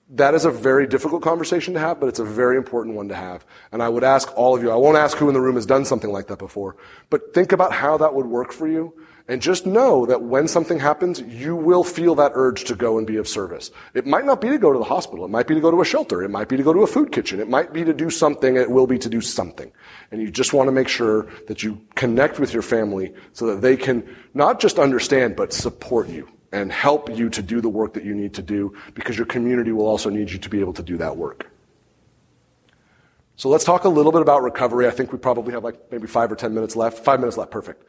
That 0.09 0.35
is 0.35 0.45
a 0.45 0.51
very 0.51 0.85
difficult 0.85 1.23
conversation 1.23 1.73
to 1.75 1.79
have, 1.79 1.99
but 1.99 2.07
it's 2.09 2.19
a 2.19 2.25
very 2.25 2.57
important 2.57 2.95
one 2.95 3.07
to 3.07 3.15
have. 3.15 3.45
And 3.71 3.81
I 3.81 3.89
would 3.89 4.03
ask 4.03 4.31
all 4.35 4.55
of 4.55 4.61
you, 4.61 4.69
I 4.69 4.75
won't 4.75 4.97
ask 4.97 5.17
who 5.17 5.27
in 5.27 5.33
the 5.33 5.41
room 5.41 5.55
has 5.55 5.65
done 5.65 5.85
something 5.85 6.11
like 6.11 6.27
that 6.27 6.39
before, 6.39 6.75
but 7.09 7.33
think 7.33 7.51
about 7.51 7.71
how 7.71 7.97
that 7.97 8.13
would 8.13 8.25
work 8.25 8.51
for 8.51 8.67
you 8.67 8.93
and 9.29 9.41
just 9.41 9.65
know 9.65 10.05
that 10.05 10.21
when 10.21 10.49
something 10.49 10.79
happens, 10.79 11.21
you 11.21 11.55
will 11.55 11.85
feel 11.85 12.15
that 12.15 12.33
urge 12.35 12.65
to 12.65 12.75
go 12.75 12.97
and 12.97 13.07
be 13.07 13.15
of 13.15 13.27
service. 13.27 13.71
It 13.93 14.05
might 14.05 14.25
not 14.25 14.41
be 14.41 14.49
to 14.49 14.57
go 14.57 14.73
to 14.73 14.79
the 14.79 14.85
hospital. 14.85 15.23
It 15.23 15.29
might 15.29 15.47
be 15.47 15.55
to 15.55 15.61
go 15.61 15.71
to 15.71 15.79
a 15.79 15.85
shelter. 15.85 16.21
It 16.21 16.29
might 16.29 16.49
be 16.49 16.57
to 16.57 16.63
go 16.63 16.73
to 16.73 16.81
a 16.81 16.87
food 16.87 17.13
kitchen. 17.13 17.39
It 17.39 17.47
might 17.47 17.71
be 17.71 17.85
to 17.85 17.93
do 17.93 18.09
something. 18.09 18.57
It 18.57 18.69
will 18.69 18.87
be 18.87 18.99
to 18.99 19.09
do 19.09 19.21
something. 19.21 19.71
And 20.11 20.21
you 20.21 20.29
just 20.29 20.51
want 20.51 20.67
to 20.67 20.73
make 20.73 20.89
sure 20.89 21.27
that 21.47 21.63
you 21.63 21.81
connect 21.95 22.37
with 22.37 22.51
your 22.51 22.61
family 22.61 23.13
so 23.31 23.45
that 23.47 23.61
they 23.61 23.77
can 23.77 24.03
not 24.33 24.59
just 24.59 24.77
understand, 24.77 25.37
but 25.37 25.53
support 25.53 26.09
you 26.09 26.27
and 26.53 26.71
help 26.71 27.09
you 27.17 27.29
to 27.29 27.41
do 27.41 27.59
the 27.59 27.67
work 27.67 27.93
that 27.93 28.05
you 28.05 28.13
need 28.13 28.35
to 28.35 28.41
do 28.41 28.73
because 28.93 29.17
your 29.17 29.25
community 29.25 29.71
will 29.71 29.87
also 29.87 30.09
need 30.09 30.31
you 30.31 30.37
to 30.37 30.49
be 30.49 30.59
able 30.59 30.73
to 30.73 30.83
do 30.83 30.95
that 30.97 31.17
work. 31.17 31.49
So 33.35 33.49
let's 33.49 33.63
talk 33.63 33.83
a 33.83 33.89
little 33.89 34.11
bit 34.11 34.21
about 34.21 34.43
recovery. 34.43 34.87
I 34.87 34.91
think 34.91 35.11
we 35.11 35.17
probably 35.17 35.53
have 35.53 35.63
like 35.63 35.91
maybe 35.91 36.07
five 36.07 36.31
or 36.31 36.35
ten 36.35 36.53
minutes 36.53 36.75
left. 36.75 36.99
Five 36.99 37.19
minutes 37.19 37.35
left. 37.35 37.49
Perfect. 37.49 37.83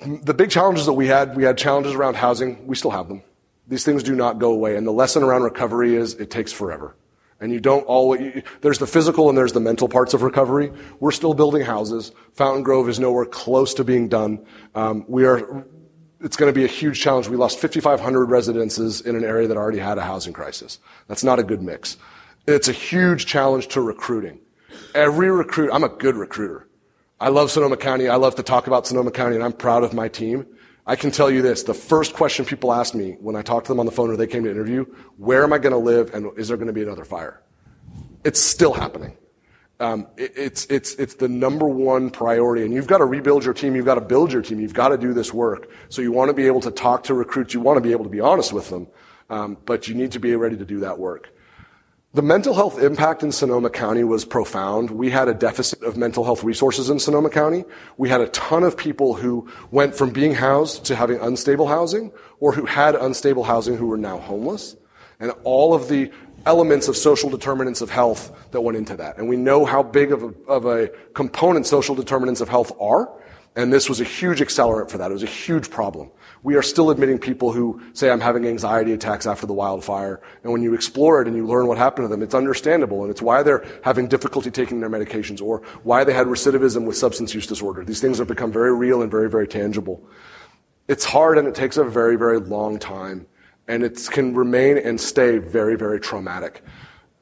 The 0.00 0.34
big 0.34 0.50
challenges 0.50 0.84
that 0.86 0.92
we 0.92 1.06
had, 1.06 1.34
we 1.34 1.42
had 1.42 1.56
challenges 1.56 1.94
around 1.94 2.14
housing. 2.14 2.66
We 2.66 2.76
still 2.76 2.90
have 2.90 3.08
them. 3.08 3.22
These 3.66 3.84
things 3.84 4.02
do 4.02 4.14
not 4.14 4.38
go 4.38 4.52
away. 4.52 4.76
And 4.76 4.86
the 4.86 4.92
lesson 4.92 5.22
around 5.22 5.42
recovery 5.42 5.96
is 5.96 6.14
it 6.14 6.30
takes 6.30 6.52
forever. 6.52 6.94
And 7.40 7.50
you 7.52 7.60
don't 7.60 7.84
always, 7.84 8.42
there's 8.60 8.78
the 8.78 8.86
physical 8.86 9.28
and 9.28 9.38
there's 9.38 9.52
the 9.52 9.60
mental 9.60 9.88
parts 9.88 10.12
of 10.12 10.22
recovery. 10.22 10.72
We're 11.00 11.12
still 11.12 11.34
building 11.34 11.62
houses. 11.62 12.12
Fountaingrove 12.36 12.88
is 12.88 13.00
nowhere 13.00 13.24
close 13.24 13.74
to 13.74 13.84
being 13.84 14.08
done. 14.08 14.44
Um, 14.74 15.04
we 15.08 15.24
are, 15.24 15.64
it's 16.20 16.36
going 16.36 16.52
to 16.52 16.54
be 16.58 16.64
a 16.64 16.68
huge 16.68 17.00
challenge. 17.00 17.28
We 17.28 17.36
lost 17.36 17.58
5,500 17.58 18.26
residences 18.26 19.00
in 19.00 19.16
an 19.16 19.24
area 19.24 19.46
that 19.48 19.56
already 19.56 19.78
had 19.78 19.98
a 19.98 20.02
housing 20.02 20.32
crisis. 20.32 20.78
That's 21.06 21.24
not 21.24 21.38
a 21.38 21.42
good 21.42 21.62
mix. 21.62 21.96
It's 22.46 22.68
a 22.68 22.72
huge 22.72 23.26
challenge 23.26 23.68
to 23.68 23.80
recruiting. 23.80 24.40
Every 24.94 25.30
recruit, 25.30 25.70
I'm 25.72 25.84
a 25.84 25.88
good 25.88 26.16
recruiter. 26.16 26.66
I 27.20 27.28
love 27.28 27.50
Sonoma 27.50 27.76
County. 27.76 28.08
I 28.08 28.16
love 28.16 28.36
to 28.36 28.42
talk 28.42 28.66
about 28.66 28.86
Sonoma 28.86 29.10
County, 29.10 29.34
and 29.34 29.44
I'm 29.44 29.52
proud 29.52 29.84
of 29.84 29.92
my 29.92 30.08
team. 30.08 30.46
I 30.86 30.96
can 30.96 31.10
tell 31.10 31.30
you 31.30 31.42
this. 31.42 31.64
The 31.64 31.74
first 31.74 32.14
question 32.14 32.46
people 32.46 32.72
ask 32.72 32.94
me 32.94 33.16
when 33.20 33.36
I 33.36 33.42
talk 33.42 33.64
to 33.64 33.68
them 33.68 33.78
on 33.78 33.84
the 33.84 33.92
phone 33.92 34.10
or 34.10 34.16
they 34.16 34.26
came 34.26 34.44
to 34.44 34.50
interview, 34.50 34.86
where 35.18 35.44
am 35.44 35.52
I 35.52 35.58
going 35.58 35.72
to 35.72 35.78
live 35.78 36.14
and 36.14 36.30
is 36.38 36.48
there 36.48 36.56
going 36.56 36.68
to 36.68 36.72
be 36.72 36.82
another 36.82 37.04
fire? 37.04 37.42
It's 38.24 38.40
still 38.40 38.72
happening. 38.72 39.17
Um, 39.80 40.08
it, 40.16 40.32
it's, 40.36 40.66
it's, 40.66 40.94
it's 40.94 41.14
the 41.14 41.28
number 41.28 41.68
one 41.68 42.10
priority. 42.10 42.64
And 42.64 42.74
you've 42.74 42.86
got 42.86 42.98
to 42.98 43.04
rebuild 43.04 43.44
your 43.44 43.54
team. 43.54 43.76
You've 43.76 43.84
got 43.84 43.94
to 43.94 44.00
build 44.00 44.32
your 44.32 44.42
team. 44.42 44.60
You've 44.60 44.74
got 44.74 44.88
to 44.88 44.98
do 44.98 45.12
this 45.12 45.32
work. 45.32 45.70
So 45.88 46.02
you 46.02 46.12
want 46.12 46.30
to 46.30 46.34
be 46.34 46.46
able 46.46 46.60
to 46.62 46.70
talk 46.70 47.04
to 47.04 47.14
recruits. 47.14 47.54
You 47.54 47.60
want 47.60 47.76
to 47.76 47.80
be 47.80 47.92
able 47.92 48.04
to 48.04 48.10
be 48.10 48.20
honest 48.20 48.52
with 48.52 48.70
them. 48.70 48.88
Um, 49.30 49.58
but 49.66 49.88
you 49.88 49.94
need 49.94 50.12
to 50.12 50.18
be 50.18 50.34
ready 50.34 50.56
to 50.56 50.64
do 50.64 50.80
that 50.80 50.98
work. 50.98 51.28
The 52.14 52.22
mental 52.22 52.54
health 52.54 52.82
impact 52.82 53.22
in 53.22 53.30
Sonoma 53.30 53.68
County 53.68 54.02
was 54.02 54.24
profound. 54.24 54.90
We 54.90 55.10
had 55.10 55.28
a 55.28 55.34
deficit 55.34 55.82
of 55.82 55.98
mental 55.98 56.24
health 56.24 56.42
resources 56.42 56.88
in 56.88 56.98
Sonoma 56.98 57.28
County. 57.28 57.64
We 57.98 58.08
had 58.08 58.22
a 58.22 58.28
ton 58.28 58.64
of 58.64 58.78
people 58.78 59.12
who 59.12 59.46
went 59.70 59.94
from 59.94 60.10
being 60.10 60.32
housed 60.32 60.86
to 60.86 60.96
having 60.96 61.20
unstable 61.20 61.68
housing 61.68 62.10
or 62.40 62.52
who 62.52 62.64
had 62.64 62.94
unstable 62.94 63.44
housing 63.44 63.76
who 63.76 63.86
were 63.86 63.98
now 63.98 64.18
homeless. 64.18 64.74
And 65.20 65.32
all 65.44 65.74
of 65.74 65.88
the 65.88 66.10
elements 66.46 66.88
of 66.88 66.96
social 66.96 67.30
determinants 67.30 67.80
of 67.80 67.90
health 67.90 68.50
that 68.52 68.60
went 68.60 68.78
into 68.78 68.96
that. 68.96 69.18
And 69.18 69.28
we 69.28 69.36
know 69.36 69.64
how 69.64 69.82
big 69.82 70.12
of 70.12 70.22
a, 70.22 70.34
of 70.46 70.64
a 70.66 70.88
component 71.14 71.66
social 71.66 71.94
determinants 71.94 72.40
of 72.40 72.48
health 72.48 72.72
are. 72.80 73.10
And 73.56 73.72
this 73.72 73.88
was 73.88 74.00
a 74.00 74.04
huge 74.04 74.40
accelerant 74.40 74.88
for 74.88 74.98
that. 74.98 75.10
It 75.10 75.14
was 75.14 75.24
a 75.24 75.26
huge 75.26 75.68
problem. 75.68 76.10
We 76.44 76.54
are 76.54 76.62
still 76.62 76.90
admitting 76.90 77.18
people 77.18 77.52
who 77.52 77.82
say, 77.92 78.08
I'm 78.08 78.20
having 78.20 78.46
anxiety 78.46 78.92
attacks 78.92 79.26
after 79.26 79.46
the 79.46 79.52
wildfire. 79.52 80.20
And 80.44 80.52
when 80.52 80.62
you 80.62 80.74
explore 80.74 81.20
it 81.20 81.26
and 81.26 81.36
you 81.36 81.44
learn 81.44 81.66
what 81.66 81.76
happened 81.76 82.04
to 82.04 82.08
them, 82.08 82.22
it's 82.22 82.34
understandable. 82.34 83.02
And 83.02 83.10
it's 83.10 83.20
why 83.20 83.42
they're 83.42 83.64
having 83.82 84.06
difficulty 84.06 84.52
taking 84.52 84.78
their 84.78 84.90
medications 84.90 85.42
or 85.42 85.62
why 85.82 86.04
they 86.04 86.12
had 86.12 86.28
recidivism 86.28 86.84
with 86.84 86.96
substance 86.96 87.34
use 87.34 87.48
disorder. 87.48 87.84
These 87.84 88.00
things 88.00 88.18
have 88.18 88.28
become 88.28 88.52
very 88.52 88.74
real 88.74 89.02
and 89.02 89.10
very, 89.10 89.28
very 89.28 89.48
tangible. 89.48 90.06
It's 90.86 91.04
hard 91.04 91.36
and 91.36 91.48
it 91.48 91.56
takes 91.56 91.76
a 91.76 91.84
very, 91.84 92.16
very 92.16 92.38
long 92.38 92.78
time. 92.78 93.26
And 93.68 93.84
it 93.84 94.08
can 94.10 94.34
remain 94.34 94.78
and 94.78 95.00
stay 95.00 95.38
very, 95.38 95.76
very 95.76 96.00
traumatic. 96.00 96.64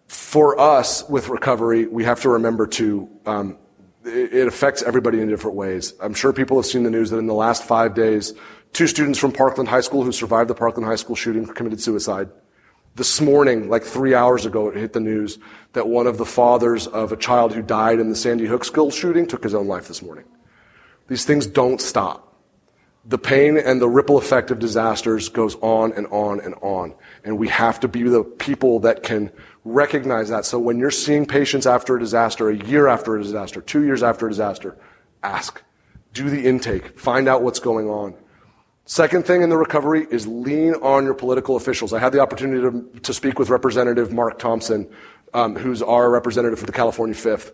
For 0.07 0.59
us, 0.59 1.07
with 1.09 1.29
recovery, 1.29 1.87
we 1.87 2.05
have 2.05 2.21
to 2.23 2.31
remember 2.31 2.67
to 2.69 3.09
um, 3.27 3.59
it 4.05 4.47
affects 4.47 4.85
everybody 4.85 5.21
in 5.21 5.29
different 5.29 5.57
ways. 5.57 5.93
I'm 6.01 6.15
sure 6.15 6.33
people 6.33 6.57
have 6.59 6.67
seen 6.67 6.85
the 6.85 6.91
news 6.91 7.11
that 7.11 7.19
in 7.19 7.27
the 7.27 7.35
last 7.35 7.65
five 7.65 7.95
days, 7.95 8.35
Two 8.77 8.87
students 8.87 9.19
from 9.19 9.33
Parkland 9.33 9.71
High 9.71 9.81
School 9.81 10.05
who 10.05 10.13
survived 10.13 10.51
the 10.51 10.55
Parkland 10.55 10.87
High 10.87 10.97
School 10.97 11.17
shooting 11.17 11.47
committed 11.47 11.81
suicide. 11.81 12.29
This 12.95 13.23
morning, 13.23 13.71
like 13.71 13.85
three 13.85 14.15
hours 14.15 14.45
ago, 14.45 14.69
it 14.69 14.77
hit 14.77 14.93
the 14.93 15.01
news 15.01 15.39
that 15.73 15.89
one 15.89 16.07
of 16.07 16.19
the 16.19 16.27
fathers 16.27 16.87
of 16.87 17.11
a 17.11 17.17
child 17.17 17.55
who 17.55 17.63
died 17.63 18.01
in 18.01 18.11
the 18.11 18.15
Sandy 18.15 18.45
Hook 18.45 18.67
school 18.67 18.91
shooting 18.91 19.27
took 19.27 19.43
his 19.43 19.55
own 19.55 19.67
life 19.67 19.89
this 19.89 20.03
morning. 20.03 20.25
These 21.09 21.25
things 21.25 21.47
don't 21.47 21.81
stop. 21.81 22.26
The 23.09 23.19
pain 23.19 23.57
and 23.57 23.81
the 23.81 23.89
ripple 23.89 24.19
effect 24.19 24.51
of 24.51 24.59
disasters 24.59 25.29
goes 25.29 25.55
on 25.57 25.93
and 25.93 26.09
on 26.09 26.41
and 26.41 26.55
on. 26.61 26.95
And 27.25 27.39
we 27.39 27.49
have 27.49 27.79
to 27.81 27.89
be 27.89 28.03
the 28.03 28.25
people 28.25 28.81
that 28.81 29.05
can 29.05 29.31
recognize 29.65 30.29
that. 30.31 30.45
So 30.45 30.59
when 30.59 30.79
you're 30.79 30.91
seeing 30.91 31.25
patients 31.25 31.67
after 31.67 31.97
a 31.97 32.01
disaster, 32.01 32.49
a 32.49 32.57
year 32.57 32.89
after 32.89 33.17
a 33.17 33.23
disaster, 33.23 33.61
two 33.61 33.85
years 33.85 34.03
after 34.03 34.27
a 34.27 34.31
disaster, 34.31 34.77
ask. 35.23 35.63
Do 36.15 36.31
the 36.31 36.47
intake. 36.47 36.99
Find 36.99 37.29
out 37.29 37.43
what's 37.43 37.61
going 37.61 37.89
on. 37.89 38.15
Second 38.87 39.27
thing 39.27 39.43
in 39.43 39.51
the 39.51 39.57
recovery 39.57 40.07
is 40.11 40.27
lean 40.29 40.75
on 40.75 41.05
your 41.05 41.15
political 41.15 41.57
officials. 41.57 41.93
I 41.93 41.99
had 41.99 42.13
the 42.13 42.21
opportunity 42.21 42.63
to, 42.63 43.01
to 43.01 43.13
speak 43.13 43.39
with 43.39 43.51
Representative 43.51 44.13
Mark 44.13 44.39
Thompson, 44.39 44.89
um, 45.35 45.57
who's 45.57 45.83
our 45.83 46.09
representative 46.09 46.59
for 46.59 46.67
the 46.67 46.73
California 46.73 47.15
5th. 47.15 47.53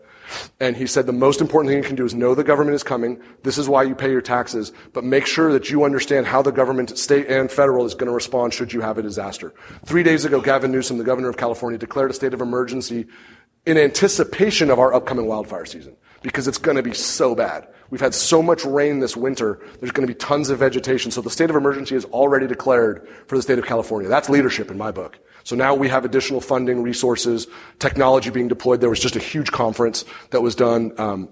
And 0.60 0.76
he 0.76 0.86
said 0.86 1.06
the 1.06 1.12
most 1.12 1.40
important 1.40 1.70
thing 1.70 1.82
you 1.82 1.86
can 1.86 1.96
do 1.96 2.04
is 2.04 2.14
know 2.14 2.34
the 2.34 2.44
government 2.44 2.74
is 2.74 2.82
coming. 2.82 3.20
This 3.42 3.58
is 3.58 3.68
why 3.68 3.82
you 3.82 3.94
pay 3.94 4.10
your 4.10 4.20
taxes. 4.20 4.72
But 4.92 5.04
make 5.04 5.26
sure 5.26 5.52
that 5.52 5.70
you 5.70 5.84
understand 5.84 6.26
how 6.26 6.42
the 6.42 6.52
government, 6.52 6.96
state 6.98 7.28
and 7.28 7.50
federal, 7.50 7.84
is 7.84 7.94
going 7.94 8.08
to 8.08 8.14
respond 8.14 8.54
should 8.54 8.72
you 8.72 8.80
have 8.80 8.98
a 8.98 9.02
disaster. 9.02 9.54
Three 9.84 10.02
days 10.02 10.24
ago, 10.24 10.40
Gavin 10.40 10.72
Newsom, 10.72 10.98
the 10.98 11.04
governor 11.04 11.28
of 11.28 11.36
California, 11.36 11.78
declared 11.78 12.10
a 12.10 12.14
state 12.14 12.34
of 12.34 12.40
emergency 12.40 13.06
in 13.66 13.78
anticipation 13.78 14.70
of 14.70 14.78
our 14.78 14.92
upcoming 14.92 15.26
wildfire 15.26 15.66
season 15.66 15.96
because 16.22 16.48
it's 16.48 16.58
going 16.58 16.76
to 16.76 16.82
be 16.82 16.94
so 16.94 17.34
bad. 17.34 17.68
We've 17.92 18.00
had 18.00 18.14
so 18.14 18.42
much 18.42 18.64
rain 18.64 19.00
this 19.00 19.18
winter, 19.18 19.58
there's 19.78 19.92
going 19.92 20.08
to 20.08 20.10
be 20.10 20.18
tons 20.18 20.48
of 20.48 20.58
vegetation. 20.58 21.10
So 21.10 21.20
the 21.20 21.28
state 21.28 21.50
of 21.50 21.56
emergency 21.56 21.94
is 21.94 22.06
already 22.06 22.46
declared 22.46 23.06
for 23.26 23.36
the 23.36 23.42
state 23.42 23.58
of 23.58 23.66
California. 23.66 24.08
That's 24.08 24.30
leadership 24.30 24.70
in 24.70 24.78
my 24.78 24.90
book. 24.90 25.18
So 25.44 25.56
now 25.56 25.74
we 25.74 25.88
have 25.88 26.06
additional 26.06 26.40
funding, 26.40 26.82
resources, 26.82 27.46
technology 27.80 28.30
being 28.30 28.48
deployed. 28.48 28.80
There 28.80 28.88
was 28.88 28.98
just 28.98 29.14
a 29.14 29.18
huge 29.18 29.52
conference 29.52 30.06
that 30.30 30.40
was 30.40 30.54
done 30.54 30.98
um, 30.98 31.28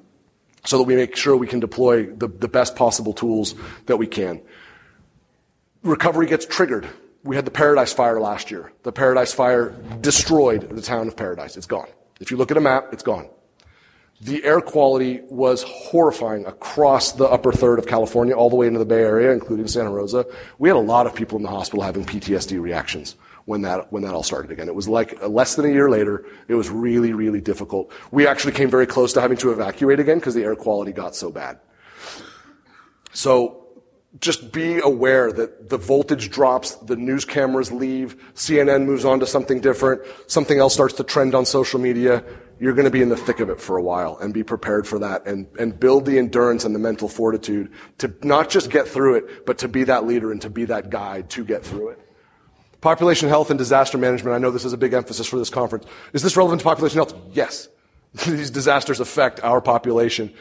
so 0.67 0.77
that 0.77 0.85
we 0.85 0.97
make 0.97 1.17
sure 1.17 1.35
we 1.35 1.47
can 1.47 1.61
deploy 1.61 2.05
the, 2.05 2.29
the 2.29 2.49
best 2.49 2.77
possible 2.77 3.15
tools 3.15 3.55
that 3.87 3.97
we 3.97 4.07
can. 4.07 4.43
Recovery 5.83 6.27
gets 6.27 6.45
triggered. 6.45 6.87
We 7.25 7.37
had 7.37 7.47
the 7.47 7.51
Paradise 7.51 7.95
Fire 7.95 8.21
last 8.21 8.51
year. 8.51 8.71
The 8.83 8.93
Paradise 8.93 9.33
Fire 9.33 9.71
destroyed 10.03 10.69
the 10.69 10.83
town 10.83 11.09
of 11.09 11.17
Paradise. 11.17 11.57
It's 11.57 11.65
gone. 11.65 11.89
If 12.21 12.31
you 12.31 12.37
look 12.37 12.51
at 12.51 12.59
a 12.59 12.61
map, 12.61 12.93
it's 12.93 13.03
gone. 13.03 13.31
The 14.23 14.45
air 14.45 14.61
quality 14.61 15.23
was 15.31 15.63
horrifying 15.63 16.45
across 16.45 17.13
the 17.13 17.25
upper 17.25 17.53
third 17.53 17.79
of 17.79 17.87
California, 17.87 18.35
all 18.35 18.51
the 18.51 18.57
way 18.57 18.67
into 18.67 18.79
the 18.79 18.85
Bay 18.85 19.01
Area, 19.01 19.33
including 19.33 19.67
Santa 19.67 19.91
Rosa. 19.91 20.27
We 20.59 20.69
had 20.69 20.77
a 20.77 20.81
lot 20.81 21.07
of 21.07 21.15
people 21.15 21.39
in 21.39 21.43
the 21.43 21.49
hospital 21.49 21.83
having 21.83 22.05
PTSD 22.05 22.61
reactions 22.61 23.17
when 23.47 23.63
that, 23.63 23.91
when 23.91 24.03
that 24.03 24.13
all 24.13 24.23
started 24.23 24.51
again. 24.51 24.69
It 24.69 24.75
was 24.75 24.89
like 24.89 25.21
uh, 25.23 25.29
less 25.29 25.55
than 25.55 25.65
a 25.65 25.73
year 25.73 25.89
later. 25.89 26.27
It 26.49 26.55
was 26.55 26.69
really, 26.69 27.15
really 27.15 27.41
difficult. 27.41 27.93
We 28.11 28.27
actually 28.27 28.53
came 28.53 28.69
very 28.69 28.87
close 28.87 29.15
to 29.15 29.23
having 29.23 29.39
to 29.39 29.53
evacuate 29.53 30.01
again 30.01 30.19
because 30.19 30.35
the 30.35 30.45
air 30.45 30.55
quality 30.55 30.93
got 30.93 31.17
so 31.17 31.31
bad. 31.31 31.59
So 33.13 33.60
just 34.19 34.51
be 34.51 34.81
aware 34.81 35.33
that 35.33 35.69
the 35.69 35.77
voltage 35.77 36.31
drops, 36.31 36.75
the 36.77 36.97
news 36.97 37.25
cameras 37.25 37.71
leave, 37.71 38.17
CNN 38.35 38.85
moves 38.85 39.05
on 39.05 39.21
to 39.21 39.27
something 39.27 39.61
different, 39.61 40.03
something 40.27 40.59
else 40.59 40.75
starts 40.75 40.95
to 40.95 41.05
trend 41.05 41.35
on 41.35 41.47
social 41.47 41.79
media. 41.79 42.25
You're 42.59 42.75
going 42.75 42.87
to 42.87 42.91
be 42.91 43.03
in 43.03 43.09
the 43.09 43.17
thick 43.17 43.41
of 43.41 43.49
it 43.49 43.61
for 43.61 43.77
a 43.77 43.83
while 43.83 44.19
and 44.19 44.35
be 44.35 44.43
prepared 44.43 44.87
for 44.87 44.99
that 44.99 45.27
and, 45.27 45.47
and 45.59 45.79
build 45.79 46.07
the 46.07 46.19
endurance 46.19 46.65
and 46.65 46.75
the 46.75 46.79
mental 46.79 47.09
fortitude 47.09 47.73
to 47.99 48.13
not 48.23 48.51
just 48.51 48.69
get 48.69 48.89
through 48.89 49.17
it, 49.17 49.47
but 49.47 49.59
to 49.59 49.69
be 49.69 49.85
that 49.85 50.07
leader 50.07 50.33
and 50.33 50.43
to 50.43 50.51
be 50.51 50.65
that 50.67 50.91
guide 50.91 51.31
to 51.31 51.45
get 51.45 51.65
through 51.65 51.91
it. 51.91 51.99
Population 52.81 53.29
health 53.29 53.51
and 53.51 53.59
disaster 53.59 53.97
management. 53.97 54.35
I 54.35 54.39
know 54.39 54.51
this 54.51 54.65
is 54.65 54.73
a 54.73 54.79
big 54.79 54.93
emphasis 54.93 55.27
for 55.27 55.39
this 55.39 55.51
conference. 55.51 55.87
Is 56.13 56.23
this 56.23 56.37
relevant 56.37 56.61
to 56.61 56.65
population 56.65 56.99
health? 56.99 57.15
Yes. 57.33 57.69
These 58.27 58.51
disasters 58.51 59.01
affect 59.01 59.41
our 59.45 59.61
population. 59.61 60.35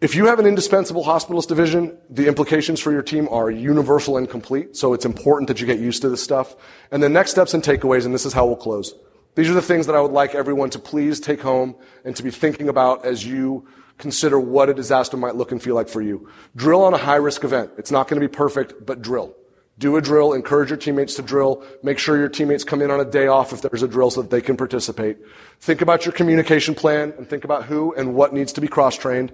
If 0.00 0.14
you 0.16 0.26
have 0.26 0.40
an 0.40 0.46
indispensable 0.46 1.04
hospitalist 1.04 1.46
division, 1.46 1.96
the 2.10 2.26
implications 2.26 2.80
for 2.80 2.90
your 2.90 3.02
team 3.02 3.28
are 3.30 3.50
universal 3.50 4.16
and 4.16 4.28
complete. 4.28 4.76
So 4.76 4.92
it's 4.92 5.06
important 5.06 5.48
that 5.48 5.60
you 5.60 5.66
get 5.66 5.78
used 5.78 6.02
to 6.02 6.08
this 6.08 6.22
stuff. 6.22 6.56
And 6.90 7.02
the 7.02 7.08
next 7.08 7.30
steps 7.30 7.54
and 7.54 7.62
takeaways, 7.62 8.04
and 8.04 8.12
this 8.12 8.26
is 8.26 8.32
how 8.32 8.44
we'll 8.44 8.56
close. 8.56 8.94
These 9.36 9.48
are 9.48 9.54
the 9.54 9.62
things 9.62 9.86
that 9.86 9.94
I 9.94 10.00
would 10.00 10.10
like 10.10 10.34
everyone 10.34 10.70
to 10.70 10.78
please 10.78 11.20
take 11.20 11.40
home 11.40 11.76
and 12.04 12.14
to 12.16 12.22
be 12.22 12.30
thinking 12.30 12.68
about 12.68 13.04
as 13.04 13.24
you 13.24 13.66
consider 13.96 14.38
what 14.38 14.68
a 14.68 14.74
disaster 14.74 15.16
might 15.16 15.36
look 15.36 15.52
and 15.52 15.62
feel 15.62 15.76
like 15.76 15.88
for 15.88 16.02
you. 16.02 16.28
Drill 16.56 16.82
on 16.82 16.92
a 16.92 16.98
high 16.98 17.16
risk 17.16 17.44
event. 17.44 17.70
It's 17.78 17.90
not 17.90 18.08
going 18.08 18.20
to 18.20 18.28
be 18.28 18.32
perfect, 18.32 18.84
but 18.84 19.00
drill. 19.00 19.34
Do 19.78 19.96
a 19.96 20.00
drill, 20.00 20.32
encourage 20.34 20.70
your 20.70 20.76
teammates 20.76 21.14
to 21.14 21.22
drill, 21.22 21.64
make 21.82 21.98
sure 21.98 22.16
your 22.16 22.28
teammates 22.28 22.62
come 22.62 22.82
in 22.82 22.90
on 22.90 23.00
a 23.00 23.04
day 23.04 23.26
off 23.26 23.52
if 23.52 23.62
there's 23.62 23.82
a 23.82 23.88
drill 23.88 24.10
so 24.10 24.22
that 24.22 24.30
they 24.30 24.40
can 24.40 24.56
participate. 24.56 25.18
Think 25.60 25.80
about 25.80 26.04
your 26.04 26.12
communication 26.12 26.74
plan 26.74 27.12
and 27.16 27.28
think 27.28 27.44
about 27.44 27.64
who 27.64 27.92
and 27.94 28.14
what 28.14 28.32
needs 28.32 28.52
to 28.52 28.60
be 28.60 28.68
cross-trained. 28.68 29.32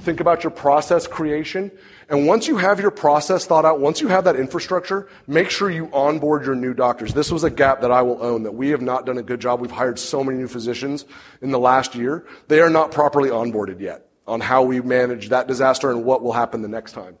Think 0.00 0.20
about 0.20 0.42
your 0.42 0.50
process 0.50 1.06
creation. 1.06 1.70
And 2.08 2.26
once 2.26 2.48
you 2.48 2.56
have 2.56 2.80
your 2.80 2.90
process 2.90 3.44
thought 3.44 3.66
out, 3.66 3.80
once 3.80 4.00
you 4.00 4.08
have 4.08 4.24
that 4.24 4.34
infrastructure, 4.34 5.08
make 5.26 5.50
sure 5.50 5.70
you 5.70 5.90
onboard 5.92 6.46
your 6.46 6.54
new 6.54 6.72
doctors. 6.72 7.12
This 7.12 7.30
was 7.30 7.44
a 7.44 7.50
gap 7.50 7.82
that 7.82 7.92
I 7.92 8.00
will 8.00 8.22
own 8.22 8.44
that 8.44 8.52
we 8.52 8.70
have 8.70 8.80
not 8.80 9.04
done 9.04 9.18
a 9.18 9.22
good 9.22 9.40
job. 9.40 9.60
We've 9.60 9.70
hired 9.70 9.98
so 9.98 10.24
many 10.24 10.38
new 10.38 10.48
physicians 10.48 11.04
in 11.42 11.50
the 11.50 11.58
last 11.58 11.94
year. 11.94 12.26
They 12.48 12.60
are 12.60 12.70
not 12.70 12.92
properly 12.92 13.28
onboarded 13.28 13.78
yet 13.80 14.06
on 14.26 14.40
how 14.40 14.62
we 14.62 14.80
manage 14.80 15.28
that 15.28 15.46
disaster 15.46 15.90
and 15.90 16.04
what 16.04 16.22
will 16.22 16.32
happen 16.32 16.62
the 16.62 16.68
next 16.68 16.92
time. 16.92 17.18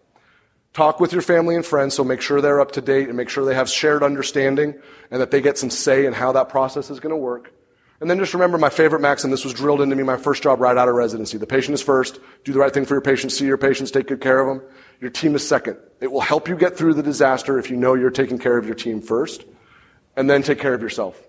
Talk 0.72 1.00
with 1.00 1.12
your 1.12 1.22
family 1.22 1.56
and 1.56 1.66
friends, 1.66 1.94
so 1.94 2.02
make 2.02 2.22
sure 2.22 2.40
they're 2.40 2.60
up 2.60 2.72
to 2.72 2.80
date 2.80 3.08
and 3.08 3.16
make 3.16 3.28
sure 3.28 3.44
they 3.44 3.54
have 3.54 3.68
shared 3.68 4.02
understanding 4.02 4.74
and 5.10 5.20
that 5.20 5.30
they 5.30 5.40
get 5.40 5.58
some 5.58 5.70
say 5.70 6.06
in 6.06 6.14
how 6.14 6.32
that 6.32 6.48
process 6.48 6.90
is 6.90 7.00
going 7.00 7.10
to 7.10 7.16
work. 7.16 7.52
And 8.00 8.08
then 8.08 8.18
just 8.18 8.32
remember 8.32 8.56
my 8.56 8.70
favorite 8.70 9.00
maxim, 9.00 9.30
this 9.30 9.44
was 9.44 9.52
drilled 9.52 9.82
into 9.82 9.94
me 9.94 10.02
my 10.02 10.16
first 10.16 10.42
job 10.42 10.60
right 10.60 10.76
out 10.76 10.88
of 10.88 10.94
residency. 10.94 11.36
The 11.36 11.46
patient 11.46 11.74
is 11.74 11.82
first. 11.82 12.18
Do 12.44 12.52
the 12.52 12.58
right 12.58 12.72
thing 12.72 12.86
for 12.86 12.94
your 12.94 13.02
patients. 13.02 13.36
See 13.36 13.44
your 13.44 13.58
patients. 13.58 13.90
Take 13.90 14.08
good 14.08 14.22
care 14.22 14.40
of 14.40 14.48
them. 14.48 14.66
Your 15.02 15.10
team 15.10 15.34
is 15.34 15.46
second. 15.46 15.76
It 16.00 16.10
will 16.10 16.22
help 16.22 16.48
you 16.48 16.56
get 16.56 16.78
through 16.78 16.94
the 16.94 17.02
disaster 17.02 17.58
if 17.58 17.70
you 17.70 17.76
know 17.76 17.92
you're 17.94 18.10
taking 18.10 18.38
care 18.38 18.56
of 18.56 18.64
your 18.64 18.74
team 18.74 19.02
first. 19.02 19.44
And 20.16 20.30
then 20.30 20.42
take 20.42 20.58
care 20.58 20.72
of 20.72 20.80
yourself. 20.80 21.20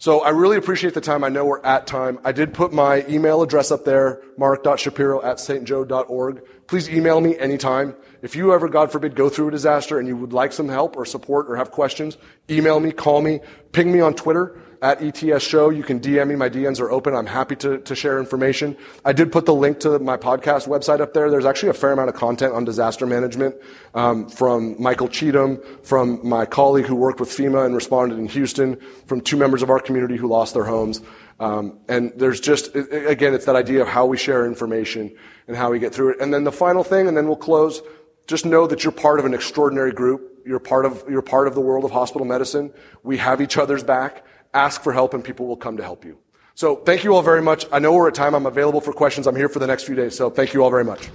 So 0.00 0.20
I 0.20 0.28
really 0.28 0.58
appreciate 0.58 0.94
the 0.94 1.00
time. 1.00 1.24
I 1.24 1.28
know 1.28 1.44
we're 1.44 1.64
at 1.64 1.86
time. 1.86 2.20
I 2.22 2.32
did 2.32 2.54
put 2.54 2.72
my 2.72 3.04
email 3.08 3.42
address 3.42 3.72
up 3.72 3.84
there, 3.84 4.22
mark.shapiro 4.36 5.24
at 5.24 5.38
stjoe.org. 5.38 6.42
Please 6.68 6.88
email 6.88 7.20
me 7.20 7.36
anytime. 7.36 7.96
If 8.22 8.36
you 8.36 8.52
ever, 8.52 8.68
God 8.68 8.92
forbid, 8.92 9.16
go 9.16 9.28
through 9.28 9.48
a 9.48 9.50
disaster 9.50 9.98
and 9.98 10.06
you 10.06 10.16
would 10.16 10.32
like 10.32 10.52
some 10.52 10.68
help 10.68 10.96
or 10.96 11.04
support 11.04 11.50
or 11.50 11.56
have 11.56 11.72
questions, 11.72 12.16
email 12.48 12.78
me, 12.78 12.92
call 12.92 13.22
me, 13.22 13.40
ping 13.72 13.90
me 13.90 14.00
on 14.00 14.14
Twitter 14.14 14.60
at 14.82 15.02
ETS 15.02 15.42
Show. 15.42 15.70
You 15.70 15.82
can 15.82 16.00
DM 16.00 16.28
me. 16.28 16.36
My 16.36 16.48
DMs 16.48 16.80
are 16.80 16.90
open. 16.90 17.14
I'm 17.14 17.26
happy 17.26 17.56
to, 17.56 17.78
to 17.78 17.94
share 17.94 18.18
information. 18.18 18.76
I 19.04 19.12
did 19.12 19.32
put 19.32 19.46
the 19.46 19.54
link 19.54 19.80
to 19.80 19.98
my 19.98 20.16
podcast 20.16 20.68
website 20.68 21.00
up 21.00 21.14
there. 21.14 21.30
There's 21.30 21.44
actually 21.44 21.70
a 21.70 21.74
fair 21.74 21.92
amount 21.92 22.08
of 22.08 22.14
content 22.14 22.54
on 22.54 22.64
disaster 22.64 23.06
management 23.06 23.56
um, 23.94 24.28
from 24.28 24.80
Michael 24.80 25.08
Cheatham, 25.08 25.60
from 25.82 26.26
my 26.26 26.46
colleague 26.46 26.86
who 26.86 26.94
worked 26.94 27.20
with 27.20 27.30
FEMA 27.30 27.66
and 27.66 27.74
responded 27.74 28.18
in 28.18 28.26
Houston, 28.26 28.80
from 29.06 29.20
two 29.20 29.36
members 29.36 29.62
of 29.62 29.70
our 29.70 29.80
community 29.80 30.16
who 30.16 30.28
lost 30.28 30.54
their 30.54 30.64
homes. 30.64 31.00
Um, 31.40 31.78
and 31.88 32.12
there's 32.16 32.40
just, 32.40 32.74
again, 32.74 33.34
it's 33.34 33.46
that 33.46 33.56
idea 33.56 33.82
of 33.82 33.88
how 33.88 34.06
we 34.06 34.16
share 34.16 34.46
information 34.46 35.14
and 35.46 35.56
how 35.56 35.70
we 35.70 35.78
get 35.78 35.94
through 35.94 36.12
it. 36.12 36.20
And 36.20 36.34
then 36.34 36.44
the 36.44 36.52
final 36.52 36.82
thing, 36.82 37.06
and 37.08 37.16
then 37.16 37.26
we'll 37.26 37.36
close, 37.36 37.80
just 38.26 38.44
know 38.44 38.66
that 38.66 38.84
you're 38.84 38.92
part 38.92 39.18
of 39.18 39.24
an 39.24 39.34
extraordinary 39.34 39.92
group. 39.92 40.42
You're 40.44 40.58
part 40.58 40.84
of, 40.84 41.04
you're 41.08 41.22
part 41.22 41.46
of 41.46 41.54
the 41.54 41.60
world 41.60 41.84
of 41.84 41.90
hospital 41.90 42.26
medicine. 42.26 42.72
We 43.02 43.18
have 43.18 43.40
each 43.40 43.56
other's 43.56 43.82
back 43.82 44.24
ask 44.54 44.82
for 44.82 44.92
help 44.92 45.14
and 45.14 45.24
people 45.24 45.46
will 45.46 45.56
come 45.56 45.76
to 45.76 45.82
help 45.82 46.04
you. 46.04 46.18
So 46.54 46.76
thank 46.76 47.04
you 47.04 47.14
all 47.14 47.22
very 47.22 47.42
much. 47.42 47.66
I 47.70 47.78
know 47.78 47.92
we're 47.92 48.08
at 48.08 48.14
time. 48.14 48.34
I'm 48.34 48.46
available 48.46 48.80
for 48.80 48.92
questions. 48.92 49.28
I'm 49.28 49.36
here 49.36 49.48
for 49.48 49.60
the 49.60 49.66
next 49.66 49.84
few 49.84 49.94
days. 49.94 50.16
So 50.16 50.28
thank 50.28 50.54
you 50.54 50.64
all 50.64 50.70
very 50.70 50.84
much. 50.84 51.08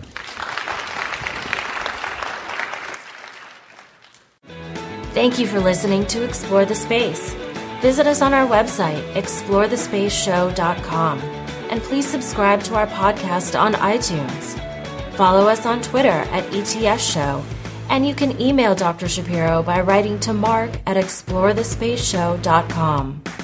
Thank 5.13 5.38
you 5.38 5.45
for 5.45 5.59
listening 5.59 6.07
to 6.07 6.23
Explore 6.23 6.65
the 6.65 6.75
Space. 6.75 7.34
Visit 7.81 8.07
us 8.07 8.21
on 8.21 8.34
our 8.34 8.47
website, 8.47 9.03
explorethespaceshow.com, 9.13 11.19
and 11.19 11.81
please 11.84 12.07
subscribe 12.07 12.63
to 12.63 12.75
our 12.75 12.88
podcast 12.88 13.59
on 13.59 13.73
iTunes. 13.73 14.57
Follow 15.15 15.47
us 15.47 15.65
on 15.65 15.81
Twitter 15.81 16.07
at 16.07 16.45
ETS 16.53 17.03
Show 17.03 17.43
and 17.93 18.05
you 18.07 18.15
can 18.15 18.41
email 18.41 18.73
Dr. 18.73 19.07
Shapiro 19.07 19.61
by 19.61 19.79
writing 19.79 20.19
to 20.21 20.33
mark 20.33 20.71
at 20.87 20.97
explorethespaceshow.com. 20.97 23.42